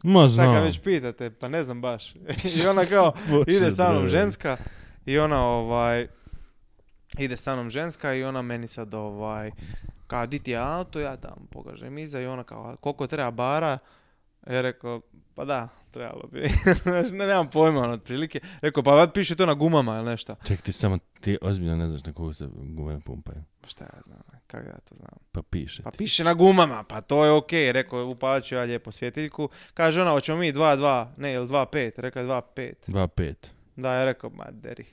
Ma 0.02 0.22
sad 0.22 0.30
znam. 0.30 0.54
kad 0.54 0.64
već 0.64 0.80
pitate, 0.80 1.30
pa 1.30 1.48
ne 1.48 1.62
znam 1.62 1.80
baš. 1.80 2.14
I 2.64 2.66
ona 2.70 2.84
kao, 2.84 3.12
ide 3.46 3.70
sa 3.70 3.92
mnom 3.92 4.06
ženska 4.06 4.56
i 5.06 5.18
ona 5.18 5.46
ovaj 5.46 6.06
ide 7.18 7.36
sa 7.36 7.54
mnom 7.54 7.70
ženska 7.70 8.14
i 8.14 8.24
ona 8.24 8.42
meni 8.42 8.68
sad 8.68 8.94
ovaj 8.94 9.50
kao 10.06 10.26
di 10.26 10.38
ti 10.38 10.50
je 10.50 10.56
auto, 10.56 11.00
ja 11.00 11.16
tamo 11.16 11.46
pokažem 11.50 11.98
iza 11.98 12.20
i 12.20 12.26
ona 12.26 12.44
kao 12.44 12.76
koliko 12.80 13.06
treba 13.06 13.30
bara, 13.30 13.78
ja 14.46 14.60
rekao 14.60 15.00
pa 15.34 15.44
da, 15.44 15.68
trebalo 15.90 16.28
bi. 16.32 16.40
Ne, 17.12 17.26
nemam 17.26 17.50
pojma 17.50 17.80
ono, 17.80 17.92
otprilike. 17.92 18.40
Rekao 18.60 18.82
pa 18.82 18.90
vad 18.90 19.12
piše 19.12 19.36
to 19.36 19.46
na 19.46 19.54
gumama 19.54 19.96
ili 19.96 20.10
nešto. 20.10 20.36
Ček, 20.46 20.62
ti 20.62 20.72
samo, 20.72 20.98
ti 21.20 21.38
ozbiljno 21.42 21.76
ne 21.76 21.88
znaš 21.88 22.04
na 22.04 22.12
kogu 22.12 22.32
se 22.32 22.48
gume 22.52 23.00
pumpaju. 23.00 23.42
Šta 23.66 23.84
ja 23.84 24.00
znam, 24.06 24.22
kako 24.46 24.68
ja 24.68 24.78
to 24.88 24.94
znam. 24.94 25.18
Pa 25.32 25.42
piše. 25.42 25.82
Pa 25.82 25.90
piše 25.90 26.24
na 26.24 26.34
gumama, 26.34 26.84
pa 26.88 27.00
to 27.00 27.24
je 27.24 27.30
okej. 27.30 27.72
Rekao, 27.72 28.06
upalit 28.06 28.44
ću 28.44 28.54
ja 28.54 28.62
lijepo 28.62 28.92
svjetiljku. 28.92 29.48
Kaže 29.74 30.02
ona, 30.02 30.10
hoćemo 30.10 30.38
mi 30.38 30.52
2-2, 30.52 31.06
ne, 31.16 31.32
ili 31.32 31.46
2-5. 31.46 31.92
Rekao 31.96 32.22
je 32.22 32.28
2-5. 32.28 32.74
2.5. 32.86 33.34
Da, 33.76 33.92
ja 33.92 34.04
rekao, 34.04 34.30
ma 34.30 34.44
deri. 34.50 34.84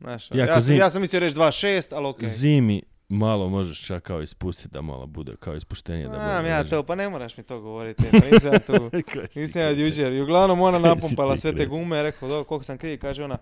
Znaš, 0.00 0.30
Jako 0.30 0.50
ja, 0.50 0.54
sam, 0.54 0.62
zim- 0.62 0.78
ja 0.78 0.90
sam 0.90 1.00
mislio 1.00 1.20
reći 1.20 1.36
2-6, 1.36 1.94
ali 1.96 2.06
okej. 2.06 2.28
Zimi 2.28 2.82
malo 3.08 3.48
možeš 3.48 3.86
čak 3.86 4.02
kao 4.02 4.22
ispustiti 4.22 4.68
da 4.72 4.82
malo 4.82 5.06
bude 5.06 5.36
kao 5.40 5.54
ispuštenje. 5.56 6.08
Da 6.08 6.14
Znam 6.14 6.46
ja 6.46 6.64
to, 6.64 6.82
pa 6.82 6.94
ne 6.94 7.08
moraš 7.08 7.36
mi 7.36 7.42
to 7.42 7.60
govoriti, 7.60 8.02
pa 8.10 8.18
nisam 8.32 8.52
ja 8.52 8.58
tu, 8.58 8.90
nisam 9.36 9.62
ja 9.62 9.70
jučer. 9.70 10.12
I 10.12 10.22
uglavnom 10.22 10.60
ona 10.60 10.78
napumpala 10.78 11.36
sve 11.36 11.56
te 11.56 11.66
gume, 11.66 12.02
rekao, 12.02 12.28
dobro, 12.28 12.44
koliko 12.44 12.64
sam 12.64 12.78
kriv, 12.78 12.98
kaže 13.00 13.24
ona, 13.24 13.38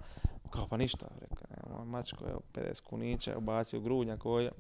kao 0.51 0.69
pa 0.69 0.77
ništa, 0.77 1.07
rekao, 1.21 1.85
mačko, 1.85 2.25
evo, 2.29 2.41
50 2.55 2.81
kunića, 2.83 3.39
ubacio 3.39 3.81
grudnjak 3.81 4.27
ovdje. 4.27 4.51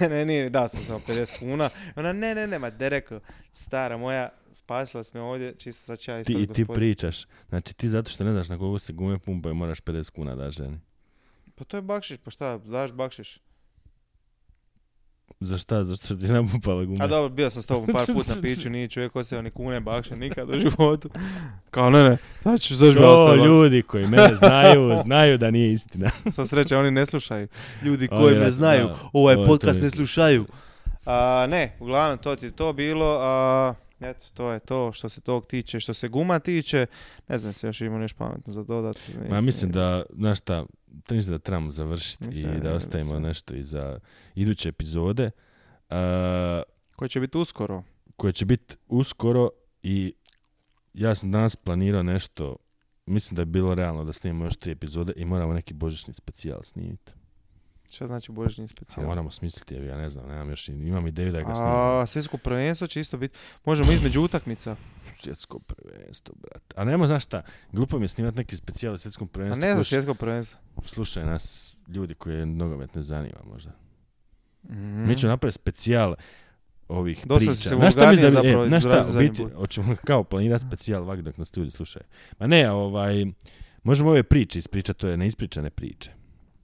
ne, 0.10 0.24
nije, 0.24 0.50
dao 0.50 0.68
sam 0.68 0.84
samo 0.84 1.00
50 1.08 1.38
kuna. 1.38 1.70
Ona, 1.96 2.12
ne, 2.12 2.34
ne, 2.34 2.46
ne, 2.46 2.58
ma 2.58 2.70
de 2.70 2.88
rekao, 2.88 3.20
stara 3.52 3.96
moja, 3.96 4.28
spasila 4.52 5.04
si 5.04 5.10
me 5.14 5.20
ovdje, 5.20 5.54
čisto 5.58 5.84
sad 5.84 5.98
ću 5.98 6.10
ja 6.10 6.24
Ti, 6.24 6.46
ti 6.54 6.64
pričaš. 6.64 7.26
Znači 7.48 7.74
ti 7.74 7.88
zato 7.88 8.10
što 8.10 8.24
ne 8.24 8.32
znaš 8.32 8.48
na 8.48 8.58
kogu 8.58 8.78
se 8.78 8.92
gume 8.92 9.18
pumpaju 9.18 9.54
moraš 9.54 9.80
50 9.80 10.10
kuna 10.10 10.34
da 10.34 10.50
ženi. 10.50 10.78
Pa 11.58 11.64
to 11.64 11.76
je 11.76 11.82
bakšiš, 11.82 12.18
pa 12.18 12.30
šta, 12.30 12.58
daš 12.58 12.92
bakšiš. 12.92 13.38
Za 15.40 15.58
šta? 15.58 15.84
Zašto 15.84 16.04
što 16.04 16.16
ti 16.16 16.24
je 16.24 16.32
napumpala 16.32 16.84
gume? 16.84 17.04
A 17.04 17.06
dobro, 17.06 17.28
bio 17.28 17.50
sam 17.50 17.62
s 17.62 17.66
tobom 17.66 17.88
par 17.92 18.06
puta 18.06 18.34
na 18.34 18.40
piću, 18.42 18.70
nije 18.70 18.88
čovjek 18.88 19.16
osjeo 19.16 19.42
ni 19.42 19.50
kune 19.50 19.80
bakše 19.80 20.16
nikad 20.16 20.50
u 20.50 20.58
životu. 20.58 21.10
Kao, 21.70 21.90
ne, 21.90 22.08
ne, 22.08 22.16
sad 22.42 22.60
ću, 22.60 22.74
zašto 22.74 23.00
bi 23.00 23.06
ja 23.06 23.12
To 23.12 23.34
ljudi 23.34 23.82
koji 23.82 24.06
mene 24.06 24.34
znaju, 24.34 24.96
znaju 25.04 25.38
da 25.38 25.50
nije 25.50 25.72
istina. 25.72 26.10
Sa 26.36 26.46
sreće, 26.46 26.76
oni 26.76 26.90
ne 26.90 27.06
slušaju. 27.06 27.48
Ljudi 27.82 28.08
koji 28.08 28.38
me 28.38 28.50
znaju, 28.50 28.88
ovaj 29.12 29.36
podcast 29.46 29.82
ne 29.82 29.90
slušaju. 29.90 30.46
A, 31.04 31.46
ne, 31.48 31.76
uglavnom 31.80 32.18
to 32.18 32.36
ti 32.36 32.46
je 32.46 32.52
to 32.52 32.72
bilo. 32.72 33.18
A, 33.20 33.74
eto, 34.00 34.26
to 34.34 34.52
je 34.52 34.60
to 34.60 34.92
što 34.92 35.08
se 35.08 35.20
tog 35.20 35.46
tiče. 35.46 35.80
Što 35.80 35.94
se 35.94 36.08
guma 36.08 36.38
tiče, 36.38 36.86
ne 37.28 37.38
znam 37.38 37.52
se 37.52 37.66
još 37.66 37.80
ima 37.80 37.98
nešto 37.98 38.18
pametno 38.18 38.52
za 38.52 38.62
dodat. 38.62 38.96
Ma 39.30 39.40
mislim 39.40 39.70
da, 39.70 40.02
znaš 40.18 40.38
šta, 40.38 40.64
mislim 41.10 41.32
da 41.32 41.38
trebamo 41.38 41.70
završiti 41.70 42.26
Mislim, 42.26 42.56
i 42.56 42.60
da 42.60 42.74
ostavimo 42.74 43.10
mislim. 43.10 43.22
nešto 43.22 43.54
i 43.54 43.62
za 43.62 43.98
iduće 44.34 44.68
epizode. 44.68 45.30
a, 45.90 46.62
Koji 46.96 47.08
će 47.08 47.20
biti 47.20 47.38
uskoro. 47.38 47.82
koje 48.16 48.32
će 48.32 48.44
biti 48.44 48.76
uskoro 48.88 49.50
i 49.82 50.14
ja 50.94 51.14
sam 51.14 51.30
danas 51.32 51.56
planirao 51.56 52.02
nešto, 52.02 52.56
mislim 53.06 53.36
da 53.36 53.42
je 53.42 53.46
bilo 53.46 53.74
realno 53.74 54.04
da 54.04 54.12
snimimo 54.12 54.44
još 54.44 54.56
tri 54.56 54.72
epizode 54.72 55.12
i 55.16 55.24
moramo 55.24 55.52
neki 55.54 55.74
božićni 55.74 56.14
specijal 56.14 56.62
snimiti. 56.62 57.12
Šta 57.90 58.06
znači 58.06 58.32
božićni 58.32 58.64
A 58.64 58.68
specijal? 58.68 59.06
moramo 59.06 59.30
smisliti, 59.30 59.74
ja 59.74 59.96
ne 59.96 60.10
znam, 60.10 60.28
nemam 60.28 60.50
još, 60.50 60.68
imam 60.68 61.06
ideju 61.06 61.32
da 61.32 61.38
ga 61.40 61.54
snimimo. 61.54 61.74
A, 61.74 62.06
svjetsko 62.06 62.38
prvenstvo 62.38 62.86
će 62.86 63.00
isto 63.00 63.16
biti. 63.16 63.38
Možemo 63.64 63.92
između 63.92 64.20
utakmica. 64.22 64.76
Svjetsko 65.16 65.58
prvenstvo, 65.58 66.34
brate. 66.36 66.74
A 66.76 66.84
nema, 66.84 67.06
znaš 67.06 67.24
šta, 67.24 67.42
glupo 67.72 67.98
mi 67.98 68.04
je 68.04 68.08
snimati 68.08 68.36
neki 68.36 68.56
specijal 68.56 68.94
u 68.94 68.98
svjetskom 68.98 69.26
A 69.26 69.30
prvenstvu. 69.30 69.60
ne 69.60 69.76
za 69.76 69.84
svjetsko 69.84 70.14
prvenstvo. 70.14 70.58
Slušaj 70.84 71.24
nas, 71.24 71.76
ljudi 71.88 72.14
koje 72.14 72.46
nogomet 72.46 72.94
ne 72.94 73.02
zanima 73.02 73.38
možda. 73.44 73.70
Mhm. 74.64 75.02
Mi 75.02 75.16
ćemo 75.16 75.30
napraviti 75.30 75.54
specijal 75.54 76.14
ovih 76.88 77.26
Dosta 77.26 77.38
priča. 77.38 77.54
si 77.54 77.62
se 77.62 77.74
vulgarnije 77.74 78.20
da 78.20 78.26
bi- 78.26 78.32
zapravo 78.32 78.64
e, 78.64 78.68
znaš 78.68 78.82
šta, 78.82 79.04
u 79.10 79.18
biti, 79.18 79.44
hoćemo 79.46 79.96
kao 80.06 80.24
planirati 80.24 80.64
specijal 80.66 81.02
ovak 81.02 81.20
dok 81.20 81.36
nas 81.36 81.56
ljudi 81.56 81.70
slušaju. 81.70 82.04
Ma 82.38 82.46
ne, 82.46 82.70
ovaj, 82.70 83.26
možemo 83.82 84.10
ove 84.10 84.22
priče 84.22 84.58
ispričati, 84.58 85.00
to 85.00 85.08
je 85.08 85.16
neispričane 85.16 85.70
priče. 85.70 86.10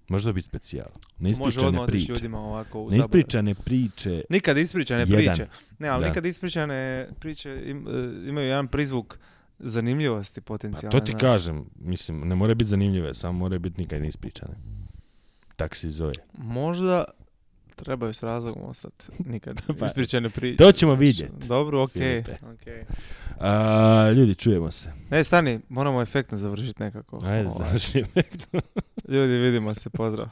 Može 0.09 0.24
to 0.24 0.32
biti 0.32 0.44
specijal. 0.44 0.86
Može 0.90 1.03
Neispričane 1.18 1.80
otići 1.80 1.96
priče. 1.96 2.12
ljudima 2.12 2.38
ovako 2.40 2.80
u. 2.80 2.90
Neispričane 2.90 3.55
priče. 3.55 4.24
Nikad 4.30 4.59
ispričane 4.59 5.00
Jedan. 5.00 5.16
priče. 5.16 5.46
Ne, 5.78 5.88
ali 5.88 6.03
Da. 6.03 6.09
nikad 6.09 6.26
ispričane 6.26 7.09
priče 7.20 7.62
im- 7.66 7.86
e, 7.88 8.28
imaju 8.28 8.46
jedan 8.46 8.68
prizvuk 8.68 9.18
zanimljivosti 9.59 10.40
Pa 10.40 10.44
potencijalne. 10.44 10.90
to 10.92 11.07
ti 11.07 11.14
kažem, 11.14 11.64
mislim, 11.76 12.20
ne 12.20 12.34
more 12.34 12.55
biti 12.55 12.68
zanimljive, 12.68 13.14
samo 13.14 13.32
more 13.34 13.59
biti 13.59 13.80
nikad 13.80 14.00
neispričane. 14.00 14.55
Tak 15.57 15.76
se 15.76 15.90
zove. 15.90 16.12
Možda 16.34 17.05
trebaju 17.75 18.14
s 18.14 18.23
razlogom 18.23 18.62
ostati 18.64 19.05
nikad 19.33 19.62
Pa, 19.79 19.87
ispričane 19.87 20.31
priče. 20.31 20.57
to 20.57 20.73
ćemo 20.73 20.95
vidjeti, 20.95 21.47
Dobro, 21.47 21.83
okej. 21.83 22.23
Okej. 22.55 22.85
A, 23.41 24.11
ljudi, 24.16 24.35
čujemo 24.35 24.70
se. 24.70 24.93
Ne, 25.11 25.25
stani, 25.25 25.61
moramo 25.68 26.03
efektno 26.03 26.39
završiti 26.39 26.83
nekako. 26.83 27.16
Ajde, 27.25 27.49
Ovaj, 27.49 27.51
završi. 27.59 28.05
Ljudi, 29.09 29.33
vidimo 29.33 29.75
se, 29.75 29.91
pozdrav. 29.91 30.29